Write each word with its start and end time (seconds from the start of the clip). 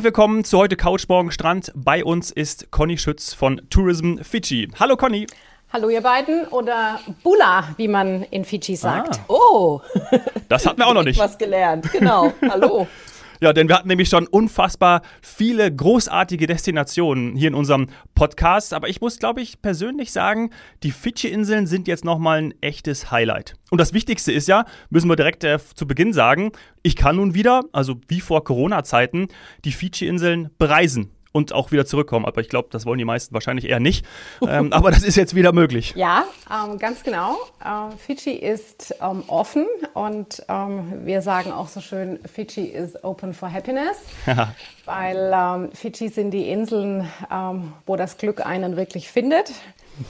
Herzlich 0.00 0.14
willkommen 0.14 0.44
zu 0.44 0.56
heute 0.56 0.76
Couch 0.76 1.06
Morgen 1.10 1.30
Strand. 1.30 1.72
Bei 1.74 2.02
uns 2.02 2.30
ist 2.30 2.70
Conny 2.70 2.96
Schütz 2.96 3.34
von 3.34 3.60
Tourism 3.68 4.16
Fidschi. 4.22 4.70
Hallo 4.80 4.96
Conny. 4.96 5.26
Hallo 5.74 5.90
ihr 5.90 6.00
beiden 6.00 6.46
oder 6.46 6.98
Bula, 7.22 7.68
wie 7.76 7.86
man 7.86 8.22
in 8.22 8.46
Fidschi 8.46 8.76
sagt. 8.76 9.16
Ah. 9.18 9.24
Oh, 9.28 9.82
das 10.48 10.64
hatten 10.64 10.78
wir 10.78 10.86
auch 10.86 10.94
noch 10.94 11.02
nicht. 11.02 11.18
Was 11.18 11.36
gelernt, 11.36 11.92
genau. 11.92 12.32
Hallo. 12.48 12.86
Ja, 13.40 13.54
denn 13.54 13.68
wir 13.68 13.76
hatten 13.76 13.88
nämlich 13.88 14.10
schon 14.10 14.26
unfassbar 14.26 15.00
viele 15.22 15.74
großartige 15.74 16.46
Destinationen 16.46 17.36
hier 17.36 17.48
in 17.48 17.54
unserem 17.54 17.86
Podcast. 18.14 18.74
Aber 18.74 18.88
ich 18.88 19.00
muss, 19.00 19.18
glaube 19.18 19.40
ich, 19.40 19.62
persönlich 19.62 20.12
sagen, 20.12 20.50
die 20.82 20.90
Fidschi-Inseln 20.90 21.66
sind 21.66 21.88
jetzt 21.88 22.04
nochmal 22.04 22.38
ein 22.38 22.54
echtes 22.60 23.10
Highlight. 23.10 23.54
Und 23.70 23.80
das 23.80 23.94
Wichtigste 23.94 24.30
ist 24.30 24.46
ja, 24.46 24.66
müssen 24.90 25.08
wir 25.08 25.16
direkt 25.16 25.42
äh, 25.44 25.58
zu 25.74 25.86
Beginn 25.86 26.12
sagen, 26.12 26.52
ich 26.82 26.96
kann 26.96 27.16
nun 27.16 27.32
wieder, 27.32 27.62
also 27.72 27.96
wie 28.08 28.20
vor 28.20 28.44
Corona-Zeiten, 28.44 29.28
die 29.64 29.72
Fidschi-Inseln 29.72 30.50
bereisen 30.58 31.10
und 31.32 31.52
auch 31.52 31.70
wieder 31.70 31.86
zurückkommen. 31.86 32.24
Aber 32.24 32.40
ich 32.40 32.48
glaube, 32.48 32.68
das 32.70 32.86
wollen 32.86 32.98
die 32.98 33.04
meisten 33.04 33.34
wahrscheinlich 33.34 33.68
eher 33.68 33.80
nicht. 33.80 34.04
Ähm, 34.46 34.72
aber 34.72 34.90
das 34.90 35.02
ist 35.02 35.16
jetzt 35.16 35.34
wieder 35.34 35.52
möglich. 35.52 35.94
Ja, 36.00 36.24
ähm, 36.50 36.78
ganz 36.78 37.02
genau. 37.02 37.36
Äh, 37.62 37.94
Fidschi 37.94 38.30
ist 38.30 38.94
ähm, 39.02 39.22
offen 39.26 39.66
und 39.92 40.42
ähm, 40.48 41.04
wir 41.04 41.20
sagen 41.20 41.52
auch 41.52 41.68
so 41.68 41.80
schön, 41.80 42.18
Fidschi 42.24 42.62
is 42.62 43.04
open 43.04 43.34
for 43.34 43.52
happiness, 43.52 43.98
weil 44.86 45.30
ähm, 45.34 45.72
Fidschi 45.72 46.08
sind 46.08 46.30
die 46.30 46.48
Inseln, 46.48 47.06
ähm, 47.30 47.74
wo 47.84 47.96
das 47.96 48.16
Glück 48.16 48.46
einen 48.46 48.76
wirklich 48.76 49.10
findet. 49.10 49.52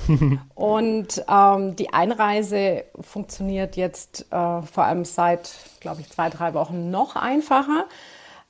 und 0.55 1.09
die 1.17 1.93
Einreise 1.93 2.85
funktioniert 3.01 3.75
jetzt 3.77 4.27
äh, 4.31 4.63
vor 4.63 4.85
allem 4.85 5.05
seit, 5.05 5.51
glaube 5.81 6.03
ich, 6.03 6.11
zwei, 6.11 6.31
drei 6.31 6.55
Wochen 6.55 6.93
noch 6.93 7.17
einfacher. 7.17 7.87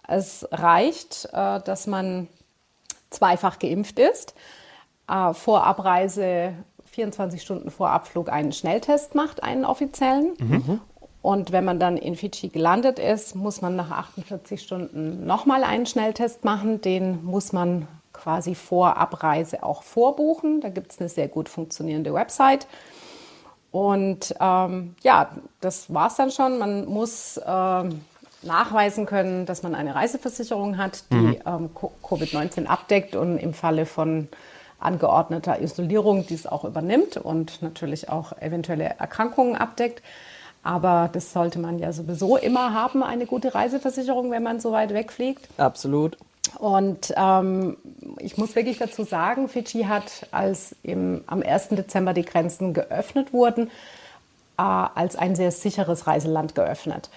Es 0.06 0.46
reicht, 0.50 1.28
äh, 1.32 1.60
dass 1.60 1.86
man 1.86 2.28
zweifach 3.11 3.58
geimpft 3.58 3.98
ist, 3.98 4.34
äh, 5.08 5.34
vor 5.34 5.64
Abreise 5.64 6.55
24 6.86 7.42
Stunden 7.42 7.70
vor 7.70 7.91
Abflug 7.91 8.30
einen 8.30 8.52
Schnelltest 8.52 9.14
macht, 9.14 9.42
einen 9.42 9.64
offiziellen. 9.64 10.33
Mhm. 10.39 10.80
Und 11.22 11.52
wenn 11.52 11.64
man 11.64 11.78
dann 11.78 11.97
in 11.97 12.17
Fidschi 12.17 12.48
gelandet 12.48 12.98
ist, 12.98 13.34
muss 13.34 13.61
man 13.61 13.77
nach 13.77 13.91
48 13.91 14.62
Stunden 14.62 15.27
nochmal 15.27 15.64
einen 15.64 15.86
Schnelltest 15.86 16.44
machen. 16.44 16.80
Den 16.80 17.22
muss 17.25 17.52
man 17.52 17.86
quasi 18.12 18.55
vor 18.55 18.97
Abreise 18.97 19.62
auch 19.62 19.83
vorbuchen. 19.83 20.61
Da 20.61 20.70
gibt 20.70 20.92
es 20.92 20.98
eine 20.98 21.08
sehr 21.08 21.28
gut 21.28 21.48
funktionierende 21.48 22.14
Website. 22.14 22.67
Und 23.70 24.34
ähm, 24.41 24.97
ja, 25.02 25.30
das 25.61 25.92
war 25.92 26.08
es 26.08 26.17
dann 26.17 26.30
schon. 26.30 26.58
Man 26.58 26.86
muss 26.86 27.41
ähm, 27.47 28.00
nachweisen 28.42 29.06
können, 29.06 29.46
dass 29.46 29.62
man 29.62 29.74
eine 29.74 29.94
Reiseversicherung 29.94 30.78
hat, 30.78 31.05
die 31.12 31.16
mhm. 31.16 31.36
ähm, 31.46 31.70
Covid-19 32.02 32.66
abdeckt 32.66 33.16
und 33.16 33.38
im 33.38 33.55
Falle 33.55 33.86
von 33.86 34.28
angeordneter 34.78 35.60
Isolierung 35.60 36.27
dies 36.27 36.46
auch 36.46 36.64
übernimmt 36.64 37.16
und 37.16 37.61
natürlich 37.62 38.08
auch 38.08 38.33
eventuelle 38.41 38.84
Erkrankungen 38.98 39.56
abdeckt. 39.56 40.02
Aber 40.62 41.08
das 41.12 41.33
sollte 41.33 41.58
man 41.58 41.78
ja 41.78 41.92
sowieso 41.92 42.36
immer 42.36 42.74
haben, 42.74 43.02
eine 43.02 43.27
gute 43.27 43.55
Reiseversicherung, 43.55 44.30
wenn 44.30 44.42
man 44.42 44.61
so 44.61 44.72
weit 44.72 44.92
wegfliegt. 44.92 45.48
Absolut. 45.58 46.18
Und 46.58 47.14
ähm, 47.16 47.77
ich 48.18 48.36
muss 48.36 48.56
wirklich 48.56 48.78
dazu 48.78 49.05
sagen, 49.05 49.48
Fidschi 49.48 49.84
hat, 49.84 50.27
als 50.30 50.74
im, 50.83 51.22
am 51.27 51.42
1. 51.42 51.68
Dezember 51.70 52.12
die 52.12 52.24
Grenzen 52.24 52.74
geöffnet 52.74 53.33
wurden, 53.33 53.68
äh, 54.58 54.62
als 54.62 55.17
ein 55.17 55.36
sehr 55.36 55.51
sicheres 55.51 56.07
Reiseland 56.07 56.55
geöffnet. 56.55 57.11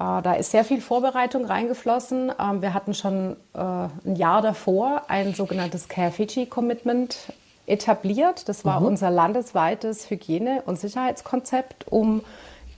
Äh, 0.00 0.22
da 0.22 0.32
ist 0.32 0.50
sehr 0.50 0.64
viel 0.64 0.80
Vorbereitung 0.80 1.44
reingeflossen. 1.44 2.32
Ähm, 2.40 2.62
wir 2.62 2.72
hatten 2.72 2.94
schon 2.94 3.36
äh, 3.54 3.58
ein 3.58 4.16
Jahr 4.16 4.40
davor 4.40 5.02
ein 5.08 5.34
sogenanntes 5.34 5.88
Care 5.88 6.10
Fiji 6.10 6.46
Commitment 6.46 7.32
etabliert. 7.66 8.48
Das 8.48 8.64
war 8.64 8.80
mhm. 8.80 8.86
unser 8.86 9.10
landesweites 9.10 10.08
Hygiene- 10.10 10.62
und 10.64 10.80
Sicherheitskonzept, 10.80 11.86
um 11.88 12.22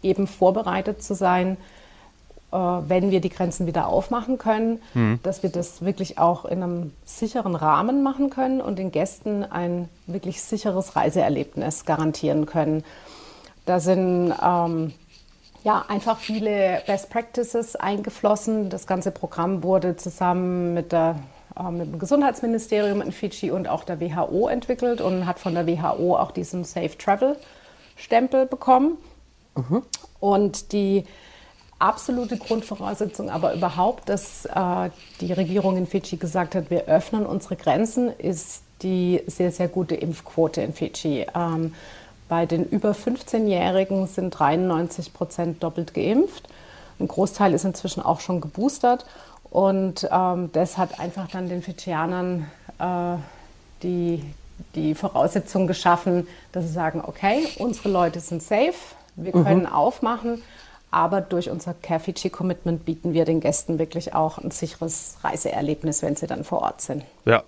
eben 0.02 0.26
vorbereitet 0.26 1.02
zu 1.02 1.14
sein, 1.14 1.56
äh, 2.50 2.56
wenn 2.56 3.12
wir 3.12 3.20
die 3.20 3.30
Grenzen 3.30 3.68
wieder 3.68 3.86
aufmachen 3.86 4.36
können, 4.38 4.82
mhm. 4.94 5.20
dass 5.22 5.44
wir 5.44 5.50
das 5.50 5.84
wirklich 5.84 6.18
auch 6.18 6.44
in 6.44 6.60
einem 6.60 6.92
sicheren 7.04 7.54
Rahmen 7.54 8.02
machen 8.02 8.30
können 8.30 8.60
und 8.60 8.80
den 8.80 8.90
Gästen 8.90 9.44
ein 9.44 9.88
wirklich 10.08 10.42
sicheres 10.42 10.96
Reiseerlebnis 10.96 11.84
garantieren 11.84 12.46
können. 12.46 12.82
Da 13.64 13.78
sind 13.78 14.34
ähm, 14.42 14.92
ja, 15.64 15.84
einfach 15.88 16.18
viele 16.18 16.82
Best 16.86 17.10
Practices 17.10 17.76
eingeflossen. 17.76 18.68
Das 18.68 18.86
ganze 18.86 19.10
Programm 19.10 19.62
wurde 19.62 19.96
zusammen 19.96 20.74
mit, 20.74 20.92
der, 20.92 21.20
äh, 21.58 21.70
mit 21.70 21.92
dem 21.92 21.98
Gesundheitsministerium 21.98 23.00
in 23.00 23.12
Fidschi 23.12 23.50
und 23.50 23.68
auch 23.68 23.84
der 23.84 24.00
WHO 24.00 24.48
entwickelt 24.48 25.00
und 25.00 25.26
hat 25.26 25.38
von 25.38 25.54
der 25.54 25.66
WHO 25.66 26.16
auch 26.16 26.32
diesen 26.32 26.64
Safe 26.64 26.96
Travel 26.98 27.36
Stempel 27.96 28.46
bekommen. 28.46 28.98
Mhm. 29.54 29.82
Und 30.18 30.72
die 30.72 31.04
absolute 31.78 32.38
Grundvoraussetzung 32.38 33.28
aber 33.28 33.54
überhaupt, 33.54 34.08
dass 34.08 34.46
äh, 34.46 34.90
die 35.20 35.32
Regierung 35.32 35.76
in 35.76 35.86
Fidschi 35.86 36.16
gesagt 36.16 36.54
hat, 36.54 36.70
wir 36.70 36.84
öffnen 36.86 37.26
unsere 37.26 37.56
Grenzen, 37.56 38.08
ist 38.08 38.62
die 38.82 39.22
sehr, 39.26 39.52
sehr 39.52 39.68
gute 39.68 39.94
Impfquote 39.94 40.62
in 40.62 40.72
Fidschi. 40.72 41.26
Ähm, 41.34 41.74
bei 42.32 42.46
den 42.46 42.64
über 42.64 42.92
15-Jährigen 42.92 44.06
sind 44.06 44.30
93 44.30 45.12
Prozent 45.12 45.62
doppelt 45.62 45.92
geimpft. 45.92 46.48
Ein 46.98 47.06
Großteil 47.06 47.52
ist 47.52 47.66
inzwischen 47.66 48.02
auch 48.02 48.20
schon 48.20 48.40
geboostert. 48.40 49.04
Und 49.50 50.08
ähm, 50.10 50.48
das 50.54 50.78
hat 50.78 50.98
einfach 50.98 51.28
dann 51.28 51.50
den 51.50 51.60
Fidschianern 51.60 52.50
äh, 52.78 53.16
die, 53.82 54.24
die 54.74 54.94
Voraussetzung 54.94 55.66
geschaffen, 55.66 56.26
dass 56.52 56.64
sie 56.64 56.72
sagen, 56.72 57.02
okay, 57.06 57.46
unsere 57.58 57.90
Leute 57.90 58.20
sind 58.20 58.42
safe, 58.42 58.72
wir 59.14 59.36
mhm. 59.36 59.44
können 59.44 59.60
mhm. 59.64 59.74
aufmachen, 59.74 60.42
aber 60.90 61.20
durch 61.20 61.50
unser 61.50 61.74
Care 61.74 62.00
Fidschi 62.00 62.30
Commitment 62.30 62.86
bieten 62.86 63.12
wir 63.12 63.26
den 63.26 63.40
Gästen 63.40 63.78
wirklich 63.78 64.14
auch 64.14 64.38
ein 64.38 64.50
sicheres 64.50 65.18
Reiseerlebnis, 65.22 66.00
wenn 66.00 66.16
sie 66.16 66.26
dann 66.26 66.44
vor 66.44 66.62
Ort 66.62 66.80
sind. 66.80 67.04
Ja, 67.26 67.42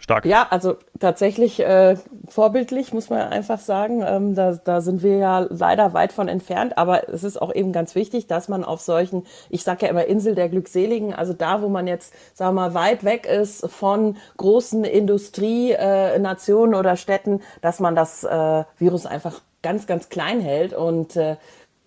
Stark. 0.00 0.24
Ja, 0.24 0.46
also 0.48 0.76
tatsächlich 0.98 1.60
äh, 1.60 1.94
vorbildlich, 2.26 2.94
muss 2.94 3.10
man 3.10 3.20
einfach 3.20 3.58
sagen. 3.58 4.02
Ähm, 4.02 4.34
da, 4.34 4.52
da 4.52 4.80
sind 4.80 5.02
wir 5.02 5.18
ja 5.18 5.40
leider 5.50 5.92
weit 5.92 6.12
von 6.12 6.26
entfernt. 6.26 6.78
Aber 6.78 7.10
es 7.10 7.22
ist 7.22 7.40
auch 7.40 7.54
eben 7.54 7.72
ganz 7.72 7.94
wichtig, 7.94 8.26
dass 8.26 8.48
man 8.48 8.64
auf 8.64 8.80
solchen, 8.80 9.26
ich 9.50 9.62
sage 9.62 9.84
ja 9.84 9.90
immer 9.90 10.06
Insel 10.06 10.34
der 10.34 10.48
Glückseligen, 10.48 11.14
also 11.14 11.34
da, 11.34 11.60
wo 11.60 11.68
man 11.68 11.86
jetzt, 11.86 12.14
sagen 12.34 12.54
wir 12.54 12.68
mal, 12.68 12.74
weit 12.74 13.04
weg 13.04 13.26
ist 13.26 13.70
von 13.70 14.16
großen 14.38 14.84
Industrienationen 14.84 16.74
äh, 16.74 16.78
oder 16.78 16.96
Städten, 16.96 17.42
dass 17.60 17.78
man 17.78 17.94
das 17.94 18.24
äh, 18.24 18.64
Virus 18.78 19.04
einfach 19.04 19.42
ganz, 19.62 19.86
ganz 19.86 20.08
klein 20.08 20.40
hält. 20.40 20.72
Und 20.72 21.16
äh, 21.16 21.36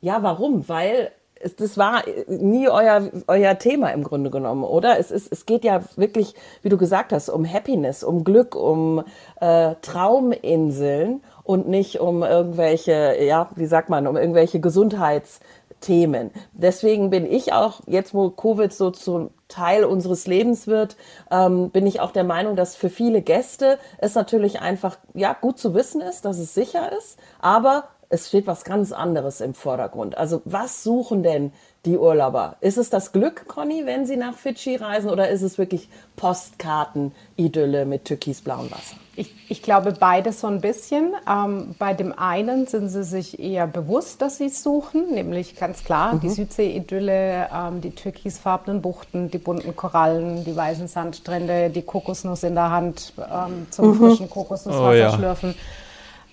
ja, 0.01 0.21
warum? 0.21 0.69
Weil 0.69 1.11
das 1.57 1.77
war 1.77 2.03
nie 2.27 2.69
euer, 2.69 3.09
euer 3.27 3.57
Thema 3.57 3.89
im 3.89 4.03
Grunde 4.03 4.29
genommen, 4.29 4.63
oder? 4.63 4.99
Es, 4.99 5.11
ist, 5.11 5.31
es 5.31 5.45
geht 5.45 5.63
ja 5.63 5.81
wirklich, 5.95 6.35
wie 6.61 6.69
du 6.69 6.77
gesagt 6.77 7.13
hast, 7.13 7.29
um 7.29 7.45
Happiness, 7.45 8.03
um 8.03 8.23
Glück, 8.23 8.55
um 8.55 9.03
äh, 9.39 9.75
Trauminseln 9.81 11.21
und 11.43 11.67
nicht 11.67 11.99
um 11.99 12.23
irgendwelche, 12.23 13.17
ja, 13.21 13.49
wie 13.55 13.65
sagt 13.65 13.89
man, 13.89 14.07
um 14.07 14.15
irgendwelche 14.15 14.59
Gesundheitsthemen. 14.59 16.31
Deswegen 16.53 17.09
bin 17.09 17.29
ich 17.29 17.53
auch, 17.53 17.81
jetzt 17.85 18.13
wo 18.13 18.29
Covid 18.29 18.71
so 18.71 18.91
zum 18.91 19.29
Teil 19.49 19.83
unseres 19.83 20.25
Lebens 20.25 20.67
wird, 20.67 20.95
ähm, 21.29 21.69
bin 21.69 21.85
ich 21.85 21.99
auch 21.99 22.11
der 22.11 22.23
Meinung, 22.23 22.55
dass 22.55 22.75
für 22.75 22.89
viele 22.89 23.21
Gäste 23.21 23.77
es 23.97 24.15
natürlich 24.15 24.61
einfach, 24.61 24.97
ja, 25.13 25.33
gut 25.39 25.59
zu 25.59 25.73
wissen 25.73 26.01
ist, 26.01 26.25
dass 26.25 26.39
es 26.39 26.53
sicher 26.53 26.91
ist, 26.97 27.19
aber 27.39 27.83
es 28.09 28.27
steht 28.27 28.47
was 28.47 28.63
ganz 28.63 28.91
anderes 28.91 29.41
im 29.41 29.53
Vordergrund. 29.53 30.17
Also 30.17 30.41
was 30.45 30.83
suchen 30.83 31.23
denn 31.23 31.51
die 31.85 31.97
Urlauber? 31.97 32.55
Ist 32.61 32.77
es 32.77 32.89
das 32.89 33.11
Glück, 33.11 33.47
Conny, 33.47 33.85
wenn 33.85 34.05
sie 34.05 34.15
nach 34.15 34.35
Fidschi 34.35 34.77
reisen 34.77 35.09
oder 35.09 35.29
ist 35.29 35.41
es 35.41 35.57
wirklich 35.57 35.89
Postkarten-Idylle 36.15 37.85
mit 37.85 38.05
türkisblauem 38.05 38.71
Wasser? 38.71 38.95
Ich, 39.15 39.33
ich, 39.49 39.61
glaube 39.61 39.91
beides 39.91 40.39
so 40.39 40.47
ein 40.47 40.61
bisschen. 40.61 41.13
Ähm, 41.29 41.75
bei 41.77 41.93
dem 41.93 42.17
einen 42.17 42.65
sind 42.67 42.89
sie 42.89 43.03
sich 43.03 43.37
eher 43.37 43.67
bewusst, 43.67 44.21
dass 44.21 44.37
sie 44.37 44.45
es 44.45 44.63
suchen, 44.63 45.13
nämlich 45.13 45.55
ganz 45.55 45.83
klar 45.83 46.15
mhm. 46.15 46.19
die 46.21 46.29
Südsee-Idylle, 46.29 47.49
ähm, 47.53 47.81
die 47.81 47.91
türkisfarbenen 47.91 48.81
Buchten, 48.81 49.29
die 49.29 49.37
bunten 49.37 49.75
Korallen, 49.75 50.43
die 50.45 50.55
weißen 50.55 50.87
Sandstrände, 50.87 51.69
die 51.69 51.83
Kokosnuss 51.83 52.43
in 52.43 52.55
der 52.55 52.71
Hand 52.71 53.13
ähm, 53.17 53.67
zum 53.69 53.89
mhm. 53.89 53.95
frischen 53.95 54.29
Kokosnusswasser 54.29 54.89
oh, 54.89 54.93
ja. 54.93 55.11
schlürfen. 55.11 55.53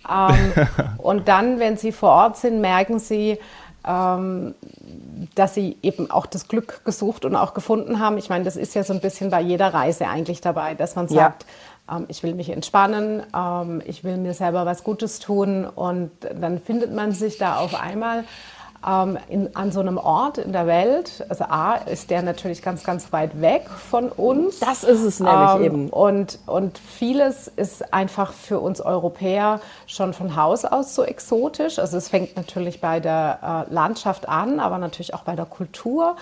Ähm, 0.09 0.53
und 0.99 1.29
dann, 1.29 1.59
wenn 1.59 1.77
sie 1.77 1.93
vor 1.93 2.11
Ort 2.11 2.37
sind, 2.37 2.61
merken 2.61 2.99
sie, 2.99 3.39
ähm, 3.87 4.55
dass 5.35 5.55
sie 5.55 5.77
eben 5.83 6.11
auch 6.11 6.27
das 6.27 6.49
Glück 6.49 6.85
gesucht 6.85 7.25
und 7.25 7.35
auch 7.35 7.55
gefunden 7.55 7.99
haben. 7.99 8.19
Ich 8.19 8.29
meine, 8.29 8.45
das 8.45 8.57
ist 8.57 8.75
ja 8.75 8.85
so 8.85 8.93
ein 8.93 9.01
bisschen 9.01 9.31
bei 9.31 9.41
jeder 9.41 9.73
Reise 9.73 10.07
eigentlich 10.07 10.41
dabei, 10.41 10.75
dass 10.75 10.97
man 10.97 11.09
sagt, 11.09 11.47
ja. 11.89 11.97
ähm, 11.97 12.05
ich 12.09 12.23
will 12.23 12.35
mich 12.35 12.51
entspannen, 12.51 13.23
ähm, 13.35 13.83
ich 13.87 14.05
will 14.05 14.17
mir 14.17 14.35
selber 14.35 14.67
was 14.67 14.85
Gutes 14.85 15.19
tun 15.19 15.67
und 15.67 16.11
dann 16.39 16.61
findet 16.61 16.95
man 16.95 17.13
sich 17.13 17.39
da 17.39 17.57
auf 17.57 17.81
einmal 17.81 18.25
ähm, 18.87 19.19
in, 19.29 19.55
an 19.55 19.73
so 19.73 19.81
einem 19.81 19.99
Ort 19.99 20.39
in 20.39 20.53
der 20.53 20.67
Welt. 20.67 21.25
Also 21.29 21.45
A, 21.45 21.75
ist 21.75 22.11
der 22.11 22.23
natürlich 22.23 22.63
ganz, 22.63 22.85
ganz 22.85 23.13
weit 23.13 23.41
weg 23.41 23.69
von 23.69 24.09
uns. 24.11 24.61
Das 24.61 24.85
ist 24.85 25.03
es 25.03 25.21
nämlich 25.21 25.55
Ähm, 25.57 25.63
eben. 25.63 25.91
Und, 25.91 26.39
und 26.47 26.79
vieles 26.79 27.49
ist 27.49 27.93
einfach 27.93 28.33
für 28.33 28.61
uns 28.61 28.81
Europäer 28.81 29.61
schon 29.87 30.15
von 30.15 30.37
Haus 30.37 30.65
aus 30.65 30.95
so 30.95 31.05
exotisch. 31.05 31.79
Also 31.79 31.97
es 31.97 32.09
fängt 32.09 32.37
natürlich 32.37 32.81
bei 32.81 33.01
der 33.01 33.67
äh, 33.71 33.73
Landschaft 33.73 34.29
an, 34.29 34.61
aber 34.61 34.79
natürlich 34.79 35.15
auch 35.15 35.23
bei 35.23 35.37
der 35.37 35.47
Kultur 35.47 36.17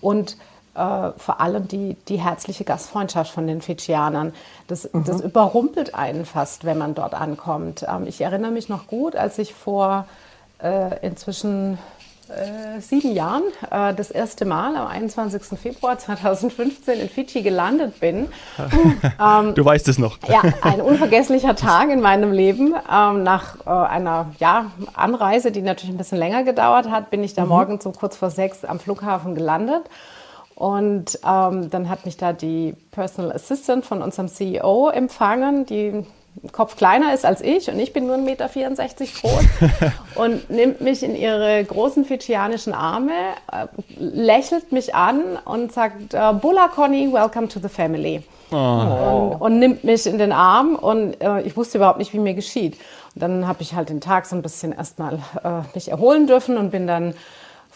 und 0.00 0.36
äh, 0.74 1.10
vor 1.16 1.40
allem 1.40 1.68
die, 1.68 1.96
die 2.08 2.16
herzliche 2.16 2.64
Gastfreundschaft 2.64 3.32
von 3.32 3.46
den 3.46 3.60
Fidschianern. 3.60 4.32
Das, 4.66 4.88
das 4.92 5.20
überrumpelt 5.20 5.94
einen 5.94 6.24
fast, 6.24 6.64
wenn 6.64 6.78
man 6.78 6.94
dort 6.94 7.14
ankommt. 7.14 7.84
Ähm, 7.88 8.06
ich 8.06 8.20
erinnere 8.20 8.50
mich 8.50 8.68
noch 8.68 8.86
gut, 8.86 9.16
als 9.16 9.38
ich 9.38 9.54
vor 9.54 10.06
äh, 10.62 11.04
inzwischen 11.06 11.78
äh, 12.30 12.80
sieben 12.80 13.12
Jahren 13.12 13.42
äh, 13.70 13.94
das 13.94 14.10
erste 14.10 14.44
Mal 14.44 14.76
am 14.76 14.86
21. 14.86 15.58
Februar 15.58 15.98
2015 15.98 17.00
in 17.00 17.08
Fidschi 17.08 17.42
gelandet 17.42 18.00
bin. 18.00 18.28
Du 19.54 19.64
weißt 19.64 19.88
es 19.88 19.98
noch. 19.98 20.18
Ja, 20.28 20.42
ein 20.62 20.80
unvergesslicher 20.80 21.54
Tag 21.54 21.90
in 21.90 22.00
meinem 22.00 22.32
Leben. 22.32 22.74
Ähm, 22.90 23.22
nach 23.22 23.56
äh, 23.66 23.70
einer 23.70 24.32
ja, 24.38 24.70
Anreise, 24.94 25.52
die 25.52 25.62
natürlich 25.62 25.94
ein 25.94 25.98
bisschen 25.98 26.18
länger 26.18 26.42
gedauert 26.44 26.90
hat, 26.90 27.10
bin 27.10 27.22
ich 27.22 27.34
da 27.34 27.44
morgens 27.44 27.84
um 27.86 27.94
kurz 27.94 28.16
vor 28.16 28.30
sechs 28.30 28.64
am 28.64 28.78
Flughafen 28.80 29.34
gelandet. 29.34 29.82
Und 30.54 31.18
ähm, 31.26 31.70
dann 31.70 31.88
hat 31.88 32.04
mich 32.04 32.16
da 32.16 32.32
die 32.32 32.74
Personal 32.90 33.32
Assistant 33.32 33.84
von 33.84 34.02
unserem 34.02 34.28
CEO 34.28 34.90
empfangen, 34.90 35.64
die 35.64 36.04
Kopf 36.52 36.76
kleiner 36.76 37.12
ist 37.12 37.26
als 37.26 37.40
ich 37.42 37.70
und 37.70 37.78
ich 37.78 37.92
bin 37.92 38.06
nur 38.06 38.16
1,64 38.16 38.20
Meter 38.24 38.48
groß 39.20 39.44
und 40.14 40.50
nimmt 40.50 40.80
mich 40.80 41.02
in 41.02 41.14
ihre 41.14 41.62
großen 41.64 42.04
fidschianischen 42.04 42.72
Arme, 42.72 43.12
äh, 43.52 43.66
lächelt 43.98 44.72
mich 44.72 44.94
an 44.94 45.38
und 45.44 45.72
sagt, 45.72 46.14
äh, 46.14 46.32
Bulla 46.32 46.68
Conny, 46.68 47.12
welcome 47.12 47.48
to 47.48 47.60
the 47.60 47.68
family. 47.68 48.22
Und, 48.50 49.40
und 49.40 49.58
nimmt 49.60 49.84
mich 49.84 50.06
in 50.06 50.18
den 50.18 50.32
Arm 50.32 50.74
und 50.74 51.20
äh, 51.20 51.40
ich 51.42 51.56
wusste 51.56 51.78
überhaupt 51.78 51.98
nicht, 51.98 52.12
wie 52.12 52.18
mir 52.18 52.34
geschieht. 52.34 52.76
Und 53.14 53.22
dann 53.22 53.46
habe 53.46 53.62
ich 53.62 53.74
halt 53.74 53.90
den 53.90 54.00
Tag 54.00 54.26
so 54.26 54.34
ein 54.34 54.42
bisschen 54.42 54.72
erstmal 54.72 55.20
äh, 55.44 55.62
mich 55.74 55.90
erholen 55.90 56.26
dürfen 56.26 56.56
und 56.56 56.70
bin 56.70 56.86
dann 56.86 57.14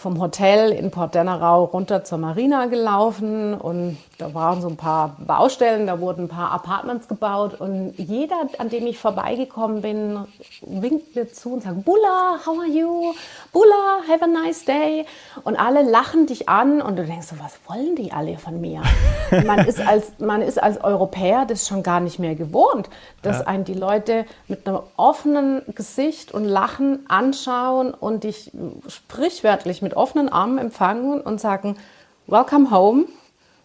vom 0.04 0.20
Hotel 0.20 0.70
in 0.70 0.90
Port 0.90 1.14
Dennerau 1.14 1.64
runter 1.64 2.04
zur 2.04 2.18
Marina 2.18 2.66
gelaufen 2.66 3.54
und 3.54 3.96
da 4.18 4.34
waren 4.34 4.60
so 4.60 4.68
ein 4.68 4.76
paar 4.76 5.16
Baustellen, 5.18 5.86
da 5.86 5.98
wurden 5.98 6.26
ein 6.26 6.28
paar 6.28 6.50
Apartments 6.50 7.08
gebaut 7.08 7.58
und 7.58 7.94
jeder, 7.96 8.36
an 8.58 8.68
dem 8.68 8.86
ich 8.86 8.98
vorbeigekommen 8.98 9.80
bin, 9.80 10.18
winkt 10.60 11.16
mir 11.16 11.32
zu 11.32 11.54
und 11.54 11.62
sagt, 11.62 11.86
Bulla, 11.86 12.38
how 12.44 12.58
are 12.58 12.68
you? 12.68 13.14
Bulla, 13.50 14.02
have 14.06 14.22
a 14.22 14.26
nice 14.26 14.66
day. 14.66 15.06
Und 15.42 15.56
alle 15.56 15.82
lachen 15.82 16.26
dich 16.26 16.50
an 16.50 16.82
und 16.82 16.96
du 16.96 17.06
denkst 17.06 17.28
so, 17.28 17.36
was 17.42 17.58
wollen 17.66 17.96
die 17.96 18.12
alle 18.12 18.36
von 18.36 18.60
mir? 18.60 18.82
man, 19.46 19.60
ist 19.60 19.80
als, 19.80 20.12
man 20.18 20.42
ist 20.42 20.62
als 20.62 20.84
Europäer 20.84 21.46
das 21.46 21.66
schon 21.66 21.82
gar 21.82 22.00
nicht 22.00 22.18
mehr 22.18 22.34
gewohnt, 22.34 22.90
dass 23.22 23.40
einen 23.46 23.64
die 23.64 23.72
Leute 23.72 24.26
mit 24.48 24.68
einem 24.68 24.80
offenen 24.98 25.62
Gesicht 25.74 26.32
und 26.32 26.44
Lachen 26.44 27.06
anschauen 27.08 27.94
und 27.94 28.24
dich 28.24 28.52
sprichwörtlich 28.86 29.80
mit 29.80 29.93
offenen 29.96 30.28
Armen 30.28 30.58
empfangen 30.58 31.20
und 31.20 31.40
sagen, 31.40 31.76
welcome 32.26 32.70
home, 32.70 33.04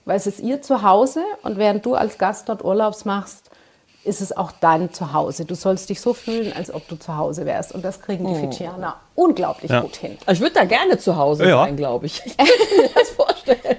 weil 0.06 0.18
es 0.18 0.28
ist 0.28 0.40
ihr 0.40 0.62
Zuhause 0.62 1.22
und 1.44 1.58
während 1.58 1.86
du 1.86 1.96
als 1.96 2.18
Gast 2.18 2.50
dort 2.50 2.64
Urlaubs 2.64 3.06
machst, 3.06 3.50
ist 4.06 4.22
es 4.22 4.36
auch 4.36 4.54
dein 4.62 4.94
Zuhause. 4.94 5.44
Du 5.44 5.56
sollst 5.56 5.90
dich 5.90 6.00
so 6.00 6.14
fühlen, 6.14 6.54
als 6.54 6.74
ob 6.74 6.88
du 6.88 6.96
zu 6.96 7.18
Hause 7.18 7.46
wärst. 7.46 7.74
Und 7.76 7.84
das 7.84 8.02
kriegen 8.02 8.26
die 8.28 8.34
Fidschianer 8.34 8.96
unglaublich 9.14 9.70
Ja. 9.70 9.82
gut 9.82 9.98
hin. 9.98 10.18
Ich 10.32 10.40
würde 10.40 10.54
da 10.56 10.64
gerne 10.64 10.98
zu 10.98 11.18
Hause 11.18 11.48
Ja. 11.48 11.64
sein, 11.66 11.76
glaube 11.76 12.06
ich. 12.06 12.24
Ich 12.26 12.38
könnte 12.38 12.82
mir 12.82 12.90
das 12.96 13.10
vorstellen, 13.10 13.78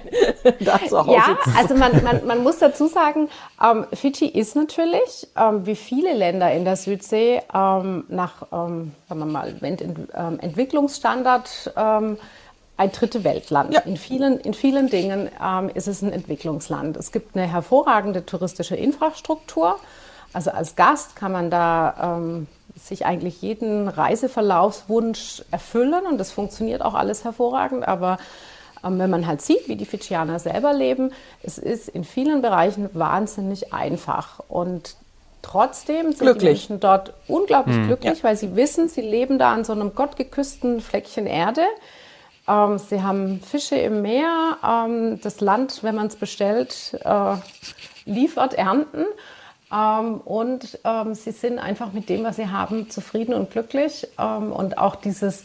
da 0.59 0.79
zu 0.87 0.99
Hause 1.05 1.11
Ja, 1.17 1.37
zu 1.43 1.49
sein. 1.49 1.57
also 1.57 1.73
man, 1.75 2.03
man, 2.03 2.25
man 2.27 2.43
muss 2.43 2.59
dazu 2.59 2.85
sagen, 2.85 3.29
ähm, 3.61 3.87
Fidschi 3.93 4.27
ist 4.27 4.55
natürlich, 4.55 5.27
ähm, 5.35 5.65
wie 5.65 5.75
viele 5.75 6.13
Länder 6.13 6.51
in 6.51 6.65
der 6.65 6.75
Südsee, 6.77 7.41
ähm, 7.53 8.05
nach 8.07 8.43
ähm, 8.53 8.91
sagen 9.09 9.19
wir 9.21 9.25
mal, 9.25 9.55
Ent 9.61 9.81
ähm, 9.81 10.39
Entwicklungsstandard 10.39 11.73
ähm, 11.75 12.17
ein 12.81 12.91
dritte 12.91 13.23
Weltland. 13.23 13.73
Ja. 13.73 13.81
In, 13.81 13.95
vielen, 13.95 14.39
in 14.39 14.55
vielen 14.55 14.89
Dingen 14.89 15.29
ähm, 15.43 15.69
ist 15.73 15.87
es 15.87 16.01
ein 16.01 16.11
Entwicklungsland. 16.11 16.97
Es 16.97 17.11
gibt 17.11 17.37
eine 17.37 17.45
hervorragende 17.45 18.25
touristische 18.25 18.75
Infrastruktur. 18.75 19.77
Also 20.33 20.49
als 20.49 20.75
Gast 20.75 21.15
kann 21.15 21.31
man 21.31 21.51
da 21.51 22.17
ähm, 22.19 22.47
sich 22.81 23.05
eigentlich 23.05 23.41
jeden 23.41 23.87
Reiseverlaufswunsch 23.87 25.43
erfüllen 25.51 26.05
und 26.09 26.17
das 26.17 26.31
funktioniert 26.31 26.81
auch 26.81 26.95
alles 26.95 27.23
hervorragend. 27.23 27.87
Aber 27.87 28.17
ähm, 28.83 28.97
wenn 28.97 29.11
man 29.11 29.27
halt 29.27 29.43
sieht, 29.43 29.67
wie 29.67 29.75
die 29.75 29.85
Fidschianer 29.85 30.39
selber 30.39 30.73
leben, 30.73 31.11
es 31.43 31.59
ist 31.59 31.87
in 31.87 32.03
vielen 32.03 32.41
Bereichen 32.41 32.89
wahnsinnig 32.93 33.73
einfach. 33.73 34.39
Und 34.47 34.95
trotzdem 35.43 36.13
sind 36.13 36.21
die 36.21 36.25
Glücklich. 36.25 36.69
Menschen 36.69 36.79
dort 36.79 37.13
unglaublich 37.27 37.77
glücklich, 37.85 38.23
weil 38.23 38.35
sie 38.35 38.55
wissen, 38.55 38.89
sie 38.89 39.01
leben 39.01 39.37
da 39.37 39.53
an 39.53 39.65
so 39.65 39.73
einem 39.73 39.93
gottgeküssten 39.93 40.81
Fleckchen 40.81 41.27
Erde. 41.27 41.61
Ähm, 42.51 42.77
sie 42.77 43.01
haben 43.01 43.39
Fische 43.39 43.75
im 43.75 44.01
Meer. 44.01 44.57
Ähm, 44.63 45.19
das 45.21 45.41
Land, 45.41 45.83
wenn 45.83 45.95
man 45.95 46.07
es 46.07 46.15
bestellt, 46.15 46.99
äh, 47.03 47.35
liefert 48.05 48.53
Ernten. 48.55 49.05
Ähm, 49.71 50.19
und 50.21 50.79
ähm, 50.83 51.15
sie 51.15 51.31
sind 51.31 51.59
einfach 51.59 51.93
mit 51.93 52.09
dem, 52.09 52.23
was 52.23 52.35
sie 52.35 52.49
haben, 52.49 52.89
zufrieden 52.89 53.33
und 53.33 53.51
glücklich. 53.51 54.07
Ähm, 54.19 54.51
und 54.51 54.77
auch 54.77 54.95
dieses, 54.95 55.43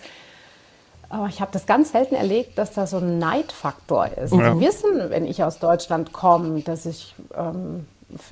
äh, 1.13 1.29
ich 1.29 1.41
habe 1.41 1.53
das 1.53 1.67
ganz 1.67 1.93
selten 1.93 2.17
erlebt, 2.17 2.59
dass 2.59 2.73
da 2.73 2.87
so 2.87 2.99
ein 2.99 3.19
Neidfaktor 3.19 4.07
ist. 4.07 4.33
Ja. 4.33 4.55
Sie 4.55 4.61
wissen, 4.61 5.11
wenn 5.11 5.27
ich 5.27 5.45
aus 5.45 5.61
Deutschland 5.61 6.13
komme, 6.13 6.61
dass 6.63 6.87
ich 6.87 7.15
ähm, 7.37 7.87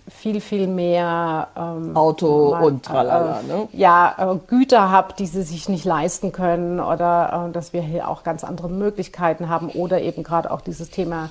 viel, 0.08 0.40
viel 0.40 0.66
mehr 0.68 1.48
ähm, 1.56 1.96
Auto 1.96 2.50
mal, 2.52 2.62
und 2.64 2.84
tralala, 2.84 3.40
äh, 3.40 3.42
ne? 3.42 3.68
ja, 3.72 4.14
äh, 4.34 4.38
Güter 4.46 4.90
habe, 4.90 5.14
die 5.18 5.26
sie 5.26 5.42
sich 5.42 5.68
nicht 5.68 5.84
leisten 5.84 6.30
können 6.32 6.78
oder 6.80 7.48
äh, 7.48 7.52
dass 7.52 7.72
wir 7.72 7.82
hier 7.82 8.08
auch 8.08 8.22
ganz 8.22 8.44
andere 8.44 8.68
Möglichkeiten 8.68 9.48
haben 9.48 9.68
oder 9.70 10.00
eben 10.00 10.22
gerade 10.22 10.50
auch 10.52 10.60
dieses 10.60 10.90
Thema 10.90 11.28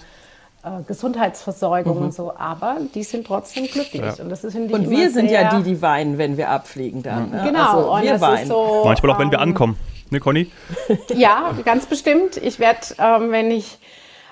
äh, 0.65 0.81
Gesundheitsversorgung 0.87 1.97
und 1.97 2.13
so. 2.13 2.33
Aber 2.37 2.77
die 2.93 3.03
sind 3.03 3.27
trotzdem 3.27 3.65
glücklich 3.65 4.01
Ja. 4.01 4.21
und 4.23 4.29
das 4.29 4.43
ist 4.43 4.55
Und 4.55 4.89
wir 4.89 5.09
sind 5.09 5.31
ja 5.31 5.55
die, 5.57 5.63
die 5.63 5.81
weinen, 5.81 6.17
wenn 6.17 6.35
wir 6.37 6.49
abfliegen 6.49 7.01
dann. 7.01 7.31
ne? 7.31 7.43
genau 7.45 7.77
Also 7.77 7.93
und 7.93 8.01
wir 8.03 8.19
weinen. 8.21 8.47
so 8.47 8.81
Manchmal 8.83 9.11
auch, 9.13 9.19
wenn 9.19 9.31
wir 9.31 9.37
ähm, 9.39 9.49
ankommen. 9.49 9.77
Ne, 10.09 10.19
Conny? 10.19 10.51
Ja, 11.15 11.51
ganz 11.63 11.85
bestimmt. 11.85 12.37
Ich 12.37 12.59
werde, 12.59 12.79
ähm, 12.99 13.31
wenn 13.31 13.51
ich, 13.51 13.79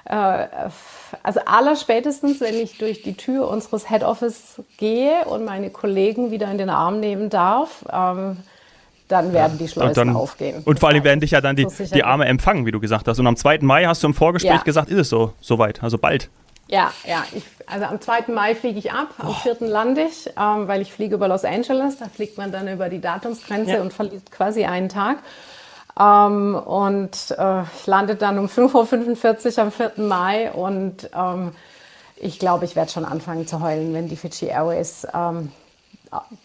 äh, 0.06 0.48
also 1.24 1.40
allerspätestens, 1.46 2.40
wenn 2.42 2.56
ich 2.56 2.78
durch 2.78 3.02
die 3.02 3.14
Tür 3.16 3.48
unseres 3.48 3.90
Head 3.90 4.04
Office 4.04 4.62
gehe 4.78 5.26
und 5.26 5.46
meine 5.46 5.70
Kollegen 5.70 6.32
wieder 6.32 6.50
in 6.52 6.58
den 6.58 6.70
Arm 6.70 7.00
nehmen 7.00 7.30
darf, 7.30 7.84
ähm, 7.92 8.38
dann 9.08 9.34
werden 9.34 9.58
die 9.58 9.68
Schleusen 9.68 9.90
Und, 9.90 9.98
dann, 9.98 10.16
aufgehen. 10.16 10.62
und 10.64 10.80
vor 10.80 10.90
allem 10.90 11.04
werden 11.04 11.20
dich 11.20 11.32
ja 11.32 11.42
dann 11.42 11.56
die, 11.58 11.68
So 11.70 11.84
die 11.84 12.04
Arme 12.04 12.26
empfangen, 12.26 12.66
wie 12.66 12.72
du 12.72 12.80
gesagt 12.80 13.08
hast. 13.08 13.20
Und 13.20 13.28
am 13.28 13.36
2. 13.36 13.60
Mai 13.62 13.86
hast 13.86 14.04
du 14.04 14.08
im 14.08 14.14
Vorgespräch 14.14 14.52
Ja. 14.54 14.64
gesagt, 14.64 14.90
ist 14.90 14.98
es 14.98 15.10
so 15.10 15.34
soweit, 15.42 15.84
also 15.84 15.98
bald. 15.98 16.30
Ja, 16.70 16.92
ja. 17.06 17.26
Ich, 17.36 17.44
also 17.68 17.86
am 17.88 18.00
2. 18.00 18.32
Mai 18.34 18.56
fliege 18.56 18.80
ich 18.80 18.94
ab, 18.94 19.10
am 19.18 19.36
4. 19.36 19.58
lande 19.68 20.04
ich, 20.04 20.28
ähm, 20.40 20.70
weil 20.70 20.82
ich 20.82 20.94
fliege 20.94 21.16
über 21.16 21.28
Los 21.28 21.44
Angeles. 21.44 21.98
Da 21.98 22.06
fliegt 22.06 22.38
man 22.38 22.54
dann 22.54 22.70
über 22.70 22.88
die 22.88 23.02
Datumsgrenze 23.02 23.72
Ja. 23.74 23.82
und 23.82 23.92
verliert 23.92 24.32
quasi 24.32 24.64
einen 24.64 24.88
Tag. 24.88 25.18
Ähm, 26.02 26.56
und 26.56 27.36
äh, 27.38 27.62
ich 27.80 27.86
lande 27.88 28.16
dann 28.16 28.40
um 28.40 28.48
5.45 28.48 29.58
Uhr 29.58 29.64
am 29.64 29.72
4. 29.72 29.92
Mai 29.98 30.52
und 30.52 31.10
ähm, 31.16 31.52
ich 32.18 32.40
glaube, 32.40 32.66
ich 32.66 32.76
werde 32.76 32.92
schon 32.92 33.06
anfangen 33.06 33.46
zu 33.48 33.62
heulen, 33.62 33.94
wenn 33.94 34.08
die 34.08 34.16
Fiji 34.16 34.48
Airways 34.48 35.06
ähm, 35.14 35.52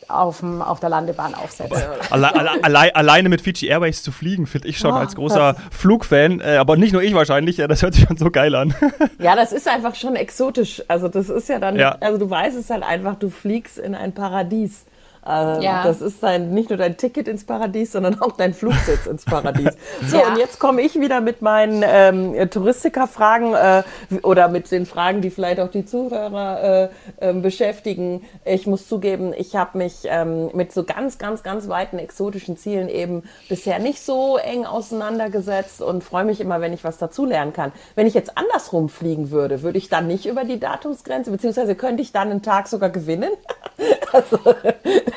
auf, 0.08 0.40
dem, 0.40 0.62
auf 0.62 0.78
der 0.80 0.88
Landebahn 0.90 1.34
aufsetzt. 1.34 1.72
Alle, 2.10 2.34
alle, 2.34 2.64
allein, 2.64 2.94
alleine 2.94 3.28
mit 3.28 3.40
Fiji 3.40 3.66
Airways 3.68 4.02
zu 4.02 4.12
fliegen, 4.12 4.46
finde 4.46 4.68
ich 4.68 4.78
schon 4.78 4.92
Oh, 4.92 4.96
als 4.96 5.14
großer 5.16 5.56
Flugfan. 5.70 6.40
Äh, 6.40 6.56
aber 6.56 6.76
nicht 6.76 6.92
nur 6.92 7.02
ich 7.02 7.14
wahrscheinlich, 7.14 7.56
ja, 7.56 7.66
das 7.66 7.82
hört 7.82 7.94
sich 7.94 8.04
schon 8.06 8.16
so 8.16 8.30
geil 8.30 8.54
an. 8.54 8.74
Ja, 9.18 9.34
das 9.34 9.52
ist 9.52 9.66
einfach 9.68 9.94
schon 9.94 10.14
exotisch. 10.16 10.82
Also 10.88 11.08
das 11.08 11.28
ist 11.30 11.48
ja 11.48 11.58
dann, 11.58 11.76
Ja. 11.76 11.96
also 12.00 12.18
du 12.18 12.28
weißt 12.30 12.56
es 12.56 12.70
halt 12.70 12.82
einfach, 12.84 13.16
du 13.16 13.30
fliegst 13.30 13.78
in 13.78 13.94
ein 13.94 14.12
Paradies. 14.12 14.84
Äh, 15.26 15.64
Ja. 15.64 15.82
Das 15.84 16.00
ist 16.00 16.22
dein, 16.22 16.52
nicht 16.54 16.70
nur 16.70 16.76
dein 16.78 16.96
Ticket 16.96 17.28
ins 17.28 17.44
Paradies, 17.44 17.92
sondern 17.92 18.20
auch 18.20 18.32
dein 18.36 18.54
Flugsitz 18.54 19.06
ins 19.06 19.24
Paradies. 19.24 19.76
So, 20.08 20.18
Ja. 20.18 20.28
und 20.28 20.38
jetzt 20.38 20.58
komme 20.58 20.82
ich 20.82 20.98
wieder 21.00 21.20
mit 21.20 21.42
meinen 21.42 21.82
ähm, 21.86 22.50
Touristiker-Fragen 22.50 23.54
äh, 23.54 23.82
oder 24.22 24.48
mit 24.48 24.70
den 24.70 24.86
Fragen, 24.86 25.20
die 25.22 25.30
vielleicht 25.30 25.60
auch 25.60 25.70
die 25.70 25.84
Zuhörer 25.84 26.62
äh, 26.62 26.88
ähm, 27.20 27.42
beschäftigen. 27.42 28.22
Ich 28.44 28.66
muss 28.66 28.88
zugeben, 28.88 29.32
ich 29.36 29.56
habe 29.56 29.78
mich 29.78 30.00
ähm, 30.04 30.50
mit 30.54 30.72
so 30.72 30.84
ganz, 30.84 31.18
ganz, 31.18 31.42
ganz 31.42 31.68
weiten 31.68 31.98
exotischen 31.98 32.56
Zielen 32.56 32.88
eben 32.88 33.24
bisher 33.48 33.78
nicht 33.78 34.00
so 34.02 34.36
eng 34.36 34.64
auseinandergesetzt 34.66 35.80
und 35.82 36.04
freue 36.04 36.24
mich 36.24 36.40
immer, 36.40 36.60
wenn 36.60 36.72
ich 36.72 36.84
was 36.84 36.98
dazulernen 36.98 37.52
kann. 37.52 37.72
Wenn 37.94 38.06
ich 38.06 38.14
jetzt 38.14 38.36
andersrum 38.36 38.88
fliegen 38.88 39.30
würde, 39.30 39.62
würde 39.62 39.78
ich 39.78 39.88
dann 39.88 40.06
nicht 40.06 40.26
über 40.26 40.44
die 40.44 40.60
Datumsgrenze, 40.60 41.30
beziehungsweise 41.30 41.74
könnte 41.74 42.02
ich 42.02 42.12
dann 42.12 42.30
einen 42.30 42.42
Tag 42.42 42.68
sogar 42.68 42.90
gewinnen? 42.90 43.30
Also, 44.12 44.38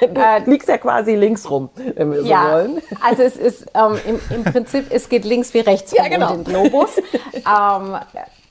du 0.01 0.43
liegst 0.51 0.69
ja 0.69 0.77
quasi 0.77 1.15
links 1.15 1.49
rum, 1.49 1.69
wenn 1.95 2.11
wir 2.11 2.21
so 2.21 2.27
ja, 2.27 2.51
wollen. 2.51 2.81
Also 3.01 3.23
es 3.23 3.35
ist 3.35 3.65
ähm, 3.73 3.97
im, 4.05 4.19
im, 4.35 4.43
Prinzip, 4.43 4.87
es 4.89 5.09
geht 5.09 5.25
links 5.25 5.53
wie 5.53 5.59
rechts 5.59 5.91
Ja, 5.95 6.07
genau. 6.07 6.33
um 6.33 6.43
den 6.43 6.45
Globus. 6.45 6.97
ähm, 7.35 7.97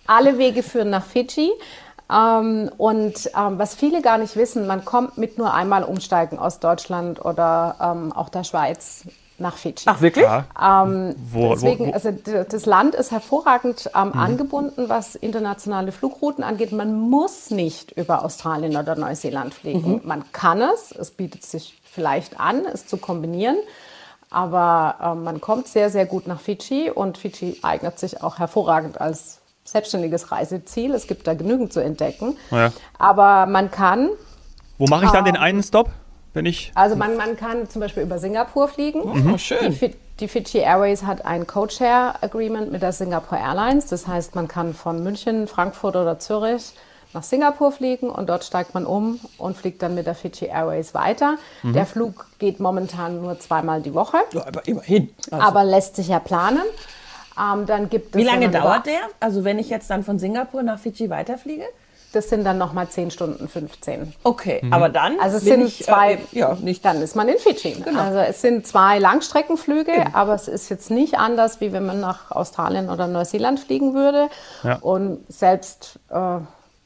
alle 0.06 0.38
Wege 0.38 0.62
führen 0.62 0.90
nach 0.90 1.04
Fidschi. 1.04 1.50
Ähm, 2.10 2.70
und 2.78 3.30
ähm, 3.36 3.58
was 3.58 3.74
viele 3.74 4.00
gar 4.00 4.18
nicht 4.18 4.36
wissen, 4.36 4.66
man 4.66 4.84
kommt 4.84 5.18
mit 5.18 5.36
nur 5.36 5.52
einmal 5.52 5.84
umsteigen 5.84 6.38
aus 6.38 6.58
Deutschland 6.58 7.22
oder 7.24 7.76
ähm, 7.80 8.12
auch 8.12 8.30
der 8.30 8.44
Schweiz 8.44 9.04
nach 9.40 9.56
Fidschi. 9.56 9.84
Ach, 9.88 10.00
wirklich? 10.00 10.24
Ja. 10.24 10.44
Ähm, 10.84 11.14
Wo- 11.32 11.42
wo- 11.50 11.54
deswegen, 11.54 11.88
wo- 11.88 11.92
also 11.92 12.10
d- 12.10 12.44
das 12.48 12.66
Land 12.66 12.94
ist 12.94 13.10
hervorragend 13.10 13.90
ähm, 13.94 14.08
Mhm. 14.08 14.18
angebunden, 14.18 14.88
was 14.88 15.14
internationale 15.14 15.92
Flugrouten 15.92 16.42
angeht. 16.44 16.72
Man 16.72 16.98
muss 16.98 17.50
nicht 17.50 17.92
über 17.92 18.24
Australien 18.24 18.76
oder 18.76 18.96
Neuseeland 18.96 19.54
fliegen. 19.54 19.92
Mhm. 19.94 20.00
Man 20.04 20.24
kann 20.32 20.60
es, 20.60 20.92
es 20.92 21.10
bietet 21.12 21.44
sich 21.44 21.78
vielleicht 21.84 22.38
an, 22.40 22.64
es 22.66 22.86
zu 22.86 22.96
kombinieren. 22.96 23.56
Aber 24.30 24.96
ähm, 25.02 25.24
man 25.24 25.40
kommt 25.40 25.68
sehr, 25.68 25.88
sehr 25.90 26.04
gut 26.04 26.26
nach 26.26 26.40
Fidschi 26.40 26.90
und 26.90 27.16
Fidschi 27.16 27.58
eignet 27.62 27.98
sich 27.98 28.22
auch 28.22 28.38
hervorragend 28.38 29.00
als 29.00 29.38
selbstständiges 29.64 30.30
Reiseziel. 30.32 30.94
Es 30.94 31.06
gibt 31.06 31.26
da 31.26 31.34
genügend 31.34 31.72
zu 31.72 31.80
entdecken. 31.80 32.36
Ja. 32.50 32.72
Aber 32.98 33.46
man 33.46 33.70
kann, 33.70 34.10
Wo 34.76 34.86
mache 34.86 35.06
ich 35.06 35.10
dann 35.12 35.24
den 35.24 35.34
Ähm. 35.36 35.40
einen 35.42 35.62
Stop, 35.62 35.88
wenn 36.38 36.46
ich. 36.46 36.72
also 36.74 36.96
man, 36.96 37.16
man 37.16 37.36
kann 37.36 37.68
zum 37.68 37.80
Beispiel 37.80 38.02
über 38.02 38.18
Singapur 38.18 38.68
fliegen. 38.68 39.02
Oh, 39.02 39.14
Die, 39.14 39.38
schön. 39.38 39.72
Fi- 39.72 39.94
die 40.20 40.28
Fiji 40.28 40.58
Airways 40.60 41.02
hat 41.04 41.24
ein 41.26 41.46
Code-Share-Agreement 41.46 42.72
mit 42.72 42.82
der 42.82 42.92
Singapore 42.92 43.40
Airlines. 43.40 43.86
Das 43.86 44.06
heißt, 44.06 44.34
man 44.34 44.48
kann 44.48 44.74
von 44.74 45.02
München, 45.02 45.46
Frankfurt 45.46 45.94
oder 45.96 46.18
Zürich 46.18 46.72
nach 47.14 47.22
Singapur 47.22 47.72
fliegen 47.72 48.10
und 48.10 48.28
dort 48.28 48.44
steigt 48.44 48.74
man 48.74 48.84
um 48.84 49.18
und 49.38 49.56
fliegt 49.56 49.80
dann 49.82 49.94
mit 49.94 50.06
der 50.06 50.14
Fiji 50.14 50.46
Airways 50.48 50.92
weiter. 50.94 51.36
Mhm. 51.62 51.72
Der 51.72 51.86
Flug 51.86 52.26
geht 52.38 52.60
momentan 52.60 53.20
nur 53.22 53.38
zweimal 53.40 53.80
die 53.80 53.94
Woche, 53.94 54.18
Ja, 54.32 54.46
aber 54.46 54.66
immerhin. 54.68 55.08
Also, 55.30 55.44
aber 55.46 55.64
lässt 55.64 55.96
sich 55.96 56.08
ja 56.08 56.18
planen. 56.18 56.60
Ähm, 57.38 57.66
dann 57.66 57.88
gibt 57.88 58.14
es, 58.14 58.20
wie 58.20 58.24
lange 58.24 58.50
dauert 58.50 58.86
der? 58.86 59.00
Also 59.20 59.44
wenn 59.44 59.58
ich 59.58 59.70
jetzt 59.70 59.88
dann 59.90 60.02
von 60.04 60.18
Singapur 60.18 60.62
nach 60.62 60.78
Fidschi 60.78 61.08
weiterfliege? 61.08 61.64
Das 62.12 62.30
sind 62.30 62.44
dann 62.44 62.56
nochmal 62.56 62.88
10 62.88 63.10
Stunden 63.10 63.48
15. 63.48 64.14
Okay, 64.24 64.62
aber 64.70 64.88
dann 64.88 65.20
Also 65.20 65.36
es 65.36 65.44
bin 65.44 65.58
sind 65.60 65.66
ich, 65.66 65.84
zwei, 65.84 66.14
äh, 66.14 66.18
ja, 66.32 66.54
nicht 66.60 66.82
dann 66.84 67.02
ist 67.02 67.14
man 67.14 67.28
in 67.28 67.36
Fidschi. 67.38 67.72
Genau. 67.72 68.00
Also 68.00 68.18
es 68.20 68.40
sind 68.40 68.66
zwei 68.66 68.98
Langstreckenflüge, 68.98 69.92
aber 70.14 70.34
es 70.34 70.48
ist 70.48 70.70
jetzt 70.70 70.90
nicht 70.90 71.18
anders, 71.18 71.60
wie 71.60 71.72
wenn 71.72 71.84
man 71.84 72.00
nach 72.00 72.30
Australien 72.30 72.88
oder 72.88 73.06
Neuseeland 73.08 73.60
fliegen 73.60 73.92
würde. 73.92 74.28
Ja. 74.62 74.76
Und 74.80 75.20
selbst 75.30 75.98
äh, 76.10 76.38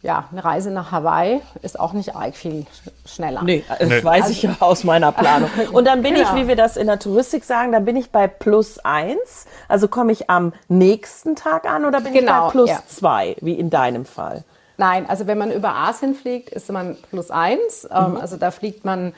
ja, 0.05 0.25
eine 0.33 0.45
Reise 0.45 0.73
nach 0.73 0.91
Hawaii 0.91 1.41
ist 1.62 1.79
auch 1.79 1.93
nicht 1.93 2.17
arg 2.17 2.35
viel 2.35 2.62
sch- 2.62 3.09
schneller. 3.09 3.43
Nee, 3.45 3.62
das 3.79 3.88
Nee. 3.88 4.02
weiß 4.02 4.31
ich 4.31 4.43
ja 4.43 4.57
aus 4.59 4.83
meiner 4.83 5.12
Planung. 5.12 5.49
Und 5.71 5.85
dann 5.85 6.02
bin 6.02 6.17
ich, 6.17 6.23
Genau. 6.25 6.35
wie 6.35 6.49
wir 6.49 6.57
das 6.57 6.76
in 6.76 6.88
der 6.88 6.99
Touristik 6.99 7.45
sagen, 7.45 7.71
dann 7.71 7.85
bin 7.85 7.95
ich 7.95 8.11
bei 8.11 8.26
plus 8.26 8.81
eins. 8.81 9.47
Also 9.69 9.87
komme 9.87 10.11
ich 10.11 10.29
am 10.29 10.52
nächsten 10.67 11.37
Tag 11.37 11.71
an 11.71 11.85
oder 11.85 12.00
bin 12.00 12.12
ich 12.12 12.19
Genau, 12.19 12.47
bei 12.47 12.50
plus 12.50 12.71
ja. 12.71 12.81
zwei, 12.88 13.37
wie 13.41 13.55
in 13.55 13.71
deinem 13.71 14.05
Fall? 14.05 14.43
Nein, 14.82 15.08
also 15.08 15.28
wenn 15.28 15.38
man 15.38 15.52
über 15.52 15.76
Asien 15.76 16.16
fliegt, 16.16 16.50
ist 16.50 16.68
man 16.68 16.96
plus 17.10 17.30
eins. 17.30 17.84
Ähm, 17.88 18.16
also 18.16 18.36
da 18.36 18.50
fliegt 18.50 18.84
man 18.84 19.12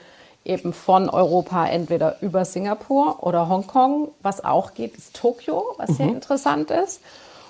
eben 0.44 0.74
von 0.74 1.08
Europa 1.08 1.64
entweder 1.64 2.16
über 2.20 2.44
Singapur 2.44 3.22
oder 3.22 3.48
Hongkong. 3.48 4.08
Was 4.20 4.44
auch 4.44 4.74
geht, 4.74 4.94
ist 4.94 5.16
Tokio, 5.16 5.64
was 5.78 5.96
sehr 5.96 6.08
interessant 6.08 6.70
ist. 6.70 7.00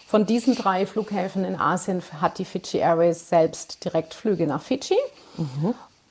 Von 0.06 0.26
diesen 0.26 0.54
drei 0.54 0.87
Flughäfen 0.87 1.44
in 1.44 1.59
Asien 1.59 2.04
hat 2.21 2.38
die 2.38 2.44
Fiji 2.44 2.78
Airways 2.78 3.28
selbst 3.28 3.85
Direktflüge 3.85 4.47
nach 4.47 4.62
Fidschi. 4.62 4.94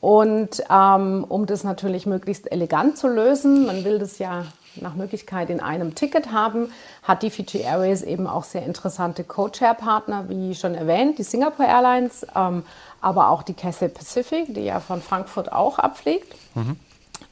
Und 0.01 0.62
ähm, 0.69 1.25
um 1.29 1.45
das 1.45 1.63
natürlich 1.63 2.05
möglichst 2.05 2.51
elegant 2.51 2.98
zu 2.98 3.07
lösen, 3.07 3.65
man 3.65 3.86
will 3.86 3.98
das 3.98 4.19
ja 4.19 4.43
nach 4.82 4.96
Möglichkeit 4.96 5.50
in 5.50 5.60
einem 5.60 5.96
Ticket 5.96 6.32
haben, 6.32 6.72
hat 7.03 7.24
die 7.24 7.30
Fiji 7.30 7.62
Airways 7.62 8.01
eben 8.01 8.27
auch 8.27 8.44
sehr 8.44 8.63
interessante 8.65 9.24
Co-Chair-Partner, 9.24 10.30
wie 10.30 10.56
schon 10.56 10.75
erwähnt, 10.75 11.18
die 11.18 11.24
Singapore 11.24 11.68
Airlines, 11.68 12.25
ähm, 12.36 12.63
aber 13.01 13.30
auch 13.30 13.44
die 13.44 13.53
Cathay 13.53 13.89
Pacific, 13.89 14.53
die 14.53 14.62
ja 14.62 14.80
von 14.80 15.01
Frankfurt 15.01 15.51
auch 15.51 15.80
abfliegt. 15.80 16.34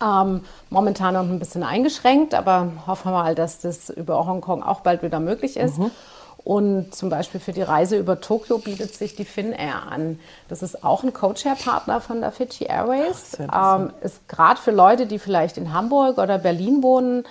Ähm, 0.04 0.42
momentan 0.70 1.14
noch 1.14 1.22
ein 1.22 1.40
bisschen 1.40 1.64
eingeschränkt, 1.64 2.34
aber 2.34 2.72
hoffen 2.88 3.12
wir 3.12 3.18
mal, 3.18 3.36
dass 3.36 3.60
das 3.60 3.90
über 3.90 4.26
Hongkong 4.26 4.64
auch 4.64 4.82
bald 4.82 5.04
wieder 5.04 5.20
möglich 5.20 5.58
ist. 5.58 5.78
Und 6.44 6.96
zum 6.96 7.10
Beispiel 7.10 7.40
für 7.40 7.52
die 7.52 7.62
Reise 7.62 7.98
über 7.98 8.20
Tokio 8.20 8.58
bietet 8.58 8.96
sich 8.96 9.16
die 9.16 9.26
Finnair 9.26 9.84
an. 9.92 10.20
Das 10.50 10.64
ist 10.64 10.84
auch 10.84 11.04
ein 11.04 11.14
Co-Chair-Partner 11.14 12.02
von 12.02 12.22
der 12.22 12.32
Fiji 12.32 12.66
Airways. 12.66 13.38
ähm, 13.40 13.94
ist 14.02 14.28
gerade 14.28 14.60
für 14.60 14.72
Leute, 14.72 15.06
die 15.06 15.20
vielleicht 15.20 15.58
in 15.58 15.72
Hamburg 15.72 16.18
oder 16.18 16.40
Berlin 16.40 16.82
wohnen, 16.82 17.26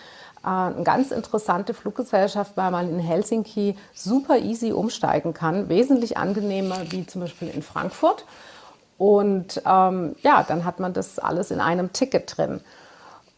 äh, 0.45 0.49
eine 0.49 0.85
ganz 0.85 1.11
interessante 1.11 1.75
Fluggesellschaft, 1.75 2.53
weil 2.57 2.71
man 2.71 2.89
in 2.89 3.01
Helsinki 3.01 3.77
super 3.93 4.39
easy 4.39 4.71
umsteigen 4.71 5.35
kann. 5.35 5.69
Wesentlich 5.69 6.17
angenehmer 6.17 6.79
wie 6.91 7.05
zum 7.05 7.23
Beispiel 7.23 7.49
in 7.49 7.63
Frankfurt. 7.63 8.25
Und 8.97 9.61
ähm, 9.67 10.15
ja, 10.23 10.45
dann 10.47 10.65
hat 10.65 10.79
man 10.79 10.93
das 10.93 11.19
alles 11.19 11.51
in 11.51 11.61
einem 11.61 11.93
Ticket 11.93 12.37
drin. 12.37 12.61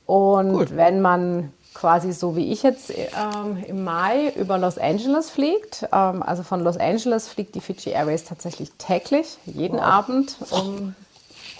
Und 0.07 0.77
wenn 0.77 1.01
man 1.01 1.53
quasi 1.75 2.13
so 2.13 2.37
wie 2.37 2.53
ich 2.53 2.63
jetzt 2.63 2.91
ähm, 2.91 3.63
im 3.67 3.85
Mai 3.85 4.31
über 4.37 4.59
Los 4.59 4.79
Angeles 4.79 5.31
fliegt, 5.31 5.87
ähm, 5.93 6.23
also 6.23 6.43
von 6.43 6.63
Los 6.63 6.77
Angeles 6.77 7.29
fliegt 7.29 7.55
die 7.55 7.61
Fiji 7.61 7.91
Airways 7.91 8.25
tatsächlich 8.25 8.71
täglich, 8.79 9.39
jeden 9.47 9.79
Abend 9.81 10.37
um 10.51 10.95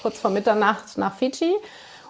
kurz 0.03 0.19
vor 0.19 0.31
Mitternacht 0.31 0.99
nach 0.99 1.15
Fidschi. 1.15 1.53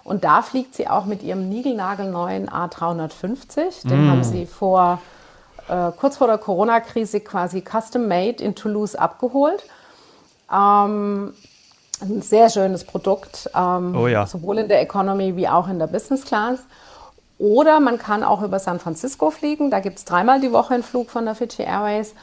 Und 0.03 0.25
da 0.25 0.41
fliegt 0.41 0.75
sie 0.75 0.87
auch 0.89 1.05
mit 1.05 1.23
ihrem 1.23 1.47
niegelnagelneuen 1.47 2.49
A350. 2.49 3.87
Den 3.87 4.09
haben 4.09 4.23
sie 4.23 4.45
vor, 4.45 4.99
äh, 5.69 5.91
kurz 5.97 6.17
vor 6.17 6.27
der 6.27 6.37
Corona-Krise 6.39 7.21
quasi 7.21 7.61
custom 7.61 8.07
made 8.09 8.43
in 8.43 8.53
Toulouse 8.53 8.95
abgeholt. 8.95 9.63
Ähm, 10.51 11.33
ein 12.01 12.21
sehr 12.21 12.49
schönes 12.49 12.83
Produkt, 12.83 13.49
ähm, 13.55 13.95
Oh 13.95 14.07
ja. 14.07 14.25
sowohl 14.25 14.57
in 14.57 14.67
der 14.67 14.81
Economy 14.81 15.37
wie 15.37 15.47
auch 15.47 15.69
in 15.69 15.79
der 15.79 15.87
Business 15.87 16.25
Class. 16.25 16.59
Oder 17.37 17.79
man 17.79 17.97
kann 17.97 18.23
auch 18.23 18.41
über 18.41 18.59
San 18.59 18.79
Francisco 18.79 19.31
fliegen. 19.31 19.71
Da 19.71 19.79
gibt 19.79 19.97
es 19.97 20.05
dreimal 20.05 20.39
die 20.39 20.51
Woche 20.51 20.73
einen 20.73 20.83
Flug 20.83 21.09
von 21.09 21.25
der 21.25 21.35
Fiji 21.35 21.63
Airways. 21.63 22.13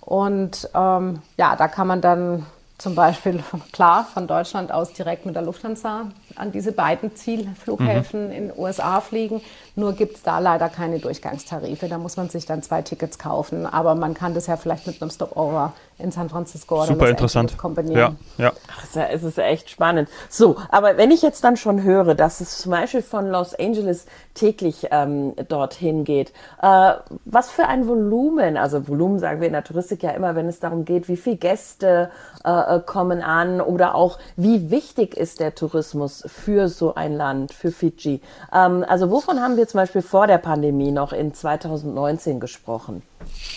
Und 0.00 0.70
ähm, 0.74 1.20
ja, 1.36 1.56
da 1.56 1.68
kann 1.68 1.86
man 1.86 2.00
dann 2.00 2.46
zum 2.78 2.94
Beispiel 2.94 3.42
klar 3.72 4.06
von 4.12 4.26
Deutschland 4.26 4.72
aus 4.72 4.92
direkt 4.92 5.26
mit 5.26 5.34
der 5.34 5.42
Lufthansa 5.42 6.06
an 6.38 6.52
diese 6.52 6.72
beiden 6.72 7.14
Zielflughäfen 7.14 8.30
in 8.30 8.48
den 8.48 8.58
USA 8.58 9.00
fliegen. 9.00 9.40
Nur 9.76 9.92
gibt 9.92 10.16
es 10.16 10.22
da 10.22 10.38
leider 10.38 10.68
keine 10.68 10.98
Durchgangstarife. 10.98 11.88
Da 11.88 11.98
muss 11.98 12.16
man 12.16 12.28
sich 12.28 12.46
dann 12.46 12.62
zwei 12.62 12.82
Tickets 12.82 13.18
kaufen. 13.18 13.66
Aber 13.66 13.94
man 13.94 14.14
kann 14.14 14.34
das 14.34 14.46
ja 14.46 14.56
vielleicht 14.56 14.86
mit 14.86 15.00
einem 15.00 15.10
Stopover 15.10 15.72
in 15.98 16.12
San 16.12 16.28
Francisco 16.28 16.76
oder 16.76 16.86
Super 16.86 17.00
Los 17.06 17.10
interessant. 17.10 17.44
Angeles 17.50 17.58
kombinieren. 17.60 18.18
Ja, 18.38 18.44
ja. 18.44 18.52
Ach, 18.72 18.82
es 18.84 18.90
ist 18.90 18.96
ja- 18.96 19.08
es 19.08 19.22
ist 19.24 19.38
echt 19.38 19.68
spannend. 19.70 20.08
So, 20.28 20.56
aber 20.70 20.96
wenn 20.96 21.10
ich 21.10 21.22
jetzt 21.22 21.42
dann 21.42 21.56
schon 21.56 21.82
höre, 21.82 22.14
dass 22.14 22.40
es 22.40 22.58
zum 22.58 22.70
Beispiel 22.70 23.02
von 23.02 23.28
Los 23.30 23.52
Angeles 23.54 24.06
täglich 24.34 24.86
ähm, 24.92 25.34
dorthin 25.48 26.04
geht, 26.04 26.32
äh, 26.62 26.92
was 27.24 27.50
für 27.50 27.66
ein 27.66 27.88
Volumen, 27.88 28.56
also 28.56 28.86
Volumen 28.86 29.18
sagen 29.18 29.40
wir 29.40 29.48
in 29.48 29.54
der 29.54 29.64
Touristik 29.64 30.04
ja 30.04 30.10
immer, 30.10 30.36
wenn 30.36 30.46
es 30.46 30.60
darum 30.60 30.84
geht, 30.84 31.08
wie 31.08 31.16
viele 31.16 31.36
Gäste 31.36 32.10
äh, 32.44 32.76
äh, 32.76 32.80
kommen 32.80 33.20
an 33.20 33.60
oder 33.60 33.96
auch 33.96 34.18
wie 34.36 34.70
wichtig 34.70 35.16
ist 35.16 35.40
der 35.40 35.56
Tourismus 35.56 36.24
für 36.28 36.68
so 36.68 36.94
ein 36.94 37.16
Land, 37.16 37.52
für 37.52 37.72
Fidschi. 37.72 38.20
Ähm, 38.52 38.84
also 38.86 39.10
wovon 39.10 39.40
haben 39.40 39.56
wir 39.56 39.66
zum 39.66 39.78
Beispiel 39.78 40.02
vor 40.02 40.26
der 40.26 40.38
Pandemie 40.38 40.90
noch 40.90 41.12
in 41.12 41.34
2019 41.34 42.38
gesprochen? 42.40 43.02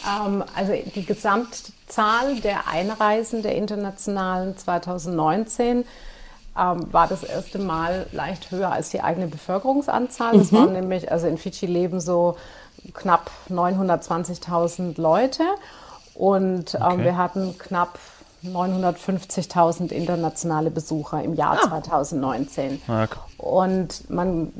Ähm, 0.07 0.43
also 0.55 0.73
die 0.95 1.05
Gesamtzahl 1.05 2.39
der 2.41 2.67
Einreisen 2.67 3.41
der 3.43 3.55
internationalen 3.55 4.57
2019 4.57 5.85
ähm, 6.57 6.93
war 6.93 7.07
das 7.07 7.23
erste 7.23 7.59
Mal 7.59 8.07
leicht 8.11 8.51
höher 8.51 8.71
als 8.71 8.89
die 8.89 9.01
eigene 9.01 9.27
Bevölkerungsanzahl. 9.27 10.35
Es 10.37 10.51
waren 10.51 10.73
nämlich, 10.73 11.11
also 11.11 11.27
in 11.27 11.37
Fidschi 11.37 11.65
leben 11.65 11.99
so 12.01 12.35
knapp 12.93 13.29
920.000 13.49 14.99
Leute 14.99 15.43
und 16.13 16.75
ähm, 16.75 16.81
Okay. 16.81 17.03
wir 17.05 17.17
hatten 17.17 17.57
knapp 17.57 17.99
950.000 18.45 19.91
internationale 19.91 20.71
Besucher 20.71 21.23
im 21.23 21.35
Jahr 21.35 21.61
2019. 21.61 22.81
Ja, 22.87 23.07
Und 23.37 24.09
man, 24.09 24.51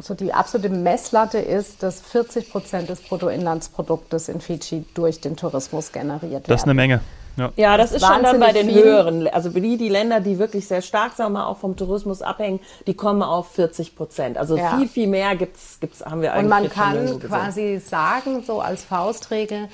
so 0.00 0.14
die 0.14 0.32
absolute 0.32 0.70
Messlatte 0.70 1.38
ist, 1.38 1.82
dass 1.82 2.00
40 2.00 2.50
Prozent 2.50 2.88
des 2.88 3.02
Bruttoinlandsproduktes 3.02 4.28
in 4.28 4.40
Fidschi 4.40 4.84
durch 4.94 5.20
den 5.20 5.36
Tourismus 5.36 5.92
generiert 5.92 6.22
werden. 6.32 6.44
Das 6.46 6.60
ist 6.60 6.64
eine 6.64 6.74
Menge. 6.74 7.00
Ja. 7.36 7.50
Ja, 7.56 7.76
das 7.76 7.92
ist 7.92 8.04
schon 8.04 8.22
dann 8.22 8.40
bei 8.40 8.52
den 8.52 8.68
viel. 8.68 8.82
höheren. 8.82 9.28
Also 9.28 9.50
die, 9.50 9.76
die 9.76 9.88
Länder, 9.88 10.20
die 10.20 10.38
wirklich 10.38 10.66
sehr 10.66 10.82
stark, 10.82 11.12
sagen 11.14 11.32
wir 11.32 11.40
mal, 11.40 11.46
auch 11.46 11.58
vom 11.58 11.76
Tourismus 11.76 12.22
abhängen, 12.22 12.60
die 12.86 12.94
kommen 12.94 13.22
auf 13.22 13.48
40 13.52 13.96
Prozent. 13.96 14.36
Also 14.36 14.56
Ja. 14.56 14.76
viel, 14.76 14.88
viel 14.88 15.06
mehr 15.06 15.36
gibt's, 15.36 15.78
gibt's, 15.80 16.04
haben 16.04 16.22
wir 16.22 16.32
eigentlich 16.32 16.44
Und 16.44 16.48
man 16.48 16.68
kann 16.70 17.20
quasi 17.20 17.78
sagen, 17.78 18.42
so 18.46 18.60
als 18.60 18.82
Faustregel, 18.82 19.68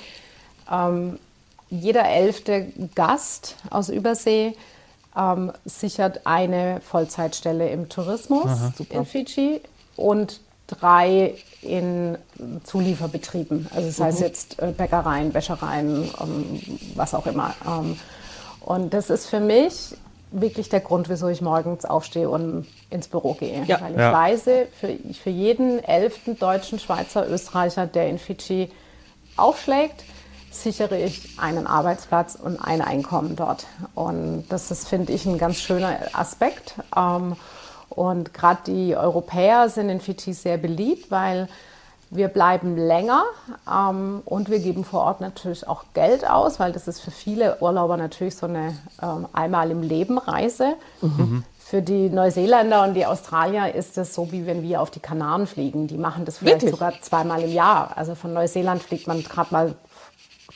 ähm, 0.71 1.17
jeder 1.69 2.05
elfte 2.09 2.67
Gast 2.95 3.55
aus 3.69 3.89
Übersee 3.89 4.53
ähm, 5.15 5.51
sichert 5.65 6.21
eine 6.25 6.79
Vollzeitstelle 6.81 7.69
im 7.69 7.89
Tourismus 7.89 8.45
Aha, 8.45 8.73
in 8.89 9.05
Fidschi 9.05 9.61
und 9.95 10.39
drei 10.67 11.35
in 11.61 12.17
Zulieferbetrieben. 12.63 13.67
Also 13.73 13.87
das 13.87 13.99
heißt 13.99 14.19
jetzt 14.21 14.59
äh, 14.61 14.71
Bäckereien, 14.71 15.33
Wäschereien, 15.33 16.09
ähm, 16.21 16.61
was 16.95 17.13
auch 17.13 17.25
immer. 17.25 17.55
Ähm, 17.65 17.97
und 18.61 18.93
das 18.93 19.09
ist 19.09 19.27
für 19.27 19.39
mich 19.39 19.95
wirklich 20.31 20.67
der 20.67 20.81
Grund, 20.81 21.07
wieso 21.09 21.29
ich 21.29 21.41
morgens 21.41 21.85
aufstehe 21.85 22.29
und 22.29 22.67
ins 22.89 23.07
Büro 23.07 23.33
gehe. 23.33 23.63
Ja. 23.65 23.79
Weil 23.81 23.91
ich 23.93 23.97
Ja. 23.99 24.11
weiß, 24.11 24.43
für, 24.43 24.97
für 25.23 25.29
jeden 25.29 25.81
elften 25.83 26.37
Deutschen, 26.37 26.79
Schweizer, 26.79 27.27
Österreicher, 27.29 27.87
der 27.87 28.09
in 28.09 28.19
Fidschi 28.19 28.69
aufschlägt, 29.37 30.03
sichere 30.51 30.97
ich 30.97 31.39
einen 31.39 31.67
Arbeitsplatz 31.67 32.35
und 32.35 32.59
ein 32.59 32.81
Einkommen 32.81 33.35
dort. 33.35 33.65
Und 33.95 34.45
das 34.49 34.71
ist, 34.71 34.87
finde 34.87 35.13
ich, 35.13 35.25
ein 35.25 35.37
ganz 35.37 35.57
schöner 35.57 35.97
Aspekt. 36.13 36.75
Ähm, 36.95 37.35
und 37.89 38.33
gerade 38.33 38.59
die 38.67 38.95
Europäer 38.95 39.69
sind 39.69 39.89
in 39.89 40.01
Fidschi 40.01 40.33
sehr 40.33 40.57
beliebt, 40.57 41.09
weil 41.09 41.47
wir 42.09 42.29
bleiben 42.29 42.77
länger 42.77 43.23
ähm, 43.69 44.21
und 44.23 44.49
wir 44.49 44.59
geben 44.59 44.85
vor 44.85 45.01
Ort 45.01 45.21
natürlich 45.21 45.67
auch 45.67 45.83
Geld 45.93 46.29
aus, 46.29 46.59
weil 46.59 46.71
das 46.71 46.87
ist 46.87 47.01
für 47.01 47.11
viele 47.11 47.57
Urlauber 47.59 47.97
natürlich 47.97 48.35
so 48.35 48.45
eine 48.45 48.77
ähm, 49.01 49.27
einmal 49.33 49.71
im 49.71 49.81
Leben 49.81 50.17
Reise. 50.17 50.75
Für 51.57 51.81
die 51.81 52.09
Neuseeländer 52.09 52.83
und 52.85 52.93
die 52.93 53.05
Australier 53.05 53.75
ist 53.75 53.97
es 53.97 54.13
so, 54.13 54.31
wie 54.31 54.45
wenn 54.45 54.63
wir 54.63 54.81
auf 54.81 54.89
die 54.89 55.01
Kanaren 55.01 55.47
fliegen. 55.47 55.87
Die 55.87 55.97
machen 55.97 56.23
das 56.23 56.37
vielleicht 56.37 56.61
Wirklich? 56.61 56.71
sogar 56.71 56.93
zweimal 57.01 57.41
im 57.41 57.51
Jahr. 57.51 57.91
Also 57.97 58.15
von 58.15 58.31
Neuseeland 58.31 58.81
fliegt 58.81 59.07
man 59.07 59.21
gerade 59.21 59.53
mal 59.53 59.75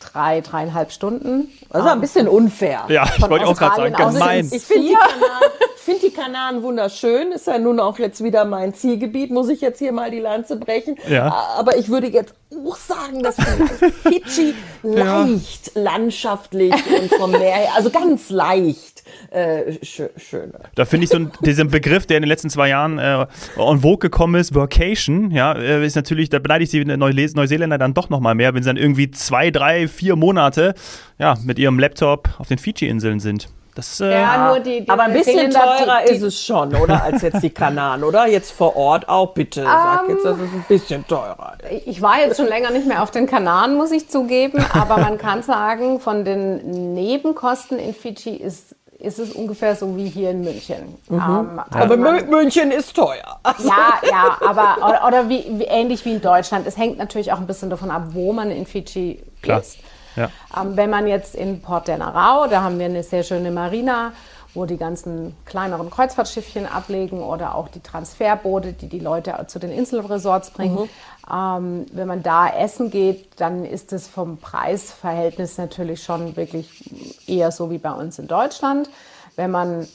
drei, 0.01 0.41
dreieinhalb 0.41 0.91
Stunden. 0.91 1.50
Das 1.70 1.84
ist 1.84 1.88
ein 1.88 2.01
bisschen 2.01 2.27
unfair. 2.27 2.86
Ja, 2.89 3.05
ich 3.15 3.29
wollte 3.29 3.46
auch 3.46 3.58
gerade 3.58 3.93
sagen, 3.93 4.13
gemein. 4.13 4.50
Ich 4.51 4.63
finde 4.63 4.88
die, 4.88 4.93
Kanaren, 4.93 5.51
find 5.77 6.03
die 6.03 6.12
Kanaren 6.12 6.63
wunderschön. 6.63 7.31
Ist 7.31 7.48
ja 7.48 7.58
nun 7.58 7.79
auch 7.79 7.98
jetzt 8.00 8.24
wieder 8.24 8.46
mein 8.46 8.74
Zielgebiet. 8.74 9.31
Muss 9.31 9.50
ich 9.50 9.62
jetzt 9.62 9.79
hier 9.79 9.91
mal 9.91 10.12
die 10.12 10.20
Lanze 10.20 10.58
brechen. 10.58 10.98
Ja. 11.08 11.34
Aber 11.58 11.77
ich 11.77 11.89
würde 11.89 12.08
jetzt 12.08 12.34
auch 12.67 12.75
sagen, 12.75 13.24
dass 13.24 13.36
vielleicht 13.36 13.96
Fidschi 14.03 14.53
leicht 14.84 15.72
landschaftlich 15.75 16.74
und 16.74 17.13
vom 17.13 17.31
Meer 17.31 17.55
her, 17.55 17.70
also 17.75 17.89
ganz 17.89 18.29
leicht 18.29 19.00
äh, 19.31 19.73
schö 19.83 20.09
schöner. 20.17 20.59
Da 20.75 20.85
finde 20.85 21.05
ich 21.05 21.09
so 21.09 21.17
einen, 21.17 21.31
diesen 21.41 21.69
Begriff, 21.69 22.05
der 22.05 22.17
in 22.17 22.23
den 22.23 22.29
letzten 22.29 22.49
zwei 22.49 22.69
Jahren 22.69 22.99
äh, 22.99 23.25
en 23.57 23.79
vogue 23.81 23.97
gekommen 23.97 24.35
ist, 24.35 24.55
Workation, 24.55 25.31
ja, 25.31 25.53
äh, 25.53 25.85
ist 25.85 25.95
natürlich, 25.95 26.29
da 26.29 26.39
beneide 26.39 26.63
ich 26.63 26.69
die 26.69 26.83
Neuseeländer 26.83 27.77
dann 27.77 27.93
doch 27.93 28.09
nochmal 28.09 28.35
mehr, 28.35 28.53
wenn 28.53 28.63
sie 28.63 28.69
dann 28.69 28.77
irgendwie 28.77 29.11
zwei, 29.11 29.51
drei, 29.51 29.87
vier 29.87 30.15
Monate 30.15 30.73
ja, 31.19 31.35
mit 31.43 31.59
ihrem 31.59 31.79
Laptop 31.79 32.29
auf 32.39 32.47
den 32.47 32.57
Fiji-Inseln 32.57 33.19
sind. 33.19 33.49
Das 33.75 33.87
ist, 33.87 34.01
äh, 34.01 34.11
Ja, 34.19 34.49
nur 34.49 34.59
die, 34.59 34.81
die 34.81 34.89
Aber 34.89 35.03
ein 35.03 35.13
bisschen 35.13 35.49
teurer 35.49 36.01
die, 36.03 36.09
die, 36.09 36.15
ist 36.17 36.23
es 36.23 36.45
schon, 36.45 36.75
oder? 36.75 37.03
Als 37.03 37.21
jetzt 37.21 37.41
die 37.41 37.49
Kanaren, 37.49 38.03
oder? 38.03 38.27
Jetzt 38.27 38.51
vor 38.51 38.75
Ort 38.75 39.07
auch, 39.07 39.33
bitte. 39.33 39.63
Sag 39.63 40.09
jetzt, 40.09 40.25
das 40.25 40.37
ist 40.37 40.53
ein 40.53 40.65
bisschen 40.67 41.07
teurer. 41.07 41.53
Ich 41.85 42.01
war 42.01 42.19
jetzt 42.19 42.37
schon 42.37 42.47
länger 42.47 42.71
nicht 42.71 42.85
mehr 42.85 43.01
auf 43.01 43.11
den 43.11 43.27
Kanaren, 43.27 43.75
muss 43.75 43.91
ich 43.91 44.09
zugeben, 44.09 44.63
aber 44.73 44.97
man 44.97 45.17
kann 45.17 45.41
sagen, 45.41 45.99
von 45.99 46.25
den 46.25 46.93
Nebenkosten 46.93 47.79
in 47.79 47.93
Fidschi 47.93 48.35
ist, 48.35 48.75
ist 49.01 49.20
es 49.20 49.31
ungefähr 49.34 49.75
so 49.75 49.96
wie 49.98 50.08
hier 50.08 50.31
in 50.31 50.41
München. 50.43 50.96
Ähm, 51.10 51.20
also 51.20 51.63
Aber 51.72 51.98
man- 51.98 52.20
Mü- 52.20 52.25
München 52.29 52.72
ist 52.72 52.96
teuer. 52.96 53.39
Also, 53.43 53.67
ja, 53.67 53.93
ja, 54.10 54.38
aber 54.48 54.77
oder, 54.88 55.08
oder 55.08 55.29
wie, 55.29 55.46
wie, 55.60 55.63
ähnlich 55.65 56.05
wie 56.05 56.13
in 56.13 56.22
Deutschland. 56.22 56.65
Es 56.67 56.77
hängt 56.77 56.98
natürlich 56.98 57.31
auch 57.34 57.38
ein 57.39 57.48
bisschen 57.48 57.70
davon 57.70 57.91
ab, 57.91 58.03
wo 58.12 58.31
man 58.34 58.51
in 58.51 58.65
Fidschi 58.65 59.22
Klar. 59.41 59.60
ist. 59.62 59.77
Ja. 60.15 60.29
Ähm, 60.60 60.75
wenn 60.75 60.89
man 60.89 61.08
jetzt 61.08 61.36
in 61.36 61.62
Port 61.62 61.88
Denarau, 61.88 62.48
da 62.48 62.62
haben 62.62 62.77
wir 62.79 62.86
eine 62.86 63.01
sehr 63.03 63.24
schöne 63.24 63.50
Marina, 63.51 64.12
wo 64.53 64.66
die 64.66 64.77
ganzen 64.77 65.35
kleineren 65.46 65.90
Kreuzfahrtschiffchen 65.90 66.66
ablegen 66.66 67.22
oder 67.22 67.55
auch 67.55 67.70
die 67.70 67.79
Transferboote, 67.79 68.74
die 68.74 68.87
die 68.87 69.00
Leute 69.00 69.33
zu 69.48 69.59
den 69.59 69.72
Inselresorts 69.72 70.51
bringen. 70.51 70.90
Ähm, 71.31 71.85
wenn 71.92 72.07
man 72.07 72.24
da 72.24 72.50
essen 72.50 72.90
geht, 72.92 73.40
dann 73.40 73.64
ist 73.64 73.94
es 73.94 74.07
vom 74.07 74.37
Preisverhältnis 74.37 75.57
natürlich 75.57 76.03
schon 76.03 76.35
wirklich 76.35 76.90
eher 77.27 77.51
so 77.51 77.70
wie 77.72 77.77
bei 77.77 77.92
uns 77.92 78.20
in 78.20 78.27
Deutschland. 78.27 78.90
Wenn 79.35 79.51
man 79.51 79.87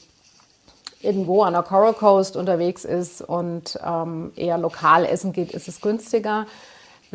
irgendwo 1.03 1.43
an 1.43 1.53
der 1.53 1.63
Coral 1.63 1.93
Coast 1.93 2.37
unterwegs 2.37 2.85
ist 2.85 3.21
und 3.21 3.79
ähm, 3.85 4.33
eher 4.37 4.59
lokal 4.59 5.05
essen 5.05 5.33
geht, 5.33 5.53
ist 5.53 5.69
es 5.69 5.81
günstiger. 5.81 6.47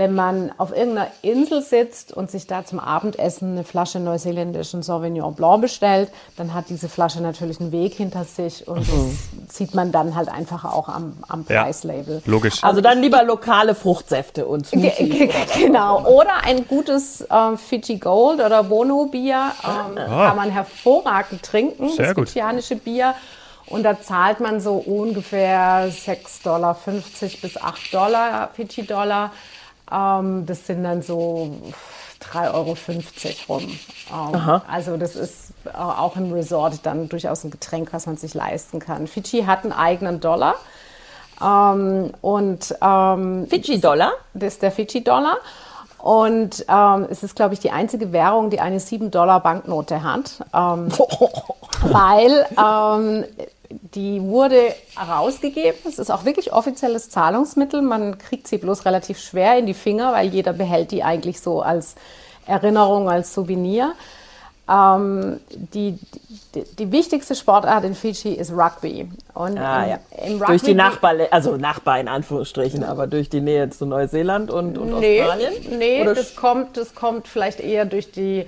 Wenn 0.02 0.16
man 0.16 0.52
auf 0.58 0.76
irgendeiner 0.76 1.10
Insel 1.22 1.62
sitzt 1.62 2.12
und 2.12 2.32
sich 2.32 2.48
da 2.48 2.66
zum 2.66 2.80
Abendessen 2.80 3.52
eine 3.52 3.64
Flasche 3.64 4.00
neuseeländischen 4.00 4.82
Sauvignon 4.82 5.36
Blanc 5.36 5.62
bestellt, 5.62 6.10
dann 6.38 6.56
hat 6.56 6.70
diese 6.70 6.90
Flasche 6.90 7.22
natürlich 7.22 7.60
einen 7.60 7.72
Weg 7.72 7.94
hinter 7.94 8.24
sich 8.24 8.68
und 8.68 8.80
das 8.80 9.56
sieht 9.56 9.76
man 9.76 9.92
dann 9.92 10.16
halt 10.16 10.28
einfach 10.30 10.66
auch 10.66 10.90
am, 10.90 11.14
am 11.28 11.46
Ja. 11.50 11.62
Preislabel. 11.66 12.24
logisch. 12.26 12.64
also 12.64 12.82
dann 12.82 13.00
lieber 13.00 13.22
lokale 13.24 13.76
Fruchtsäfte 13.76 14.48
und 14.48 14.72
ge- 14.72 15.30
Genau. 15.60 16.04
Oder 16.08 16.44
ein 16.46 16.68
gutes 16.68 17.22
äh, 17.22 17.58
Fiji 17.58 17.98
Gold 17.98 18.40
oder 18.40 18.64
Bono 18.64 19.06
Bier 19.06 19.52
ähm, 19.64 19.96
kann 19.98 20.36
man 20.36 20.50
hervorragend 20.50 21.44
trinken. 21.44 21.90
Sehr 21.90 22.08
das 22.08 22.16
gut. 22.16 22.28
fidschianische 22.30 22.76
Bier. 22.78 23.14
Und 23.68 23.84
da 23.84 24.02
zahlt 24.02 24.40
man 24.42 24.60
so 24.60 24.74
ungefähr 24.74 25.90
6,50 25.90 26.44
Dollar 26.44 26.78
bis 27.42 27.62
8 27.62 27.94
Dollar, 27.94 28.50
Fidschi-Dollar. 28.54 29.32
Ähm, 29.92 30.46
das 30.46 30.68
sind 30.68 30.84
dann 30.84 31.02
so 31.02 31.56
3,50 32.34 32.54
Euro 32.54 32.76
rum. 33.50 33.80
Ähm, 34.12 34.62
also 34.68 34.98
das 34.98 35.16
ist 35.16 35.52
äh, 35.66 35.70
auch 35.76 36.16
im 36.16 36.32
Resort 36.32 36.80
dann 36.84 37.10
durchaus 37.10 37.44
ein 37.44 37.52
Getränk, 37.52 37.94
was 37.94 38.06
man 38.06 38.18
sich 38.18 38.34
leisten 38.34 38.80
kann. 38.80 39.08
Fidschi 39.08 39.44
hat 39.44 39.64
einen 39.64 39.74
eigenen 39.74 40.20
Dollar. 40.20 40.56
Ähm, 41.42 42.12
und 42.22 42.76
ähm, 42.82 43.48
Fidschi-Dollar? 43.50 44.12
das 44.34 44.54
ist 44.54 44.62
der 44.62 44.72
Fidschi-Dollar. 44.72 45.38
Und 45.98 46.66
ähm, 46.68 47.08
es 47.12 47.22
ist, 47.22 47.36
glaube 47.36 47.54
ich, 47.54 47.60
die 47.60 47.72
einzige 47.72 48.12
Währung, 48.12 48.50
die 48.50 48.60
eine 48.60 48.80
7-Dollar-Banknote 48.80 50.02
hat. 50.04 50.44
Ähm, 50.54 50.88
weil 51.84 52.46
ähm, 52.58 53.26
die 53.96 54.22
wurde 54.22 54.74
herausgegeben. 54.98 55.80
Es 55.88 56.00
ist 56.00 56.10
auch 56.12 56.26
wirklich 56.26 56.54
offizielles 56.54 57.10
Zahlungsmittel. 57.10 57.82
Man 57.82 58.18
kriegt 58.18 58.48
sie 58.48 58.58
bloß 58.58 58.86
relativ 58.86 59.20
schwer 59.20 59.58
in 59.58 59.66
die 59.66 59.74
Finger, 59.74 60.14
weil 60.14 60.28
jeder 60.30 60.54
behält 60.54 60.92
die 60.92 61.04
eigentlich 61.04 61.40
so 61.42 61.62
als 61.62 61.96
Erinnerung, 62.48 63.10
als 63.10 63.34
Souvenir. 63.34 63.94
Ähm, 64.70 65.40
die, 65.52 65.98
die, 66.56 66.64
die 66.78 66.92
wichtigste 66.92 67.36
Sportart 67.36 67.84
in 67.84 67.96
Fidschi 67.96 68.34
ist 68.34 68.52
Rugby. 68.52 69.10
Und 69.34 69.58
Ah, 69.58 69.84
im, 69.84 69.90
ja. 69.90 70.00
im 70.26 70.40
Durch 70.40 70.62
die 70.62 70.72
Rugby- 70.72 70.74
Nachbar, 70.76 71.14
also 71.32 71.58
Nachbar 71.58 72.00
in 72.00 72.08
Anführungsstrichen, 72.08 72.84
aber 72.84 73.08
durch 73.08 73.30
die 73.30 73.42
Nähe 73.42 73.70
zu 73.70 73.86
Neuseeland 73.86 74.52
und, 74.52 74.78
und 74.78 75.00
Nee, 75.00 75.22
Australien? 75.24 75.54
nee 75.78 76.02
Oder 76.02 76.16
das, 76.16 76.36
kommt, 76.36 76.78
das 76.78 76.94
kommt 76.96 77.28
vielleicht 77.28 77.60
eher 77.60 77.86
durch 77.86 78.12
die 78.12 78.46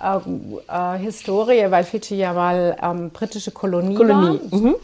äh, 0.00 0.98
Historie, 0.98 1.70
weil 1.70 1.84
Fidschi 1.84 2.16
ja 2.16 2.32
mal 2.32 2.76
ähm, 2.82 3.10
britische 3.10 3.50
Kolonie, 3.50 3.94
Kolonie. 3.94 4.40
war. 4.50 4.58
Mhm. 4.58 4.74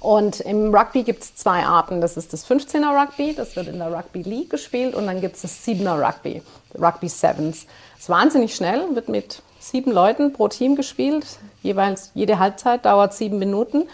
Und 0.00 0.40
im 0.40 0.74
Rugby 0.74 1.02
gibt 1.02 1.22
es 1.22 1.34
zwei 1.34 1.64
Arten. 1.64 2.00
Das 2.00 2.16
ist 2.16 2.32
das 2.32 2.48
15er 2.48 3.00
Rugby, 3.00 3.34
das 3.34 3.56
wird 3.56 3.68
in 3.68 3.78
der 3.78 3.92
Rugby 3.92 4.22
League 4.22 4.50
gespielt. 4.50 4.94
Und 4.94 5.06
dann 5.06 5.20
gibt 5.20 5.36
es 5.36 5.42
das 5.42 5.66
7er 5.66 6.00
Rugby, 6.00 6.42
Rugby 6.78 7.08
Sevens. 7.08 7.66
ist 7.98 8.08
wahnsinnig 8.08 8.54
schnell, 8.54 8.94
wird 8.94 9.08
mit 9.08 9.42
sieben 9.60 9.92
Leuten 9.92 10.32
pro 10.32 10.48
Team 10.48 10.76
gespielt. 10.76 11.26
Jeweils 11.62 12.10
jede 12.14 12.38
Halbzeit 12.38 12.84
dauert 12.84 13.14
sieben 13.14 13.38
Minuten. 13.38 13.84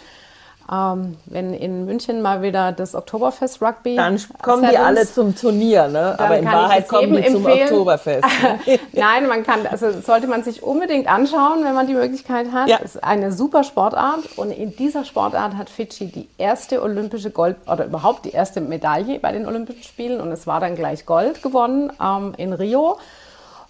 Ähm, 0.71 1.17
wenn 1.25 1.53
in 1.53 1.85
München 1.85 2.21
mal 2.21 2.41
wieder 2.41 2.71
das 2.71 2.95
Oktoberfest 2.95 3.61
Rugby 3.61 3.97
Dann 3.97 4.17
kommen 4.41 4.69
die 4.69 4.77
alle 4.77 5.05
zum 5.05 5.35
Turnier, 5.35 5.89
ne? 5.89 6.17
Aber 6.17 6.37
in 6.37 6.45
Wahrheit 6.45 6.87
kommen 6.87 7.13
die 7.13 7.25
zum 7.25 7.45
empfehlen. 7.45 7.63
Oktoberfest. 7.63 8.23
ne? 8.23 8.79
Nein, 8.93 9.27
man 9.27 9.43
kann, 9.43 9.67
also 9.67 9.91
sollte 9.99 10.27
man 10.27 10.43
sich 10.43 10.63
unbedingt 10.63 11.07
anschauen, 11.07 11.65
wenn 11.65 11.73
man 11.73 11.87
die 11.87 11.93
Möglichkeit 11.93 12.53
hat. 12.53 12.69
Ja. 12.69 12.77
Ist 12.77 13.03
eine 13.03 13.33
super 13.33 13.65
Sportart 13.65 14.37
und 14.37 14.51
in 14.51 14.73
dieser 14.73 15.03
Sportart 15.03 15.57
hat 15.57 15.69
Fidschi 15.69 16.05
die 16.05 16.29
erste 16.37 16.81
olympische 16.81 17.31
Gold 17.31 17.57
oder 17.67 17.83
überhaupt 17.83 18.23
die 18.23 18.31
erste 18.31 18.61
Medaille 18.61 19.19
bei 19.19 19.33
den 19.33 19.45
Olympischen 19.45 19.83
Spielen 19.83 20.21
und 20.21 20.31
es 20.31 20.47
war 20.47 20.61
dann 20.61 20.75
gleich 20.75 21.05
Gold 21.05 21.43
gewonnen 21.43 21.91
ähm, 22.01 22.33
in 22.37 22.53
Rio. 22.53 22.97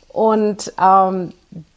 Und 0.10 0.74
ähm, 0.80 1.32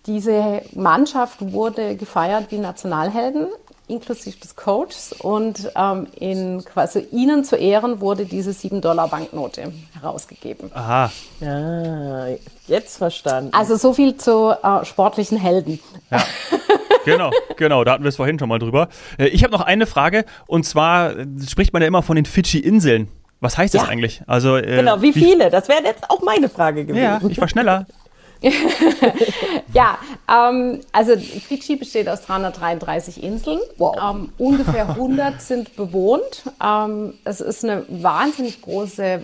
diese 0.07 0.63
Mannschaft 0.73 1.53
wurde 1.53 1.97
gefeiert 1.97 2.47
wie 2.51 2.59
Nationalhelden, 2.59 3.47
inklusive 3.89 4.39
des 4.39 4.57
Coaches. 4.57 5.13
Und 5.19 5.71
ähm, 5.77 6.07
in 6.19 6.65
quasi 6.65 7.01
ihnen 7.11 7.45
zu 7.45 7.57
Ehren 7.57 8.01
wurde 8.01 8.25
diese 8.25 8.51
7-Dollar-Banknote 8.53 9.73
herausgegeben. 10.01 10.71
Aha. 10.75 11.11
Ja, 11.41 12.27
jetzt 12.67 12.97
verstanden. 12.99 13.51
Also 13.53 13.77
so 13.77 13.93
viel 13.93 14.17
zu 14.17 14.51
äh, 14.63 14.85
sportlichen 14.85 15.39
Helden. 15.39 15.79
Genau, 17.05 17.31
genau, 17.57 17.85
da 17.85 17.93
hatten 17.93 18.03
wir 18.05 18.09
es 18.09 18.17
vorhin 18.17 18.39
schon 18.39 18.49
mal 18.49 18.59
drüber. 18.59 18.89
Äh, 19.19 19.27
Ich 19.27 19.45
habe 19.45 19.53
noch 19.53 19.61
eine 19.61 19.87
Frage 19.87 20.25
und 20.47 20.65
zwar 20.65 21.17
äh, 21.19 21.27
spricht 21.49 21.73
man 21.75 21.83
ja 21.83 21.89
immer 21.89 22.03
von 22.03 22.17
den 22.17 22.25
Fidschi-Inseln. 22.25 23.09
Was 23.41 23.59
heißt 23.59 23.75
das 23.75 23.83
Ja. 23.83 23.89
eigentlich? 23.89 24.23
Also, 24.27 24.57
äh, 24.57 24.77
genau, 24.77 25.03
wie 25.03 25.13
viele? 25.13 25.51
Das 25.51 25.69
wäre 25.69 25.83
jetzt 25.85 26.09
auch 26.09 26.23
meine 26.23 26.49
Frage 26.49 26.87
gewesen. 26.87 27.03
Ja, 27.03 27.21
ich 27.29 27.39
war 27.39 27.49
schneller. 27.49 27.85
ja, 29.73 29.99
ähm, 30.29 30.81
also 30.93 31.17
Fidschi 31.17 31.77
besteht 31.77 32.09
aus 32.09 32.23
333 32.23 33.23
Inseln. 33.23 33.61
Wow. 33.79 33.97
Ähm, 34.03 34.33
ungefähr 34.39 34.89
100 34.91 35.41
sind 35.41 35.77
bewohnt. 35.77 36.43
Ähm, 36.63 37.15
es 37.25 37.41
ist 37.41 37.65
eine 37.65 37.85
wahnsinnig 37.89 38.61
große 38.63 39.05
äh, 39.05 39.21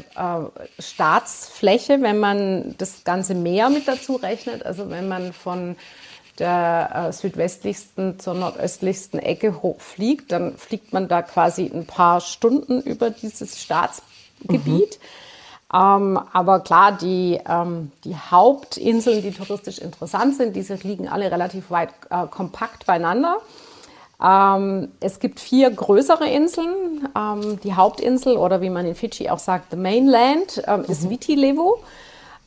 Staatsfläche, 0.79 2.01
wenn 2.03 2.19
man 2.19 2.75
das 2.79 3.05
ganze 3.05 3.35
Meer 3.35 3.71
mit 3.71 3.87
dazu 3.87 4.17
rechnet. 4.17 4.65
Also 4.65 4.91
wenn 4.91 5.09
man 5.09 5.33
von 5.33 5.77
der 6.39 7.09
äh, 7.09 7.13
südwestlichsten 7.13 8.19
zur 8.19 8.35
nordöstlichsten 8.35 9.21
Ecke 9.21 9.63
hochfliegt, 9.63 10.33
dann 10.33 10.57
fliegt 10.57 10.93
man 10.93 11.09
da 11.09 11.23
quasi 11.23 11.71
ein 11.73 11.85
paar 11.85 12.21
Stunden 12.21 12.81
über 12.81 13.11
dieses 13.11 13.61
Staatsgebiet. 13.61 14.99
Mhm. 14.99 15.30
Ähm, 15.73 16.19
aber 16.33 16.61
klar, 16.61 16.93
die, 16.93 17.39
ähm, 17.49 17.93
die 18.05 18.17
Hauptinseln, 18.17 19.23
die 19.23 19.31
touristisch 19.31 19.79
interessant 19.79 20.35
sind, 20.37 20.57
diese 20.57 20.75
liegen 20.75 21.09
alle 21.09 21.31
relativ 21.31 21.71
weit 21.71 21.91
äh, 22.11 22.27
kompakt 22.27 22.87
beieinander. 22.87 23.37
Ähm, 24.23 24.89
es 24.99 25.21
gibt 25.21 25.39
vier 25.39 25.71
größere 25.71 26.29
Inseln. 26.29 27.09
Ähm, 27.17 27.61
die 27.63 27.75
Hauptinsel 27.75 28.37
oder 28.37 28.61
wie 28.61 28.71
man 28.71 28.85
in 28.85 28.97
Fidschi 28.97 29.31
auch 29.31 29.39
sagt, 29.39 29.71
the 29.71 29.77
mainland, 29.77 30.63
ähm, 30.67 30.85
ist 30.89 31.05
mhm. 31.05 31.11
Viti 31.11 31.35
Levu. 31.37 31.77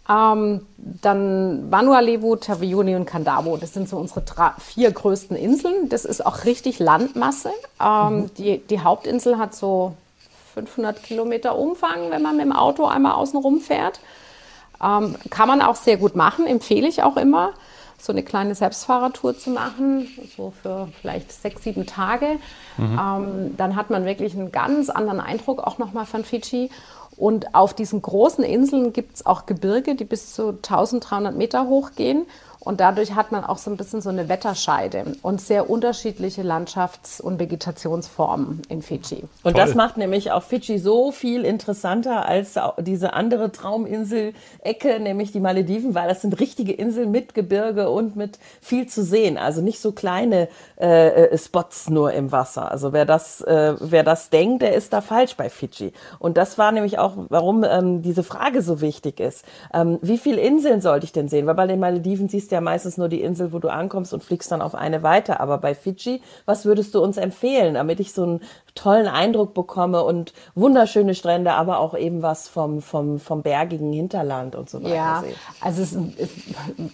Ähm, 0.10 0.68
dann 0.76 1.72
Vanuatu, 1.72 2.36
Taveuni 2.36 2.98
und 2.98 3.06
Kandabo. 3.06 3.56
Das 3.56 3.74
sind 3.74 3.88
so 3.88 3.96
unsere 3.96 4.22
drei, 4.22 4.52
vier 4.60 4.92
größten 4.92 5.38
Inseln. 5.38 5.88
Das 5.88 6.04
ist 6.04 6.26
auch 6.26 6.44
richtig 6.44 6.80
Landmasse. 6.80 7.52
Mhm. 7.80 8.30
die, 8.38 8.58
die 8.60 8.82
Hauptinsel 8.82 9.38
hat 9.38 9.56
so 9.56 9.94
500 10.54 11.02
Kilometer 11.04 11.58
Umfang, 11.58 12.10
wenn 12.10 12.22
man 12.22 12.38
mit 12.38 12.46
dem 12.46 12.52
Auto 12.52 12.86
einmal 12.86 13.14
außen 13.14 13.40
rum 13.40 13.60
fährt. 13.60 14.00
Ähm, 14.82 15.16
kann 15.30 15.48
man 15.48 15.62
auch 15.62 15.76
sehr 15.76 15.98
gut 15.98 16.16
machen, 16.16 16.46
empfehle 16.46 16.88
ich 16.88 17.04
auch 17.04 17.18
immer, 17.18 17.54
so 17.98 18.12
eine 18.12 18.24
kleine 18.24 18.54
Selbstfahrertour 18.54 19.38
zu 19.38 19.52
machen, 19.52 20.08
so 20.36 20.52
für 20.62 20.90
vielleicht 21.00 21.32
sechs, 21.32 21.64
sieben 21.64 21.86
Tage. 21.86 22.38
Mhm. 22.78 23.00
Ähm, 23.00 23.58
dann 23.58 23.76
hat 23.76 23.90
man 23.90 24.06
wirklich 24.06 24.34
einen 24.34 24.52
ganz 24.52 24.90
anderen 24.90 25.22
Eindruck 25.22 25.60
auch 25.60 25.78
nochmal 25.78 26.06
von 26.06 26.26
Fidschi. 26.26 26.70
Und 27.16 27.54
auf 27.54 27.74
diesen 27.74 28.02
großen 28.02 28.44
Inseln 28.44 28.92
gibt 28.92 29.16
es 29.16 29.26
auch 29.26 29.46
Gebirge, 29.46 29.96
die 29.96 30.04
bis 30.04 30.34
zu 30.34 30.50
1300 30.50 31.36
Meter 31.36 31.68
hoch 31.68 31.92
gehen. 31.96 32.26
Und 32.64 32.80
dadurch 32.80 33.14
hat 33.14 33.32
man 33.32 33.44
auch 33.44 33.58
so 33.58 33.70
ein 33.70 33.78
bisschen 33.78 34.02
so 34.02 34.10
eine 34.10 34.30
Wetterscheide 34.30 35.04
und 35.22 35.42
sehr 35.42 35.70
unterschiedliche 35.70 36.44
Landschafts- 36.44 37.22
und 37.22 37.38
Vegetationsformen 37.40 38.62
in 38.70 38.82
Fidschi. 38.82 39.24
Und 39.44 39.54
Toll. 39.54 39.54
das 39.54 39.76
macht 39.76 39.98
nämlich 39.98 40.32
auch 40.32 40.44
Fidschi 40.44 40.78
so 40.78 41.12
viel 41.12 41.44
interessanter 41.44 42.26
als 42.26 42.58
diese 42.80 43.14
andere 43.14 43.52
Trauminsel-Ecke, 43.52 45.00
nämlich 45.02 45.34
die 45.34 45.42
Malediven, 45.42 45.94
weil 45.94 46.08
das 46.08 46.22
sind 46.22 46.40
richtige 46.40 46.72
Inseln 46.72 47.12
mit 47.12 47.34
Gebirge 47.34 47.90
und 47.90 48.16
mit 48.16 48.40
viel 48.62 48.88
zu 48.88 49.04
sehen. 49.04 49.38
Also 49.38 49.62
nicht 49.62 49.82
so 49.82 49.92
kleine 49.92 50.48
äh, 50.80 51.10
äh 51.10 51.38
Spots 51.38 51.90
nur 51.90 52.14
im 52.14 52.32
Wasser. 52.32 52.72
Also 52.72 52.94
wer 52.94 53.06
das, 53.06 53.42
äh, 53.42 53.76
wer 53.80 54.04
das 54.04 54.30
denkt, 54.30 54.62
der 54.62 54.74
ist 54.74 54.94
da 54.94 55.02
falsch 55.02 55.36
bei 55.36 55.50
Fidschi. 55.50 55.92
Und 56.20 56.38
das 56.38 56.58
war 56.58 56.72
nämlich 56.72 56.98
auch, 56.98 57.14
warum 57.28 57.66
ähm, 57.66 58.02
diese 58.02 58.24
Frage 58.24 58.62
so 58.62 58.80
wichtig 58.80 59.20
ist. 59.20 59.44
Ähm, 59.74 60.00
wie 60.02 60.18
viele 60.18 60.40
Inseln 60.40 60.80
sollte 60.80 61.06
ich 61.06 61.12
denn 61.12 61.28
sehen? 61.28 61.46
Weil 61.46 61.56
bei 61.56 61.68
den 61.68 61.82
Malediven 61.82 62.30
siehst 62.30 62.53
ja 62.54 62.62
meistens 62.62 62.98
nur 62.98 63.10
die 63.10 63.22
Insel, 63.22 63.52
wo 63.52 63.60
du 63.60 63.68
ankommst 63.68 64.14
und 64.14 64.24
fliegst 64.24 64.52
dann 64.52 64.62
auf 64.62 64.76
eine 64.76 65.04
weiter. 65.04 65.40
Aber 65.42 65.58
bei 65.58 65.76
Fidschi, 65.76 66.22
was 66.46 66.66
würdest 66.66 66.96
du 66.96 67.04
uns 67.04 67.18
empfehlen, 67.18 67.74
damit 67.74 68.00
ich 68.00 68.14
so 68.14 68.24
einen 68.24 68.42
tollen 68.76 69.08
Eindruck 69.08 69.54
bekomme 69.54 70.04
und 70.04 70.34
wunderschöne 70.56 71.14
Strände, 71.14 71.54
aber 71.54 71.80
auch 71.80 71.96
eben 71.98 72.22
was 72.22 72.48
vom, 72.48 72.82
vom, 72.82 73.20
vom 73.20 73.44
bergigen 73.44 73.92
Hinterland 73.92 74.56
und 74.56 74.70
so 74.70 74.82
weiter 74.84 74.96
ja, 74.96 75.22
sehe? 75.24 75.36
also 75.62 75.82
es 75.82 75.92
ist 75.92 76.32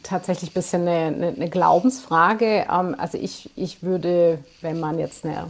tatsächlich 0.04 0.52
ein 0.52 0.54
bisschen 0.54 0.88
eine, 0.88 1.16
eine, 1.16 1.28
eine 1.28 1.50
Glaubensfrage. 1.50 2.66
Ähm, 2.72 2.96
also 2.98 3.18
ich, 3.18 3.52
ich 3.56 3.84
würde, 3.84 4.40
wenn 4.62 4.80
man 4.80 5.00
jetzt 5.00 5.26
eine 5.26 5.48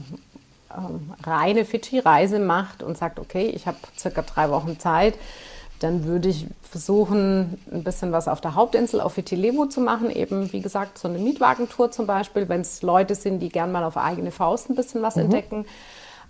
ähm, 0.75 1.13
reine 1.23 1.65
Fidschi-Reise 1.65 2.39
macht 2.39 2.83
und 2.83 2.97
sagt, 2.97 3.19
okay, 3.19 3.47
ich 3.47 3.65
habe 3.65 3.77
circa 3.97 4.21
drei 4.21 4.49
Wochen 4.51 4.79
Zeit, 4.79 5.15
dann 5.79 6.05
würde 6.05 6.29
ich 6.29 6.47
versuchen, 6.61 7.57
ein 7.71 7.83
bisschen 7.83 8.11
was 8.11 8.27
auf 8.27 8.41
der 8.41 8.55
Hauptinsel, 8.55 9.01
auf 9.01 9.17
Vitilevo 9.17 9.65
zu 9.65 9.81
machen. 9.81 10.11
Eben, 10.11 10.51
wie 10.51 10.61
gesagt, 10.61 10.97
so 10.97 11.07
eine 11.07 11.17
Mietwagentour 11.17 11.91
zum 11.91 12.05
Beispiel, 12.05 12.49
wenn 12.49 12.61
es 12.61 12.81
Leute 12.81 13.15
sind, 13.15 13.39
die 13.39 13.49
gern 13.49 13.71
mal 13.71 13.83
auf 13.83 13.97
eigene 13.97 14.31
Faust 14.31 14.69
ein 14.69 14.75
bisschen 14.75 15.01
was 15.01 15.15
mhm. 15.15 15.23
entdecken. 15.23 15.65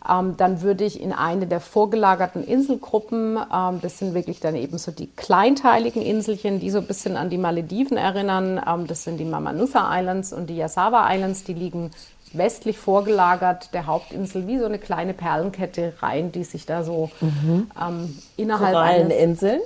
Ähm, 0.07 0.37
dann 0.37 0.61
würde 0.61 0.85
ich 0.85 1.01
in 1.01 1.11
eine 1.11 1.45
der 1.45 1.59
vorgelagerten 1.59 2.45
Inselgruppen, 2.45 3.37
ähm, 3.53 3.79
das 3.81 3.99
sind 3.99 4.13
wirklich 4.13 4.39
dann 4.39 4.55
eben 4.55 4.77
so 4.77 4.91
die 4.91 5.07
kleinteiligen 5.07 6.01
Inselchen, 6.01 6.61
die 6.61 6.69
so 6.69 6.77
ein 6.77 6.87
bisschen 6.87 7.17
an 7.17 7.29
die 7.29 7.37
Malediven 7.37 7.97
erinnern. 7.97 8.61
Ähm, 8.65 8.87
das 8.87 9.03
sind 9.03 9.17
die 9.17 9.25
Mamanusa 9.25 9.89
Islands 9.99 10.31
und 10.31 10.49
die 10.49 10.55
Yasawa 10.55 11.13
Islands, 11.13 11.43
die 11.43 11.53
liegen 11.53 11.91
westlich 12.33 12.77
vorgelagert 12.77 13.73
der 13.73 13.87
Hauptinsel 13.87 14.47
wie 14.47 14.59
so 14.59 14.65
eine 14.65 14.79
kleine 14.79 15.13
Perlenkette 15.13 15.93
rein, 16.01 16.31
die 16.31 16.43
sich 16.43 16.65
da 16.65 16.83
so 16.83 17.09
mhm. 17.21 17.69
ähm, 17.79 18.17
innerhalb 18.37 18.73
Koralleninseln? 18.73 19.61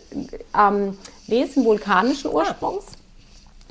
Ähm, 0.57 0.97
nee, 1.27 1.45
sind 1.45 1.65
vulkanischen 1.65 2.31
ah. 2.31 2.35
Ursprungs. 2.35 2.85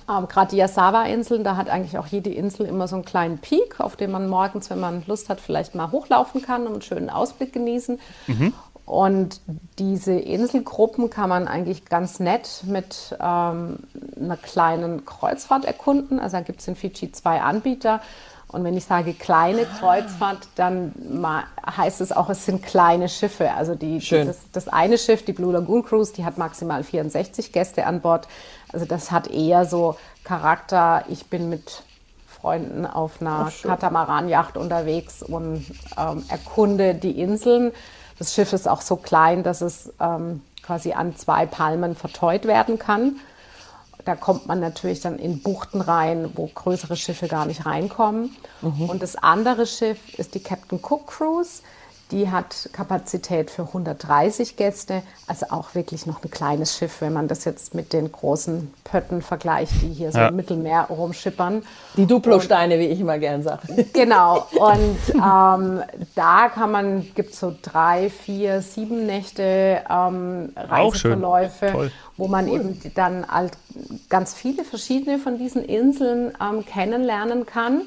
Ah. 0.06 0.18
Ähm, 0.18 0.28
Gerade 0.28 0.50
die 0.50 0.56
Yasawa-Inseln, 0.56 1.44
da 1.44 1.56
hat 1.56 1.68
eigentlich 1.68 1.98
auch 1.98 2.06
jede 2.06 2.30
Insel 2.30 2.66
immer 2.66 2.88
so 2.88 2.96
einen 2.96 3.04
kleinen 3.04 3.38
Peak, 3.38 3.80
auf 3.80 3.96
dem 3.96 4.10
man 4.10 4.28
morgens, 4.28 4.68
wenn 4.70 4.80
man 4.80 5.04
Lust 5.06 5.28
hat, 5.28 5.40
vielleicht 5.40 5.74
mal 5.74 5.90
hochlaufen 5.90 6.42
kann 6.42 6.66
und 6.66 6.72
einen 6.72 6.82
schönen 6.82 7.10
Ausblick 7.10 7.52
genießen. 7.52 8.00
Mhm. 8.26 8.52
Und 8.84 9.40
diese 9.78 10.12
Inselgruppen 10.12 11.08
kann 11.08 11.28
man 11.28 11.46
eigentlich 11.46 11.84
ganz 11.84 12.18
nett 12.18 12.64
mit 12.66 13.16
ähm, 13.20 13.78
einer 14.20 14.36
kleinen 14.36 15.04
Kreuzfahrt 15.04 15.64
erkunden. 15.64 16.18
Also 16.18 16.38
da 16.38 16.42
gibt 16.42 16.60
es 16.60 16.68
in 16.68 16.74
Fidschi 16.74 17.12
zwei 17.12 17.40
Anbieter. 17.40 18.00
Und 18.52 18.64
wenn 18.64 18.76
ich 18.76 18.84
sage 18.84 19.14
kleine 19.14 19.64
Kreuzfahrt, 19.64 20.46
dann 20.56 20.92
heißt 21.66 22.02
es 22.02 22.12
auch, 22.12 22.28
es 22.28 22.44
sind 22.44 22.62
kleine 22.62 23.08
Schiffe. 23.08 23.52
Also 23.52 23.74
die, 23.74 23.98
das, 23.98 24.40
das, 24.52 24.68
eine 24.68 24.98
Schiff, 24.98 25.24
die 25.24 25.32
Blue 25.32 25.52
Lagoon 25.52 25.82
Cruise, 25.82 26.12
die 26.12 26.24
hat 26.24 26.36
maximal 26.36 26.84
64 26.84 27.50
Gäste 27.52 27.86
an 27.86 28.02
Bord. 28.02 28.28
Also 28.70 28.84
das 28.84 29.10
hat 29.10 29.28
eher 29.28 29.64
so 29.64 29.96
Charakter, 30.22 31.04
ich 31.08 31.26
bin 31.26 31.48
mit 31.48 31.82
Freunden 32.26 32.84
auf 32.84 33.20
einer 33.20 33.50
Katamaranjacht 33.62 34.56
unterwegs 34.56 35.22
und 35.22 35.64
ähm, 35.96 36.24
erkunde 36.28 36.94
die 36.94 37.20
Inseln. 37.20 37.72
Das 38.18 38.34
Schiff 38.34 38.52
ist 38.52 38.68
auch 38.68 38.82
so 38.82 38.96
klein, 38.96 39.42
dass 39.42 39.62
es 39.62 39.92
ähm, 39.98 40.42
quasi 40.62 40.92
an 40.92 41.16
zwei 41.16 41.46
Palmen 41.46 41.94
verteut 41.94 42.44
werden 42.44 42.78
kann. 42.78 43.16
Da 44.04 44.16
kommt 44.16 44.46
man 44.46 44.60
natürlich 44.60 45.00
dann 45.00 45.18
in 45.18 45.42
Buchten 45.42 45.80
rein, 45.80 46.30
wo 46.34 46.46
größere 46.46 46.96
Schiffe 46.96 47.28
gar 47.28 47.46
nicht 47.46 47.66
reinkommen. 47.66 48.36
Mhm. 48.60 48.90
Und 48.90 49.02
das 49.02 49.16
andere 49.16 49.66
Schiff 49.66 50.18
ist 50.18 50.34
die 50.34 50.40
Captain 50.40 50.80
Cook 50.82 51.06
Cruise. 51.06 51.62
Die 52.12 52.30
hat 52.30 52.68
Kapazität 52.74 53.50
für 53.50 53.62
130 53.62 54.56
Gäste, 54.56 55.02
also 55.26 55.46
auch 55.48 55.74
wirklich 55.74 56.04
noch 56.04 56.22
ein 56.22 56.30
kleines 56.30 56.76
Schiff, 56.76 57.00
wenn 57.00 57.14
man 57.14 57.26
das 57.26 57.46
jetzt 57.46 57.74
mit 57.74 57.94
den 57.94 58.12
großen 58.12 58.72
Pötten 58.84 59.22
vergleicht, 59.22 59.72
die 59.80 59.88
hier 59.88 60.12
so 60.12 60.18
ja. 60.18 60.28
im 60.28 60.36
Mittelmeer 60.36 60.88
rumschippern. 60.90 61.62
Die 61.96 62.06
Duplosteine, 62.06 62.78
wie 62.78 62.86
ich 62.86 63.00
immer 63.00 63.18
gern 63.18 63.42
sage. 63.42 63.86
Genau. 63.94 64.46
Und 64.52 64.98
ähm, 65.14 65.82
da 66.14 66.48
kann 66.48 66.70
man, 66.70 67.14
gibt 67.14 67.32
es 67.32 67.40
so 67.40 67.54
drei, 67.62 68.10
vier, 68.10 68.60
sieben 68.60 69.06
Nächte 69.06 69.80
ähm, 69.88 70.52
Reiseverläufe, 70.54 71.90
wo 72.18 72.28
man 72.28 72.48
cool. 72.48 72.60
eben 72.60 72.92
dann 72.94 73.26
halt 73.26 73.52
ganz 74.10 74.34
viele 74.34 74.64
verschiedene 74.64 75.18
von 75.18 75.38
diesen 75.38 75.64
Inseln 75.64 76.32
ähm, 76.40 76.66
kennenlernen 76.66 77.46
kann. 77.46 77.82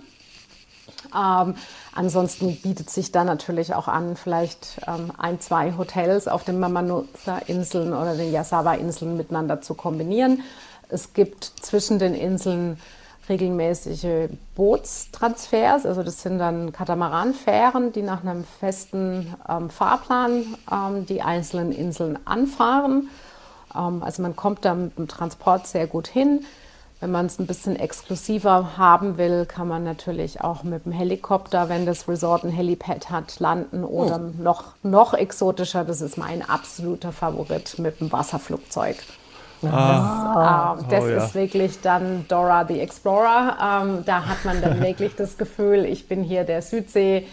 Ähm, 1.13 1.55
ansonsten 1.93 2.55
bietet 2.57 2.89
sich 2.89 3.11
da 3.11 3.23
natürlich 3.23 3.73
auch 3.73 3.87
an, 3.87 4.15
vielleicht 4.15 4.81
ähm, 4.87 5.11
ein, 5.17 5.39
zwei 5.39 5.77
Hotels 5.77 6.27
auf 6.27 6.43
den 6.43 6.59
Mamanusa-Inseln 6.59 7.93
oder 7.93 8.15
den 8.15 8.31
Yasawa-Inseln 8.31 9.17
miteinander 9.17 9.61
zu 9.61 9.73
kombinieren. 9.73 10.43
Es 10.89 11.13
gibt 11.13 11.43
zwischen 11.43 11.99
den 11.99 12.13
Inseln 12.13 12.77
regelmäßige 13.27 14.29
Bootstransfers, 14.55 15.85
also 15.85 16.03
das 16.03 16.21
sind 16.21 16.37
dann 16.39 16.71
Katamaranfähren, 16.71 17.91
die 17.91 18.03
nach 18.03 18.21
einem 18.23 18.43
festen 18.43 19.33
ähm, 19.49 19.69
Fahrplan 19.69 20.55
ähm, 20.71 21.05
die 21.05 21.21
einzelnen 21.21 21.71
Inseln 21.71 22.19
anfahren. 22.25 23.09
Ähm, 23.75 24.03
also 24.03 24.21
man 24.21 24.35
kommt 24.35 24.63
da 24.63 24.75
mit 24.75 24.97
dem 24.97 25.07
Transport 25.07 25.67
sehr 25.67 25.87
gut 25.87 26.07
hin. 26.07 26.45
Wenn 27.05 27.11
man 27.11 27.27
es 27.27 27.37
ein 27.37 27.45
bisschen 27.45 27.75
exklusiver 27.75 28.79
haben 28.79 29.19
will, 29.19 29.45
kann 29.45 29.67
man 29.67 29.83
natürlich 29.83 30.41
auch 30.41 30.63
mit 30.63 30.85
dem 30.85 30.91
Helikopter, 30.91 31.69
wenn 31.69 31.85
das 31.85 32.07
Resort 32.07 32.43
ein 32.43 32.49
Helipad 32.49 33.11
hat, 33.11 33.39
landen 33.39 33.83
oder 33.83 34.19
oh. 34.19 34.41
noch, 34.41 34.73
noch 34.81 35.13
exotischer, 35.13 35.85
das 35.85 36.01
ist 36.01 36.17
mein 36.17 36.41
absoluter 36.41 37.11
Favorit, 37.11 37.77
mit 37.77 37.99
dem 37.99 38.11
Wasserflugzeug. 38.11 38.95
Ah. 39.63 40.77
Das, 40.77 40.87
äh, 40.87 40.89
das 40.89 41.03
oh, 41.03 41.07
ist 41.09 41.35
ja. 41.35 41.41
wirklich 41.41 41.81
dann 41.81 42.25
Dora 42.27 42.65
the 42.65 42.79
Explorer. 42.79 43.55
Ähm, 43.61 44.03
da 44.03 44.25
hat 44.25 44.43
man 44.43 44.59
dann 44.59 44.81
wirklich 44.81 45.15
das 45.15 45.37
Gefühl, 45.37 45.85
ich 45.85 46.07
bin 46.07 46.23
hier 46.23 46.43
der 46.43 46.63
Südsee. 46.63 47.27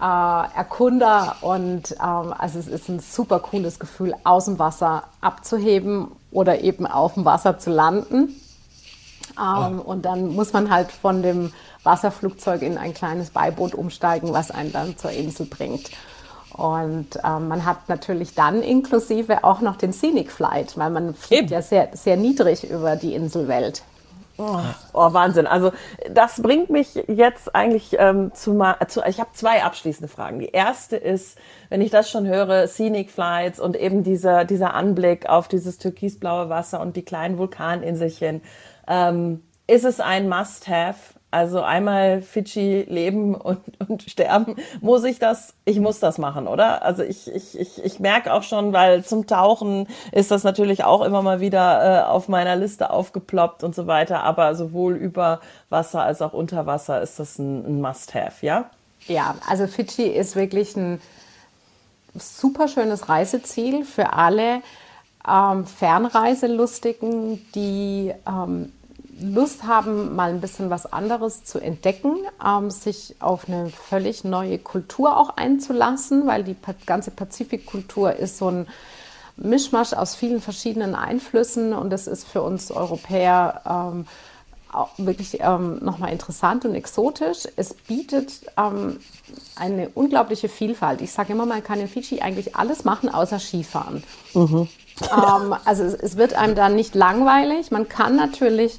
Äh, 0.00 0.54
Erkunder 0.54 1.36
und 1.40 1.92
ähm, 1.92 2.34
also 2.36 2.58
es 2.58 2.66
ist 2.68 2.90
ein 2.90 3.00
super 3.00 3.38
cooles 3.38 3.78
Gefühl, 3.78 4.12
aus 4.24 4.44
dem 4.44 4.58
Wasser 4.58 5.04
abzuheben 5.22 6.08
oder 6.30 6.60
eben 6.60 6.86
auf 6.86 7.14
dem 7.14 7.24
Wasser 7.24 7.58
zu 7.58 7.70
landen. 7.70 8.38
Ähm, 9.38 9.80
oh. 9.84 9.90
Und 9.90 10.04
dann 10.04 10.34
muss 10.34 10.52
man 10.52 10.70
halt 10.70 10.90
von 10.90 11.22
dem 11.22 11.52
Wasserflugzeug 11.82 12.62
in 12.62 12.78
ein 12.78 12.94
kleines 12.94 13.30
Beiboot 13.30 13.74
umsteigen, 13.74 14.32
was 14.32 14.50
einen 14.50 14.72
dann 14.72 14.96
zur 14.96 15.10
Insel 15.10 15.46
bringt. 15.46 15.90
Und 16.52 17.10
ähm, 17.24 17.48
man 17.48 17.64
hat 17.64 17.88
natürlich 17.88 18.34
dann 18.34 18.62
inklusive 18.62 19.44
auch 19.44 19.60
noch 19.60 19.76
den 19.76 19.92
Scenic 19.92 20.32
Flight, 20.32 20.76
weil 20.76 20.90
man 20.90 21.14
fliegt 21.14 21.44
Eben. 21.44 21.52
ja 21.52 21.62
sehr, 21.62 21.90
sehr 21.92 22.16
niedrig 22.16 22.68
über 22.68 22.96
die 22.96 23.14
Inselwelt. 23.14 23.82
Oh, 24.40 24.60
oh, 24.92 25.12
Wahnsinn. 25.12 25.48
Also 25.48 25.72
das 26.12 26.40
bringt 26.40 26.70
mich 26.70 26.94
jetzt 27.08 27.56
eigentlich 27.56 27.96
ähm, 27.98 28.32
zu, 28.34 28.56
zu 28.86 29.02
ich 29.04 29.18
habe 29.18 29.30
zwei 29.32 29.64
abschließende 29.64 30.06
Fragen. 30.06 30.38
Die 30.38 30.50
erste 30.50 30.96
ist, 30.96 31.36
wenn 31.70 31.80
ich 31.80 31.90
das 31.90 32.08
schon 32.08 32.24
höre, 32.24 32.68
Scenic 32.68 33.10
Flights 33.10 33.58
und 33.58 33.76
eben 33.76 34.04
dieser, 34.04 34.44
dieser 34.44 34.74
Anblick 34.74 35.28
auf 35.28 35.48
dieses 35.48 35.78
türkisblaue 35.78 36.48
Wasser 36.48 36.80
und 36.80 36.94
die 36.94 37.04
kleinen 37.04 37.36
Vulkaninselchen, 37.36 38.40
ähm, 38.88 39.42
ist 39.66 39.84
es 39.84 40.00
ein 40.00 40.28
Must-Have 40.28 41.18
also 41.30 41.60
einmal 41.60 42.22
Fidschi 42.22 42.86
leben 42.88 43.34
und, 43.34 43.60
und 43.86 44.02
sterben, 44.02 44.56
muss 44.80 45.04
ich 45.04 45.18
das, 45.18 45.52
ich 45.66 45.78
muss 45.78 46.00
das 46.00 46.16
machen, 46.16 46.46
oder? 46.46 46.82
Also 46.82 47.02
ich, 47.02 47.30
ich, 47.30 47.58
ich, 47.58 47.84
ich 47.84 48.00
merke 48.00 48.32
auch 48.32 48.42
schon, 48.42 48.72
weil 48.72 49.04
zum 49.04 49.26
Tauchen 49.26 49.88
ist 50.12 50.30
das 50.30 50.42
natürlich 50.42 50.84
auch 50.84 51.02
immer 51.02 51.20
mal 51.20 51.40
wieder 51.40 52.04
äh, 52.04 52.04
auf 52.04 52.28
meiner 52.28 52.56
Liste 52.56 52.90
aufgeploppt 52.90 53.62
und 53.62 53.74
so 53.74 53.86
weiter, 53.86 54.22
aber 54.22 54.54
sowohl 54.54 54.96
über 54.96 55.40
Wasser 55.68 56.02
als 56.02 56.22
auch 56.22 56.32
unter 56.32 56.64
Wasser 56.64 57.02
ist 57.02 57.18
das 57.18 57.38
ein, 57.38 57.64
ein 57.66 57.80
Must-Have, 57.82 58.44
ja? 58.44 58.70
Ja, 59.06 59.36
also 59.46 59.66
Fidschi 59.66 60.06
ist 60.06 60.34
wirklich 60.34 60.76
ein 60.76 61.00
super 62.14 62.68
schönes 62.68 63.08
Reiseziel 63.10 63.84
für 63.84 64.14
alle 64.14 64.62
ähm, 65.28 65.66
Fernreiselustigen, 65.66 67.46
die 67.54 68.14
ähm, 68.26 68.72
Lust 69.20 69.64
haben, 69.64 70.14
mal 70.14 70.30
ein 70.30 70.40
bisschen 70.40 70.70
was 70.70 70.86
anderes 70.92 71.44
zu 71.44 71.58
entdecken, 71.58 72.16
ähm, 72.44 72.70
sich 72.70 73.16
auf 73.20 73.48
eine 73.48 73.70
völlig 73.70 74.24
neue 74.24 74.58
Kultur 74.58 75.16
auch 75.16 75.30
einzulassen, 75.36 76.26
weil 76.26 76.44
die 76.44 76.56
ganze 76.86 77.10
Pazifikkultur 77.10 78.14
ist 78.14 78.38
so 78.38 78.50
ein 78.50 78.66
Mischmasch 79.36 79.92
aus 79.92 80.14
vielen 80.14 80.40
verschiedenen 80.40 80.94
Einflüssen 80.94 81.72
und 81.72 81.90
das 81.90 82.06
ist 82.06 82.26
für 82.26 82.42
uns 82.42 82.70
Europäer 82.70 83.62
ähm, 83.94 84.06
wirklich 84.98 85.38
ähm, 85.40 85.78
nochmal 85.82 86.12
interessant 86.12 86.64
und 86.64 86.74
exotisch. 86.74 87.48
Es 87.56 87.74
bietet 87.74 88.32
ähm, 88.56 88.98
eine 89.56 89.88
unglaubliche 89.90 90.48
Vielfalt. 90.48 91.00
Ich 91.00 91.12
sage 91.12 91.32
immer, 91.32 91.46
man 91.46 91.62
kann 91.62 91.80
in 91.80 91.88
Fidschi 91.88 92.20
eigentlich 92.20 92.56
alles 92.56 92.84
machen, 92.84 93.08
außer 93.08 93.38
Skifahren. 93.38 94.02
Mhm. 94.34 94.68
ähm, 95.00 95.54
also 95.64 95.84
es, 95.84 95.94
es, 95.94 96.16
wird 96.16 96.34
einem 96.34 96.54
dann 96.54 96.74
nicht 96.74 96.94
langweilig. 96.94 97.70
Man 97.70 97.88
kann 97.88 98.16
natürlich 98.16 98.78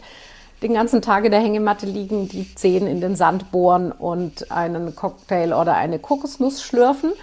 den 0.62 0.74
ganzen 0.74 1.02
Tag 1.02 1.26
in 1.26 1.32
der 1.32 1.40
Hängematte 1.40 1.86
liegen, 1.86 2.28
die 2.28 2.54
Zehen 2.56 2.88
in 2.88 3.02
den 3.02 3.16
Sand 3.16 3.52
bohren 3.52 3.92
und 3.92 4.52
einen 4.52 4.96
Cocktail 4.96 5.54
oder 5.54 5.76
eine 5.76 6.00
Kokosnuss 6.00 6.62
schlürfen 6.62 7.14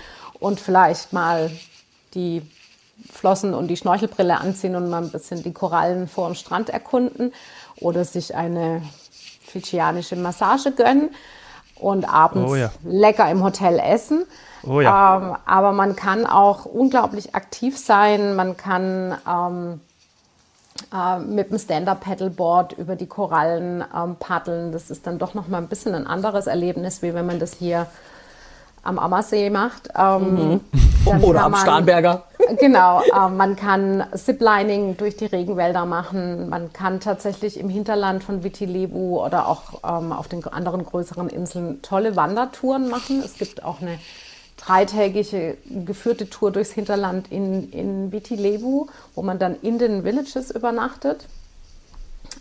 und 0.40 0.60
vielleicht 0.60 1.12
mal 1.12 1.50
die 2.14 2.42
Flossen 3.12 3.54
und 3.54 3.68
die 3.68 3.76
Schnorchelbrille 3.76 4.38
anziehen 4.38 4.74
und 4.74 4.88
mal 4.88 5.02
ein 5.02 5.10
bisschen 5.10 5.42
die 5.42 5.52
Korallen 5.52 6.08
vor 6.08 6.28
dem 6.28 6.34
Strand 6.34 6.70
erkunden 6.70 7.32
oder 7.80 8.04
sich 8.04 8.34
eine 8.34 8.82
fidschianische 9.44 10.16
Massage 10.16 10.72
gönnen 10.72 11.10
und 11.76 12.08
abends 12.08 12.50
oh 12.50 12.56
ja. 12.56 12.70
lecker 12.84 13.30
im 13.30 13.44
Hotel 13.44 13.78
essen. 13.78 14.24
Oh 14.66 14.80
ja. 14.80 15.16
ähm, 15.16 15.36
aber 15.44 15.72
man 15.72 15.94
kann 15.94 16.26
auch 16.26 16.64
unglaublich 16.64 17.34
aktiv 17.34 17.78
sein. 17.78 18.34
Man 18.34 18.56
kann 18.56 19.16
ähm, 19.28 19.80
äh, 20.94 21.18
mit 21.18 21.50
dem 21.50 21.58
Stand-Up-Paddleboard 21.58 22.74
über 22.74 22.96
die 22.96 23.06
Korallen 23.06 23.84
ähm, 23.94 24.16
paddeln. 24.18 24.72
Das 24.72 24.90
ist 24.90 25.06
dann 25.06 25.18
doch 25.18 25.34
noch 25.34 25.48
mal 25.48 25.58
ein 25.58 25.68
bisschen 25.68 25.94
ein 25.94 26.06
anderes 26.06 26.46
Erlebnis, 26.46 27.02
wie 27.02 27.14
wenn 27.14 27.26
man 27.26 27.38
das 27.38 27.54
hier 27.54 27.86
am 28.82 28.98
Ammersee 28.98 29.50
macht. 29.50 29.88
Ähm, 29.96 30.60
mhm. 31.06 31.22
Oder 31.22 31.44
am 31.44 31.52
man, 31.52 31.60
Starnberger. 31.60 32.22
Genau, 32.58 33.00
äh, 33.00 33.28
man 33.28 33.56
kann 33.56 34.04
Ziplining 34.14 34.96
durch 34.96 35.16
die 35.16 35.26
Regenwälder 35.26 35.84
machen. 35.84 36.48
Man 36.48 36.72
kann 36.72 37.00
tatsächlich 37.00 37.58
im 37.58 37.68
Hinterland 37.68 38.22
von 38.22 38.44
Viti 38.44 38.66
oder 38.86 39.48
auch 39.48 39.82
ähm, 39.84 40.12
auf 40.12 40.28
den 40.28 40.44
anderen 40.46 40.84
größeren 40.84 41.28
Inseln 41.28 41.82
tolle 41.82 42.16
Wandertouren 42.16 42.88
machen. 42.88 43.22
Es 43.24 43.34
gibt 43.34 43.64
auch 43.64 43.80
eine 43.80 43.98
dreitägige 44.56 45.56
geführte 45.84 46.30
Tour 46.30 46.50
durchs 46.50 46.72
Hinterland 46.72 47.30
in, 47.30 47.70
in 47.72 48.12
Vitilevu, 48.12 48.86
wo 49.14 49.22
man 49.22 49.38
dann 49.38 49.56
in 49.60 49.78
den 49.78 50.04
Villages 50.04 50.50
übernachtet. 50.50 51.26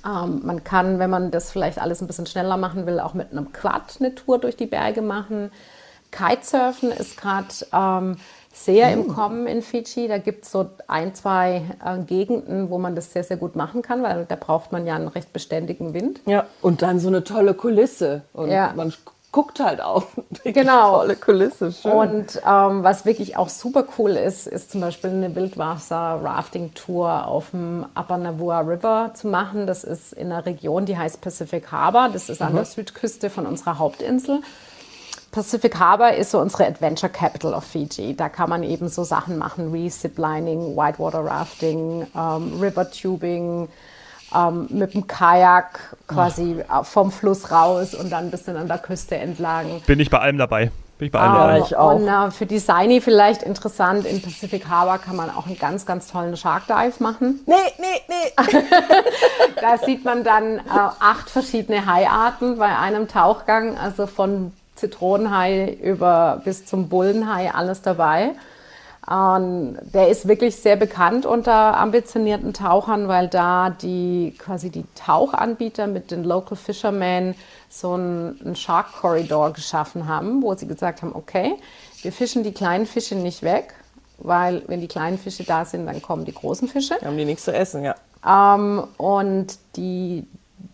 Ähm, 0.06 0.42
man 0.44 0.64
kann, 0.64 1.00
wenn 1.00 1.10
man 1.10 1.32
das 1.32 1.52
vielleicht 1.52 1.80
alles 1.80 2.02
ein 2.02 2.08
bisschen 2.08 2.26
schneller 2.26 2.58
machen 2.58 2.86
will, 2.86 3.00
auch 3.00 3.14
mit 3.14 3.32
einem 3.32 3.52
Quad 3.52 3.98
eine 4.00 4.16
Tour 4.16 4.40
durch 4.40 4.56
die 4.56 4.66
Berge 4.66 5.02
machen. 5.02 5.52
Kitesurfen 6.12 6.92
ist 6.92 7.18
gerade 7.18 7.48
ähm, 7.74 8.18
sehr 8.54 8.94
im 8.94 9.10
oh. 9.10 9.14
Kommen 9.14 9.48
in 9.48 9.62
Fidschi. 9.62 10.08
Da 10.08 10.18
gibt 10.18 10.46
es 10.46 10.52
so 10.52 10.70
ein, 10.88 11.14
zwei 11.14 11.64
äh, 11.84 12.00
Gegenden, 12.00 12.70
wo 12.70 12.78
man 12.78 12.96
das 12.96 13.12
sehr, 13.12 13.24
sehr 13.24 13.38
gut 13.38 13.56
machen 13.56 13.82
kann, 13.82 14.02
weil 14.02 14.26
da 14.26 14.36
braucht 14.36 14.72
man 14.72 14.86
ja 14.88 14.96
einen 14.96 15.10
recht 15.10 15.34
beständigen 15.34 15.94
Wind. 15.94 16.22
Ja, 16.26 16.46
und 16.62 16.82
dann 16.82 17.00
so 17.00 17.10
eine 17.10 17.24
tolle 17.24 17.54
Kulisse. 17.54 18.22
Und 18.32 18.50
ja. 18.50 18.72
man 18.76 18.94
guckt 19.36 19.60
halt 19.60 19.82
auch. 19.82 20.06
Genau. 20.46 21.00
Tolle 21.00 21.16
Kulisse. 21.16 21.72
Schön. 21.72 21.92
Und 21.92 22.42
ähm, 22.48 22.84
was 22.84 23.06
wirklich 23.06 23.36
auch 23.36 23.50
super 23.50 23.86
cool 23.98 24.12
ist, 24.12 24.46
ist 24.46 24.72
zum 24.72 24.80
Beispiel 24.82 25.10
eine 25.10 25.36
Wildwasser-Rafting-Tour 25.36 27.26
auf 27.26 27.50
dem 27.50 27.86
Upper 27.96 28.18
Navua 28.18 28.60
River 28.60 29.12
zu 29.16 29.28
machen. 29.28 29.66
Das 29.66 29.84
ist 29.84 30.14
in 30.14 30.32
einer 30.32 30.46
Region, 30.46 30.86
die 30.86 30.98
heißt 30.98 31.20
Pacific 31.22 31.72
Harbor. 31.72 32.10
Das 32.14 32.30
ist 32.30 32.42
mhm. 32.42 32.48
an 32.48 32.56
der 32.56 32.66
Südküste 32.66 33.32
von 33.32 33.48
unserer 33.48 33.80
Hauptinsel. 33.80 34.42
Pacific 35.32 35.80
Harbor 35.80 36.12
ist 36.12 36.32
so 36.32 36.40
unsere 36.40 36.68
Adventure 36.68 37.12
Capital 37.12 37.54
of 37.54 37.64
Fiji. 37.64 38.16
Da 38.16 38.30
kann 38.30 38.50
man 38.50 38.62
eben 38.62 38.88
so 38.88 39.04
Sachen 39.04 39.38
machen 39.40 39.74
wie 39.74 39.90
Ziplining, 39.90 40.78
Whitewater 40.78 41.26
Rafting, 41.26 42.06
ähm, 42.16 42.62
River 42.62 42.90
Tubing, 42.92 43.68
ähm, 44.34 44.68
mit 44.70 44.94
dem 44.94 45.08
Kajak 45.08 45.98
quasi 46.08 46.64
Ach. 46.68 46.86
vom 46.86 47.12
Fluss 47.12 47.52
raus 47.52 47.94
und 47.94 48.12
dann 48.12 48.26
ein 48.26 48.32
bisschen 48.32 48.58
an 48.58 48.68
der 48.68 48.78
Küste 48.78 49.16
entlang. 49.18 49.82
Bin 49.86 50.00
ich 50.00 50.10
bei 50.10 50.20
allem 50.20 50.38
dabei. 50.38 50.72
Bin 50.98 51.08
ich 51.08 51.12
bei 51.12 51.20
allem 51.20 51.34
ähm, 51.34 51.40
dabei. 51.40 51.60
Ich 51.60 51.76
auch. 51.76 51.96
Und 51.96 52.08
äh, 52.08 52.32
für 52.32 52.46
Designy 52.46 53.02
vielleicht 53.02 53.44
interessant, 53.44 54.06
in 54.06 54.22
Pacific 54.22 54.68
Harbor 54.70 54.98
kann 54.98 55.16
man 55.16 55.30
auch 55.30 55.46
einen 55.46 55.60
ganz, 55.60 55.86
ganz 55.86 56.08
tollen 56.08 56.38
Shark 56.38 56.68
Dive 56.68 57.04
machen. 57.04 57.42
Nee, 57.46 57.56
nee, 57.80 58.02
nee. 58.08 58.48
da 59.62 59.78
sieht 59.78 60.06
man 60.06 60.24
dann 60.24 60.58
äh, 60.58 60.62
acht 60.70 61.30
verschiedene 61.30 61.86
Haiarten 61.86 62.58
bei 62.58 62.78
einem 62.78 63.08
Tauchgang, 63.08 63.78
also 63.78 64.08
von 64.08 64.54
Zitronenhai 64.76 65.78
über 65.82 66.42
bis 66.44 66.66
zum 66.66 66.88
Bullenhai 66.90 67.52
alles 67.54 67.82
dabei. 67.82 68.32
Ähm, 69.10 69.78
der 69.94 70.10
ist 70.10 70.28
wirklich 70.28 70.56
sehr 70.56 70.76
bekannt 70.76 71.26
unter 71.26 71.78
ambitionierten 71.78 72.54
Tauchern, 72.54 73.08
weil 73.08 73.28
da 73.28 73.70
die 73.70 74.34
quasi 74.38 74.72
die 74.72 74.86
Tauchanbieter 74.96 75.86
mit 75.86 76.10
den 76.10 76.24
Local 76.24 76.58
Fishermen 76.58 77.36
so 77.70 77.94
einen, 77.94 78.56
Shark 78.56 78.94
Corridor 79.00 79.54
geschaffen 79.54 80.08
haben, 80.08 80.42
wo 80.42 80.56
sie 80.56 80.68
gesagt 80.68 81.04
haben, 81.04 81.14
okay, 81.14 81.56
wir 82.02 82.12
fischen 82.12 82.44
die 82.44 82.54
kleinen 82.54 82.88
Fische 82.88 83.16
nicht 83.16 83.44
weg, 83.44 83.76
weil 84.18 84.64
wenn 84.68 84.82
die 84.82 84.88
kleinen 84.88 85.20
Fische 85.20 85.44
da 85.44 85.66
sind, 85.66 85.86
dann 85.86 86.02
kommen 86.02 86.26
die 86.26 86.34
großen 86.34 86.68
Fische. 86.68 86.96
Dann 87.00 87.10
haben 87.10 87.18
die 87.18 87.26
nichts 87.26 87.44
zu 87.44 87.54
essen, 87.54 87.84
ja. 87.84 87.96
Ähm, 88.26 88.84
und 88.98 89.60
die 89.76 90.26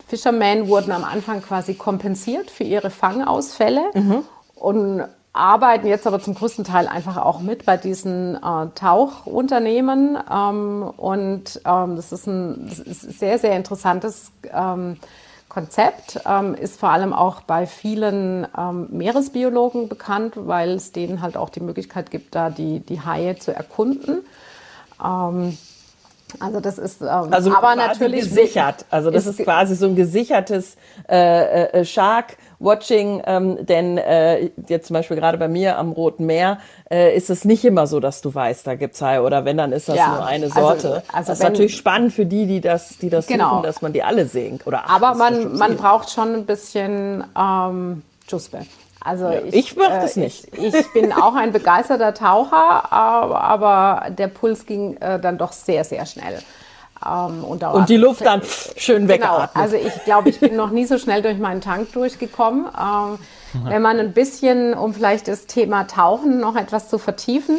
Fishermen 0.06 0.68
wurden 0.68 0.92
am 0.92 1.04
Anfang 1.04 1.42
quasi 1.42 1.74
kompensiert 1.74 2.50
für 2.50 2.64
ihre 2.64 2.88
Fangausfälle. 2.88 3.82
Mhm. 3.92 4.24
Und 4.54 5.04
arbeiten 5.32 5.86
jetzt 5.86 6.06
aber 6.06 6.20
zum 6.20 6.34
größten 6.34 6.64
Teil 6.64 6.88
einfach 6.88 7.16
auch 7.16 7.40
mit 7.40 7.64
bei 7.64 7.76
diesen 7.76 8.36
äh, 8.36 8.66
Tauchunternehmen. 8.74 10.18
Ähm, 10.30 10.92
und 10.96 11.60
ähm, 11.64 11.96
das 11.96 12.12
ist 12.12 12.26
ein 12.26 12.66
das 12.68 12.78
ist 12.78 13.18
sehr, 13.18 13.38
sehr 13.38 13.56
interessantes 13.56 14.32
ähm, 14.52 14.98
Konzept, 15.48 16.20
ähm, 16.26 16.54
ist 16.54 16.80
vor 16.80 16.90
allem 16.90 17.12
auch 17.12 17.42
bei 17.42 17.66
vielen 17.66 18.46
ähm, 18.56 18.88
Meeresbiologen 18.90 19.88
bekannt, 19.88 20.34
weil 20.36 20.70
es 20.70 20.92
denen 20.92 21.20
halt 21.20 21.36
auch 21.36 21.50
die 21.50 21.60
Möglichkeit 21.60 22.10
gibt, 22.10 22.34
da 22.34 22.48
die, 22.48 22.80
die 22.80 23.02
Haie 23.02 23.38
zu 23.38 23.54
erkunden. 23.54 24.22
Ähm, 25.02 25.58
also 26.40 26.60
das 26.60 26.78
ist 26.78 27.02
ähm, 27.02 27.28
also 27.30 27.54
aber 27.54 27.76
natürlich 27.76 28.22
gesichert. 28.22 28.86
Also 28.90 29.10
das 29.10 29.26
ist, 29.26 29.40
ist 29.40 29.44
quasi 29.44 29.74
so 29.74 29.86
ein 29.86 29.96
gesichertes 29.96 30.76
äh, 31.08 31.16
äh, 31.16 31.80
äh 31.80 31.84
Shark 31.84 32.36
Watching, 32.62 33.22
ähm, 33.26 33.66
denn 33.66 33.98
äh, 33.98 34.50
jetzt 34.68 34.86
zum 34.86 34.94
Beispiel 34.94 35.16
gerade 35.16 35.36
bei 35.36 35.48
mir 35.48 35.78
am 35.78 35.92
Roten 35.92 36.26
Meer 36.26 36.58
äh, 36.90 37.16
ist 37.16 37.28
es 37.30 37.44
nicht 37.44 37.64
immer 37.64 37.86
so, 37.86 38.00
dass 38.00 38.20
du 38.20 38.34
weißt, 38.34 38.66
da 38.66 38.74
gibt's 38.76 39.02
Hai 39.02 39.20
oder 39.20 39.44
wenn, 39.44 39.56
dann 39.56 39.72
ist 39.72 39.88
das 39.88 39.96
ja, 39.96 40.14
nur 40.14 40.26
eine 40.26 40.44
also, 40.46 40.60
Sorte. 40.60 40.88
Also, 40.88 41.06
also 41.12 41.28
das 41.30 41.38
ist 41.38 41.42
natürlich 41.42 41.76
spannend 41.76 42.12
für 42.12 42.26
die, 42.26 42.46
die 42.46 42.60
das, 42.60 42.98
die 42.98 43.10
das 43.10 43.26
genau. 43.26 43.50
suchen, 43.50 43.62
dass 43.64 43.82
man 43.82 43.92
die 43.92 44.02
alle 44.02 44.26
sehen. 44.26 44.60
Oder 44.64 44.84
ach, 44.86 44.96
Aber 44.96 45.14
man, 45.14 45.56
man 45.56 45.76
braucht 45.76 46.10
schon 46.10 46.34
ein 46.34 46.46
bisschen 46.46 47.24
ähm, 47.36 48.02
Juspe. 48.28 48.66
Also 49.04 49.24
ja, 49.24 49.40
ich, 49.42 49.54
ich 49.54 49.76
mache 49.76 50.00
das 50.00 50.16
äh, 50.16 50.20
nicht. 50.20 50.46
Ich, 50.56 50.74
ich, 50.74 50.92
bin 50.92 51.12
auch 51.20 51.34
ein 51.34 51.52
begeisterter 51.52 52.14
Taucher, 52.14 52.92
aber, 52.92 53.40
aber 53.42 54.10
der 54.10 54.28
Puls 54.28 54.66
ging 54.66 54.96
äh, 54.98 55.18
dann 55.18 55.38
doch 55.38 55.52
sehr, 55.52 55.84
sehr 55.84 56.06
schnell. 56.06 56.38
Ähm, 57.04 57.44
unter 57.44 57.74
und 57.74 57.88
die 57.88 57.96
Luft 57.96 58.24
dann 58.24 58.42
schön 58.76 59.08
wegatmet. 59.08 59.50
Genau, 59.52 59.62
also 59.62 59.76
ich 59.76 60.04
glaube, 60.04 60.28
ich 60.28 60.40
bin 60.40 60.56
noch 60.56 60.70
nie 60.70 60.84
so 60.84 60.98
schnell 60.98 61.22
durch 61.22 61.38
meinen 61.38 61.60
Tank 61.60 61.92
durchgekommen. 61.92 62.66
Ähm, 62.66 63.18
wenn 63.64 63.82
man 63.82 63.98
ein 63.98 64.12
bisschen, 64.12 64.74
um 64.74 64.94
vielleicht 64.94 65.28
das 65.28 65.46
Thema 65.46 65.86
Tauchen 65.86 66.40
noch 66.40 66.56
etwas 66.56 66.88
zu 66.88 66.98
vertiefen, 66.98 67.58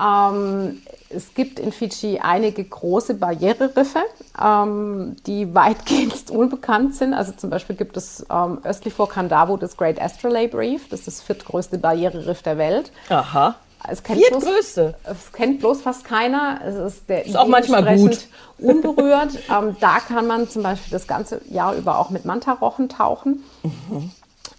ähm, 0.00 0.82
es 1.08 1.34
gibt 1.34 1.58
in 1.58 1.72
Fidschi 1.72 2.18
einige 2.20 2.62
große 2.64 3.14
Barriereriffe, 3.14 4.00
ähm, 4.42 5.16
die 5.26 5.54
weitgehend 5.54 6.30
unbekannt 6.30 6.94
sind. 6.94 7.14
Also 7.14 7.32
zum 7.32 7.50
Beispiel 7.50 7.76
gibt 7.76 7.96
es 7.96 8.26
ähm, 8.30 8.58
östlich 8.64 8.94
vor 8.94 9.08
Kandavo 9.08 9.56
das 9.56 9.76
Great 9.76 10.00
Astrolabe 10.00 10.56
Reef. 10.56 10.88
Das 10.88 11.00
ist 11.00 11.06
das 11.06 11.22
viertgrößte 11.22 11.78
Barriereriff 11.78 12.42
der 12.42 12.58
Welt. 12.58 12.92
Aha. 13.08 13.54
Es 13.88 14.02
kennt 14.02 14.20
Viertgrößte? 14.20 14.94
Bloß, 15.04 15.16
es 15.16 15.32
kennt 15.32 15.60
bloß 15.60 15.82
fast 15.82 16.04
keiner. 16.04 16.60
Es 16.64 16.74
ist, 16.74 17.08
der, 17.08 17.26
ist 17.26 17.36
auch 17.36 17.46
manchmal 17.46 17.96
gut. 17.96 18.26
Unberührt. 18.58 19.38
ähm, 19.50 19.76
da 19.80 19.98
kann 20.00 20.26
man 20.26 20.48
zum 20.48 20.62
Beispiel 20.62 20.90
das 20.90 21.06
ganze 21.06 21.40
Jahr 21.50 21.74
über 21.74 21.98
auch 21.98 22.10
mit 22.10 22.24
Mantarochen 22.24 22.88
tauchen. 22.88 23.44
Mhm. 23.62 24.10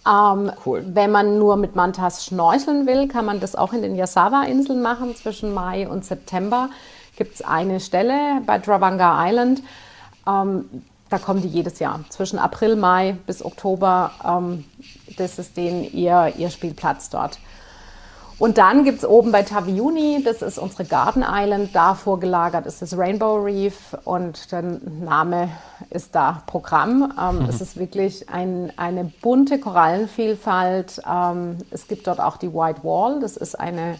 Ähm, 0.07 0.51
cool. 0.65 0.85
Wenn 0.87 1.11
man 1.11 1.37
nur 1.37 1.57
mit 1.57 1.75
Mantas 1.75 2.25
schnorcheln 2.25 2.87
will, 2.87 3.07
kann 3.07 3.25
man 3.25 3.39
das 3.39 3.55
auch 3.55 3.73
in 3.73 3.81
den 3.81 3.95
Yasawa-Inseln 3.95 4.81
machen. 4.81 5.15
Zwischen 5.15 5.53
Mai 5.53 5.87
und 5.87 6.05
September 6.05 6.69
gibt 7.17 7.35
es 7.35 7.41
eine 7.41 7.79
Stelle 7.79 8.41
bei 8.45 8.57
Dravanga 8.57 9.27
Island. 9.27 9.61
Ähm, 10.25 10.83
da 11.09 11.17
kommen 11.17 11.41
die 11.41 11.47
jedes 11.47 11.79
Jahr. 11.79 12.01
Zwischen 12.09 12.39
April, 12.39 12.75
Mai 12.75 13.17
bis 13.25 13.43
Oktober. 13.43 14.11
Ähm, 14.25 14.65
das 15.17 15.39
ist 15.39 15.57
denen 15.57 15.83
ihr, 15.83 16.33
ihr 16.37 16.49
Spielplatz 16.49 17.09
dort. 17.09 17.39
Und 18.39 18.59
dann 18.59 18.83
gibt 18.83 18.99
es 18.99 19.05
oben 19.05 19.31
bei 19.31 19.41
Taviuni, 19.41 20.21
das 20.23 20.43
ist 20.43 20.59
unsere 20.59 20.85
Garden 20.85 21.25
Island, 21.27 21.71
da 21.73 21.95
vorgelagert 21.95 22.67
ist 22.67 22.83
das 22.83 22.95
Rainbow 22.95 23.37
Reef 23.37 23.97
und 24.03 24.51
der 24.51 24.61
Name 24.61 25.49
ist 25.89 26.13
da 26.13 26.43
Programm. 26.45 27.13
Ähm, 27.19 27.39
mhm. 27.39 27.49
Es 27.49 27.61
ist 27.61 27.77
wirklich 27.77 28.29
ein, 28.29 28.71
eine 28.77 29.05
bunte 29.05 29.59
Korallenvielfalt. 29.59 31.01
Ähm, 31.11 31.57
es 31.71 31.87
gibt 31.87 32.05
dort 32.05 32.19
auch 32.19 32.37
die 32.37 32.53
White 32.53 32.83
Wall, 32.83 33.19
das 33.21 33.37
ist 33.37 33.59
eine, 33.59 33.95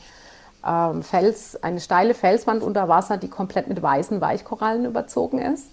ähm, 0.63 1.01
Fels, 1.01 1.63
eine 1.63 1.79
steile 1.79 2.13
Felswand 2.13 2.61
unter 2.61 2.87
Wasser, 2.87 3.17
die 3.17 3.29
komplett 3.29 3.67
mit 3.67 3.81
weißen 3.81 4.21
Weichkorallen 4.21 4.85
überzogen 4.85 5.39
ist. 5.39 5.71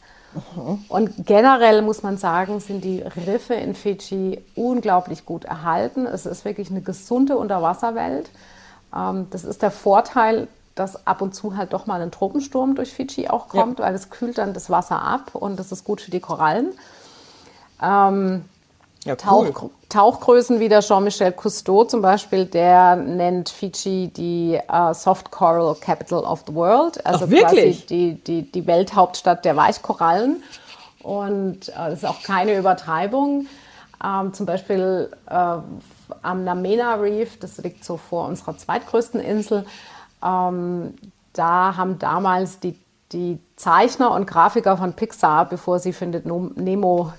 Mhm. 0.56 0.84
Und 0.88 1.26
generell 1.26 1.82
muss 1.82 2.02
man 2.02 2.16
sagen, 2.16 2.60
sind 2.60 2.82
die 2.82 3.02
Riffe 3.26 3.52
in 3.52 3.74
Fidschi 3.74 4.42
unglaublich 4.54 5.26
gut 5.26 5.44
erhalten. 5.44 6.06
Es 6.06 6.24
ist 6.24 6.46
wirklich 6.46 6.70
eine 6.70 6.80
gesunde 6.80 7.36
Unterwasserwelt. 7.36 8.30
Ähm, 8.94 9.26
das 9.30 9.44
ist 9.44 9.62
der 9.62 9.70
Vorteil, 9.70 10.48
dass 10.74 11.06
ab 11.06 11.22
und 11.22 11.34
zu 11.34 11.56
halt 11.56 11.72
doch 11.72 11.86
mal 11.86 12.00
ein 12.00 12.10
Tropensturm 12.10 12.74
durch 12.74 12.92
Fidschi 12.92 13.28
auch 13.28 13.48
kommt, 13.48 13.78
ja. 13.78 13.86
weil 13.86 13.94
es 13.94 14.10
kühlt 14.10 14.38
dann 14.38 14.54
das 14.54 14.70
Wasser 14.70 15.00
ab 15.00 15.34
und 15.34 15.58
das 15.58 15.72
ist 15.72 15.84
gut 15.84 16.00
für 16.00 16.10
die 16.10 16.20
Korallen. 16.20 16.72
Ähm, 17.80 18.44
ja, 19.04 19.14
cool. 19.30 19.52
Tauch, 19.52 19.70
Tauchgrößen 19.90 20.60
wie 20.60 20.68
der 20.68 20.80
Jean-Michel 20.80 21.32
Cousteau 21.32 21.84
zum 21.84 22.00
Beispiel, 22.00 22.46
der 22.46 22.96
nennt 22.96 23.50
Fidschi 23.50 24.08
die 24.08 24.58
uh, 24.72 24.94
Soft 24.94 25.30
Coral 25.30 25.74
Capital 25.74 26.20
of 26.20 26.44
the 26.46 26.54
World. 26.54 27.04
Also 27.06 27.26
Ach, 27.26 27.30
wirklich? 27.30 27.86
quasi 27.86 27.86
die, 27.86 28.14
die, 28.14 28.50
die 28.50 28.66
Welthauptstadt 28.66 29.44
der 29.44 29.56
Weichkorallen. 29.56 30.42
Und 31.02 31.68
äh, 31.68 31.72
das 31.76 31.94
ist 31.98 32.06
auch 32.06 32.22
keine 32.22 32.56
Übertreibung. 32.56 33.46
Ähm, 34.02 34.32
zum 34.32 34.46
Beispiel 34.46 35.10
äh, 35.28 35.56
am 36.22 36.44
Namena 36.44 36.94
Reef, 36.94 37.38
das 37.38 37.58
liegt 37.58 37.84
so 37.84 37.96
vor 37.96 38.28
unserer 38.28 38.56
zweitgrößten 38.56 39.20
Insel, 39.20 39.66
ähm, 40.22 40.94
da 41.32 41.76
haben 41.76 41.98
damals 41.98 42.60
die, 42.60 42.78
die 43.12 43.38
Zeichner 43.56 44.12
und 44.12 44.26
Grafiker 44.26 44.76
von 44.76 44.94
Pixar, 44.94 45.48
bevor 45.48 45.78
sie 45.78 45.92
Findet 45.92 46.26
Nemo 46.26 47.12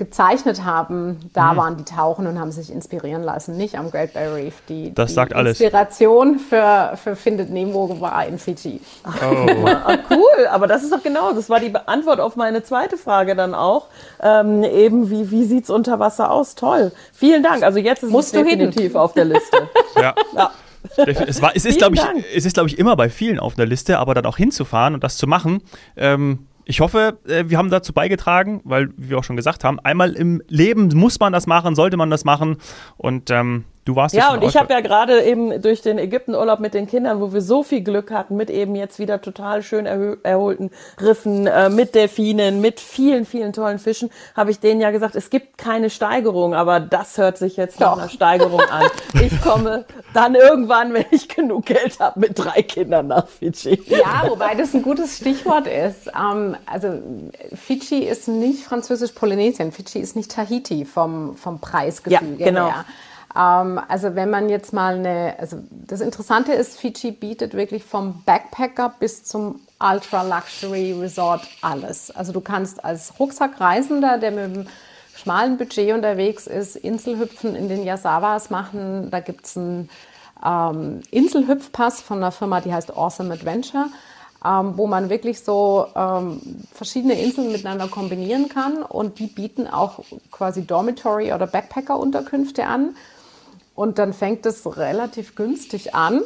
gezeichnet 0.00 0.64
haben, 0.64 1.30
da 1.34 1.52
mhm. 1.52 1.56
waren 1.58 1.76
die 1.76 1.84
tauchen 1.84 2.26
und 2.26 2.40
haben 2.40 2.52
sich 2.52 2.72
inspirieren 2.72 3.22
lassen, 3.22 3.58
nicht 3.58 3.76
am 3.78 3.90
Great 3.90 4.14
Barrier 4.14 4.46
Reef. 4.46 4.54
Die, 4.68 4.94
das 4.94 5.10
die 5.10 5.14
sagt 5.14 5.34
alles. 5.34 5.60
Inspiration 5.60 6.38
für, 6.38 6.96
für 6.96 7.16
Findet 7.16 7.50
Nemo 7.50 8.00
war 8.00 8.26
in 8.26 8.38
Fiji. 8.38 8.80
Oh. 9.04 9.10
cool, 10.10 10.46
aber 10.50 10.66
das 10.66 10.82
ist 10.82 10.92
doch 10.92 11.02
genau, 11.02 11.32
das 11.34 11.50
war 11.50 11.60
die 11.60 11.72
Antwort 11.86 12.18
auf 12.18 12.34
meine 12.34 12.62
zweite 12.62 12.96
Frage 12.96 13.36
dann 13.36 13.54
auch. 13.54 13.88
Ähm, 14.22 14.64
eben, 14.64 15.10
wie, 15.10 15.30
wie 15.30 15.44
sieht 15.44 15.64
es 15.64 15.70
unter 15.70 16.00
Wasser 16.00 16.30
aus? 16.30 16.54
Toll. 16.54 16.92
Vielen 17.12 17.42
Dank. 17.42 17.62
Also 17.62 17.78
jetzt 17.78 18.02
ist 18.02 18.10
Musst 18.10 18.34
es 18.34 18.42
definitiv 18.42 18.94
auf 18.94 19.12
der 19.12 19.26
Liste. 19.26 19.68
ja. 19.96 20.14
ja. 20.34 20.50
Es, 20.96 21.42
war, 21.42 21.54
es 21.54 21.66
ist, 21.66 21.76
glaube 21.76 21.96
ich, 21.96 22.02
es 22.34 22.46
ist, 22.46 22.54
glaube 22.54 22.70
ich, 22.70 22.78
immer 22.78 22.96
bei 22.96 23.10
vielen 23.10 23.38
auf 23.38 23.54
der 23.54 23.66
Liste, 23.66 23.98
aber 23.98 24.14
dann 24.14 24.24
auch 24.24 24.38
hinzufahren 24.38 24.94
und 24.94 25.04
das 25.04 25.18
zu 25.18 25.26
machen, 25.26 25.62
ähm, 25.94 26.46
ich 26.70 26.80
hoffe, 26.80 27.18
äh, 27.26 27.44
wir 27.48 27.58
haben 27.58 27.68
dazu 27.68 27.92
beigetragen, 27.92 28.60
weil, 28.64 28.90
wie 28.96 29.10
wir 29.10 29.18
auch 29.18 29.24
schon 29.24 29.36
gesagt 29.36 29.64
haben, 29.64 29.80
einmal 29.80 30.12
im 30.12 30.40
Leben 30.46 30.88
muss 30.94 31.18
man 31.18 31.32
das 31.32 31.46
machen, 31.46 31.74
sollte 31.74 31.96
man 31.96 32.10
das 32.10 32.24
machen. 32.24 32.58
Und 32.96 33.30
ähm, 33.30 33.64
Du 33.90 33.96
warst 33.96 34.14
ja, 34.14 34.32
und 34.32 34.44
ich 34.44 34.56
habe 34.56 34.72
ja 34.72 34.82
gerade 34.82 35.20
eben 35.24 35.60
durch 35.62 35.82
den 35.82 35.98
Ägyptenurlaub 35.98 36.60
mit 36.60 36.74
den 36.74 36.86
Kindern, 36.86 37.20
wo 37.20 37.32
wir 37.32 37.42
so 37.42 37.64
viel 37.64 37.80
Glück 37.80 38.12
hatten, 38.12 38.36
mit 38.36 38.48
eben 38.48 38.76
jetzt 38.76 39.00
wieder 39.00 39.20
total 39.20 39.64
schön 39.64 39.84
erholten 39.84 40.70
Riffen, 41.00 41.48
äh, 41.48 41.68
mit 41.70 41.96
Delfinen, 41.96 42.60
mit 42.60 42.78
vielen, 42.78 43.26
vielen 43.26 43.52
tollen 43.52 43.80
Fischen, 43.80 44.08
habe 44.36 44.52
ich 44.52 44.60
denen 44.60 44.80
ja 44.80 44.92
gesagt, 44.92 45.16
es 45.16 45.28
gibt 45.28 45.58
keine 45.58 45.90
Steigerung, 45.90 46.54
aber 46.54 46.78
das 46.78 47.18
hört 47.18 47.36
sich 47.36 47.56
jetzt 47.56 47.80
nach 47.80 47.98
einer 47.98 48.08
Steigerung 48.08 48.60
an. 48.60 48.86
Ich 49.20 49.40
komme 49.40 49.84
dann 50.14 50.36
irgendwann, 50.36 50.94
wenn 50.94 51.06
ich 51.10 51.26
genug 51.26 51.66
Geld 51.66 51.98
habe, 51.98 52.20
mit 52.20 52.38
drei 52.38 52.62
Kindern 52.62 53.08
nach 53.08 53.26
Fidschi. 53.26 53.82
Ja, 53.88 54.22
wobei 54.28 54.54
das 54.54 54.72
ein 54.72 54.82
gutes 54.82 55.16
Stichwort 55.16 55.66
ist. 55.66 56.12
Ähm, 56.16 56.56
also 56.64 57.02
Fidschi 57.54 58.04
ist 58.04 58.28
nicht 58.28 58.62
französisch-Polynesien, 58.62 59.72
Fidschi 59.72 59.98
ist 59.98 60.14
nicht 60.14 60.30
Tahiti 60.30 60.84
vom, 60.84 61.36
vom 61.36 61.58
Preisgefüge 61.58 62.36
ja, 62.38 62.46
genau. 62.46 62.66
her. 62.66 62.84
Ähm, 63.36 63.80
also 63.88 64.14
wenn 64.14 64.30
man 64.30 64.48
jetzt 64.48 64.72
mal 64.72 64.96
eine, 64.96 65.36
also 65.38 65.58
das 65.70 66.00
Interessante 66.00 66.52
ist, 66.52 66.78
Fiji 66.78 67.12
bietet 67.12 67.54
wirklich 67.54 67.84
vom 67.84 68.22
Backpacker 68.24 68.94
bis 68.98 69.24
zum 69.24 69.60
Ultra 69.78 70.22
Luxury 70.22 70.92
Resort 70.92 71.42
alles. 71.62 72.10
Also 72.10 72.32
du 72.32 72.40
kannst 72.40 72.84
als 72.84 73.18
Rucksackreisender, 73.18 74.18
der 74.18 74.30
mit 74.30 74.44
einem 74.44 74.66
schmalen 75.16 75.58
Budget 75.58 75.92
unterwegs 75.92 76.46
ist, 76.46 76.76
Inselhüpfen 76.76 77.54
in 77.54 77.68
den 77.68 77.84
Yasawas 77.84 78.50
machen. 78.50 79.10
Da 79.10 79.20
gibt 79.20 79.46
es 79.46 79.56
einen 79.56 79.88
ähm, 80.44 81.00
Inselhüpfpass 81.10 82.00
von 82.00 82.18
einer 82.18 82.32
Firma, 82.32 82.60
die 82.60 82.72
heißt 82.72 82.96
Awesome 82.96 83.32
Adventure. 83.32 83.86
Ähm, 84.42 84.78
wo 84.78 84.86
man 84.86 85.10
wirklich 85.10 85.40
so 85.40 85.86
ähm, 85.94 86.40
verschiedene 86.72 87.12
Inseln 87.12 87.52
miteinander 87.52 87.88
kombinieren 87.88 88.48
kann. 88.48 88.82
Und 88.82 89.18
die 89.18 89.26
bieten 89.26 89.66
auch 89.66 90.00
quasi 90.30 90.62
Dormitory- 90.62 91.34
oder 91.34 91.46
Backpacker-Unterkünfte 91.46 92.64
an. 92.64 92.96
Und 93.80 93.98
dann 93.98 94.12
fängt 94.12 94.44
es 94.44 94.76
relativ 94.76 95.36
günstig 95.36 95.94
an. 95.94 96.20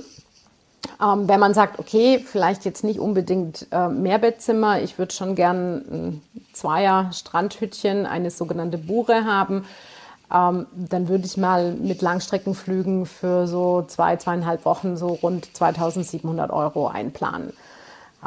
Ähm, 1.00 1.28
wenn 1.28 1.38
man 1.38 1.54
sagt, 1.54 1.78
okay, 1.78 2.18
vielleicht 2.18 2.64
jetzt 2.64 2.82
nicht 2.82 2.98
unbedingt 2.98 3.68
äh, 3.70 3.86
Mehrbettzimmer, 3.86 4.82
ich 4.82 4.98
würde 4.98 5.14
schon 5.14 5.36
gern 5.36 5.76
ein 5.88 6.22
Zweier 6.52 7.12
Strandhütchen, 7.12 8.06
eine 8.06 8.32
sogenannte 8.32 8.76
Bure 8.76 9.24
haben, 9.24 9.66
ähm, 10.34 10.66
dann 10.74 11.06
würde 11.06 11.26
ich 11.26 11.36
mal 11.36 11.74
mit 11.74 12.02
Langstreckenflügen 12.02 13.06
für 13.06 13.46
so 13.46 13.84
zwei, 13.86 14.16
zweieinhalb 14.16 14.64
Wochen 14.64 14.96
so 14.96 15.06
rund 15.06 15.56
2700 15.56 16.50
Euro 16.50 16.88
einplanen. 16.88 17.52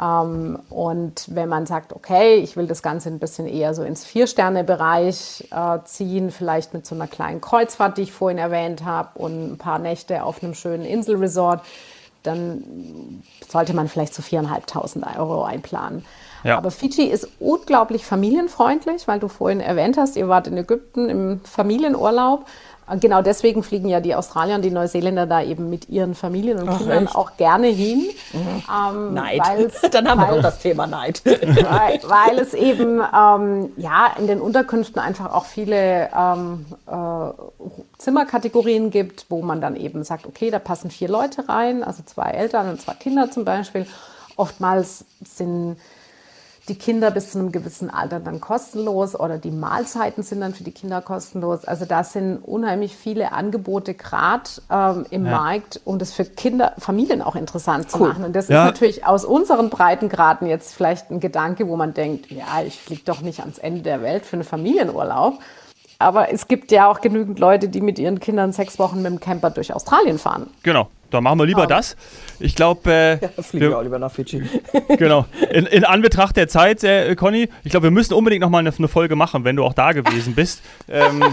Ähm, 0.00 0.58
und 0.70 1.24
wenn 1.34 1.48
man 1.48 1.66
sagt, 1.66 1.92
okay, 1.92 2.36
ich 2.36 2.56
will 2.56 2.66
das 2.66 2.82
Ganze 2.82 3.08
ein 3.08 3.18
bisschen 3.18 3.46
eher 3.46 3.74
so 3.74 3.82
ins 3.82 4.04
Vier-Sterne-Bereich 4.04 5.48
äh, 5.50 5.78
ziehen, 5.84 6.30
vielleicht 6.30 6.74
mit 6.74 6.86
so 6.86 6.94
einer 6.94 7.06
kleinen 7.06 7.40
Kreuzfahrt, 7.40 7.98
die 7.98 8.02
ich 8.02 8.12
vorhin 8.12 8.38
erwähnt 8.38 8.84
habe, 8.84 9.18
und 9.18 9.52
ein 9.52 9.58
paar 9.58 9.78
Nächte 9.78 10.22
auf 10.22 10.42
einem 10.42 10.54
schönen 10.54 10.84
Inselresort, 10.84 11.62
dann 12.22 13.22
sollte 13.48 13.74
man 13.74 13.88
vielleicht 13.88 14.14
so 14.14 14.22
4.500 14.22 15.18
Euro 15.18 15.44
einplanen. 15.44 16.04
Ja. 16.44 16.56
Aber 16.56 16.70
Fidschi 16.70 17.04
ist 17.04 17.28
unglaublich 17.40 18.04
familienfreundlich, 18.04 19.08
weil 19.08 19.18
du 19.18 19.28
vorhin 19.28 19.60
erwähnt 19.60 19.96
hast, 19.96 20.16
ihr 20.16 20.28
wart 20.28 20.46
in 20.46 20.56
Ägypten 20.56 21.08
im 21.08 21.40
Familienurlaub. 21.44 22.46
Genau 23.00 23.22
deswegen 23.22 23.62
fliegen 23.62 23.88
ja 23.88 24.00
die 24.00 24.14
Australier 24.14 24.54
und 24.54 24.62
die 24.62 24.70
Neuseeländer 24.70 25.26
da 25.26 25.42
eben 25.42 25.68
mit 25.68 25.88
ihren 25.88 26.14
Familien 26.14 26.58
und 26.58 26.68
Ach, 26.68 26.78
Kindern 26.78 27.04
echt? 27.04 27.16
auch 27.16 27.36
gerne 27.36 27.66
hin. 27.66 28.08
Mhm. 28.32 28.62
Ähm, 28.68 29.14
Neid. 29.14 29.72
Dann 29.92 30.08
haben 30.08 30.20
wir 30.20 30.28
doch 30.28 30.42
das 30.42 30.58
Thema 30.60 30.86
Neid. 30.86 31.22
Weil, 31.24 32.00
weil 32.04 32.38
es 32.38 32.54
eben 32.54 33.00
ähm, 33.00 33.72
ja 33.76 34.12
in 34.18 34.26
den 34.26 34.40
Unterkünften 34.40 35.00
einfach 35.00 35.32
auch 35.32 35.44
viele 35.44 36.08
ähm, 36.16 36.66
äh, 36.86 37.32
Zimmerkategorien 37.98 38.90
gibt, 38.90 39.26
wo 39.28 39.42
man 39.42 39.60
dann 39.60 39.76
eben 39.76 40.04
sagt, 40.04 40.26
okay, 40.26 40.50
da 40.50 40.58
passen 40.58 40.90
vier 40.90 41.08
Leute 41.08 41.48
rein, 41.48 41.82
also 41.82 42.02
zwei 42.04 42.30
Eltern 42.30 42.70
und 42.70 42.80
zwei 42.80 42.94
Kinder 42.94 43.30
zum 43.30 43.44
Beispiel. 43.44 43.86
Oftmals 44.36 45.04
sind 45.24 45.76
die 46.68 46.76
Kinder 46.76 47.10
bis 47.10 47.32
zu 47.32 47.38
einem 47.38 47.52
gewissen 47.52 47.90
Alter 47.90 48.20
dann 48.20 48.40
kostenlos 48.40 49.18
oder 49.18 49.38
die 49.38 49.50
Mahlzeiten 49.50 50.22
sind 50.22 50.40
dann 50.40 50.54
für 50.54 50.64
die 50.64 50.72
Kinder 50.72 51.00
kostenlos. 51.00 51.64
Also 51.64 51.84
da 51.84 52.04
sind 52.04 52.38
unheimlich 52.38 52.94
viele 52.96 53.32
Angebote 53.32 53.94
gerade 53.94 54.50
ähm, 54.70 55.06
im 55.10 55.24
ja. 55.24 55.32
Markt, 55.32 55.80
um 55.84 55.98
das 55.98 56.12
für 56.12 56.24
Kinder, 56.24 56.74
Familien 56.78 57.22
auch 57.22 57.36
interessant 57.36 57.90
zu 57.90 57.98
machen. 57.98 58.24
Und 58.24 58.36
das 58.36 58.48
ja. 58.48 58.62
ist 58.62 58.72
natürlich 58.72 59.06
aus 59.06 59.24
unseren 59.24 59.70
Breitengraden 59.70 60.46
jetzt 60.46 60.74
vielleicht 60.74 61.10
ein 61.10 61.20
Gedanke, 61.20 61.68
wo 61.68 61.76
man 61.76 61.94
denkt, 61.94 62.30
ja, 62.30 62.62
ich 62.66 62.80
fliege 62.80 63.02
doch 63.04 63.20
nicht 63.20 63.40
ans 63.40 63.58
Ende 63.58 63.82
der 63.82 64.02
Welt 64.02 64.26
für 64.26 64.36
einen 64.36 64.44
Familienurlaub. 64.44 65.38
Aber 66.00 66.32
es 66.32 66.46
gibt 66.46 66.70
ja 66.70 66.88
auch 66.88 67.00
genügend 67.00 67.40
Leute, 67.40 67.68
die 67.68 67.80
mit 67.80 67.98
ihren 67.98 68.20
Kindern 68.20 68.52
sechs 68.52 68.78
Wochen 68.78 69.02
mit 69.02 69.10
dem 69.10 69.18
Camper 69.18 69.50
durch 69.50 69.74
Australien 69.74 70.18
fahren. 70.18 70.46
Genau. 70.62 70.88
Da 71.10 71.20
machen 71.20 71.38
wir 71.38 71.46
lieber 71.46 71.64
oh. 71.64 71.66
das. 71.66 71.96
Ich 72.38 72.54
glaube. 72.54 72.92
Äh, 72.92 73.12
ja, 73.12 73.28
fliegen 73.42 73.64
wir, 73.64 73.70
wir 73.70 73.78
auch 73.78 73.82
lieber 73.82 73.98
nach 73.98 74.12
Fidschi. 74.12 74.42
genau. 74.98 75.24
In, 75.50 75.66
in, 75.66 75.84
Anbetracht 75.84 76.36
der 76.36 76.48
Zeit, 76.48 76.84
äh, 76.84 77.16
Conny, 77.16 77.48
ich 77.64 77.70
glaube, 77.70 77.84
wir 77.84 77.90
müssen 77.90 78.12
unbedingt 78.12 78.42
nochmal 78.42 78.60
eine, 78.60 78.72
eine 78.76 78.88
Folge 78.88 79.16
machen, 79.16 79.42
wenn 79.44 79.56
du 79.56 79.64
auch 79.64 79.72
da 79.72 79.92
gewesen 79.92 80.34
bist. 80.34 80.62
ähm, 80.88 81.24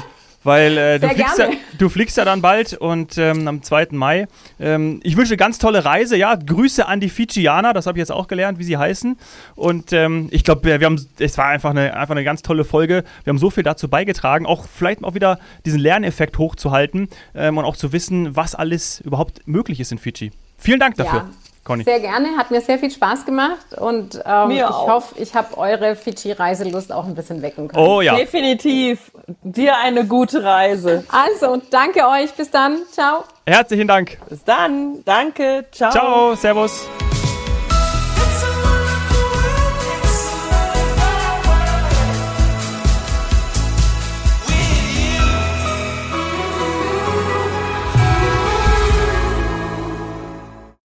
weil 0.45 0.77
äh, 0.77 0.99
du, 0.99 1.09
fliegst 1.09 1.37
ja, 1.37 1.49
du, 1.77 1.89
fliegst 1.89 2.17
ja, 2.17 2.25
dann 2.25 2.41
bald 2.41 2.73
und 2.73 3.17
ähm, 3.17 3.47
am 3.47 3.63
2. 3.63 3.87
Mai. 3.91 4.27
Ähm, 4.59 4.99
ich 5.03 5.17
wünsche 5.17 5.31
eine 5.31 5.37
ganz 5.37 5.57
tolle 5.57 5.83
Reise. 5.83 6.15
Ja, 6.15 6.35
Grüße 6.35 6.87
an 6.87 6.99
die 6.99 7.09
Fijianer, 7.09 7.73
das 7.73 7.87
habe 7.87 7.97
ich 7.97 8.01
jetzt 8.01 8.11
auch 8.11 8.27
gelernt, 8.27 8.59
wie 8.59 8.63
sie 8.63 8.77
heißen. 8.77 9.17
Und 9.55 9.91
ähm, 9.91 10.27
ich 10.31 10.43
glaube, 10.43 10.63
wir, 10.63 10.79
wir, 10.79 10.85
haben, 10.85 11.05
es 11.19 11.37
war 11.37 11.47
einfach 11.47 11.71
eine, 11.71 11.95
einfach 11.95 12.15
eine 12.15 12.23
ganz 12.23 12.43
tolle 12.43 12.63
Folge. 12.63 13.03
Wir 13.23 13.31
haben 13.31 13.39
so 13.39 13.49
viel 13.49 13.63
dazu 13.63 13.89
beigetragen, 13.89 14.45
auch 14.45 14.67
vielleicht 14.67 15.03
auch 15.03 15.15
wieder 15.15 15.39
diesen 15.65 15.79
Lerneffekt 15.79 16.37
hochzuhalten 16.37 17.09
ähm, 17.33 17.57
und 17.57 17.65
auch 17.65 17.75
zu 17.75 17.91
wissen, 17.91 18.35
was 18.35 18.55
alles 18.55 19.01
überhaupt 19.01 19.47
möglich 19.47 19.79
ist 19.79 19.91
in 19.91 19.97
Fiji. 19.97 20.31
Vielen 20.57 20.79
Dank 20.79 20.95
dafür. 20.95 21.19
Ja. 21.19 21.44
Conny. 21.65 21.83
Sehr 21.83 21.99
gerne, 21.99 22.37
hat 22.37 22.51
mir 22.51 22.61
sehr 22.61 22.77
viel 22.77 22.91
Spaß 22.91 23.25
gemacht 23.25 23.75
und 23.77 24.21
ähm, 24.23 24.51
ich 24.51 24.63
hoffe, 24.63 25.15
ich 25.19 25.33
habe 25.33 25.57
eure 25.57 25.95
Fidschi-Reiselust 25.95 26.93
auch 26.93 27.05
ein 27.05 27.15
bisschen 27.15 27.41
wecken 27.41 27.67
können. 27.67 27.83
Oh 27.83 28.01
ja. 28.01 28.15
Definitiv. 28.15 29.11
Dir 29.41 29.77
eine 29.77 30.05
gute 30.05 30.43
Reise. 30.43 31.03
Also, 31.09 31.59
danke 31.71 32.07
euch. 32.07 32.31
Bis 32.33 32.51
dann. 32.51 32.77
Ciao. 32.91 33.23
Herzlichen 33.47 33.87
Dank. 33.87 34.19
Bis 34.29 34.43
dann. 34.43 35.03
Danke. 35.03 35.65
Ciao. 35.71 35.91
Ciao. 35.91 36.35
Servus. 36.35 36.87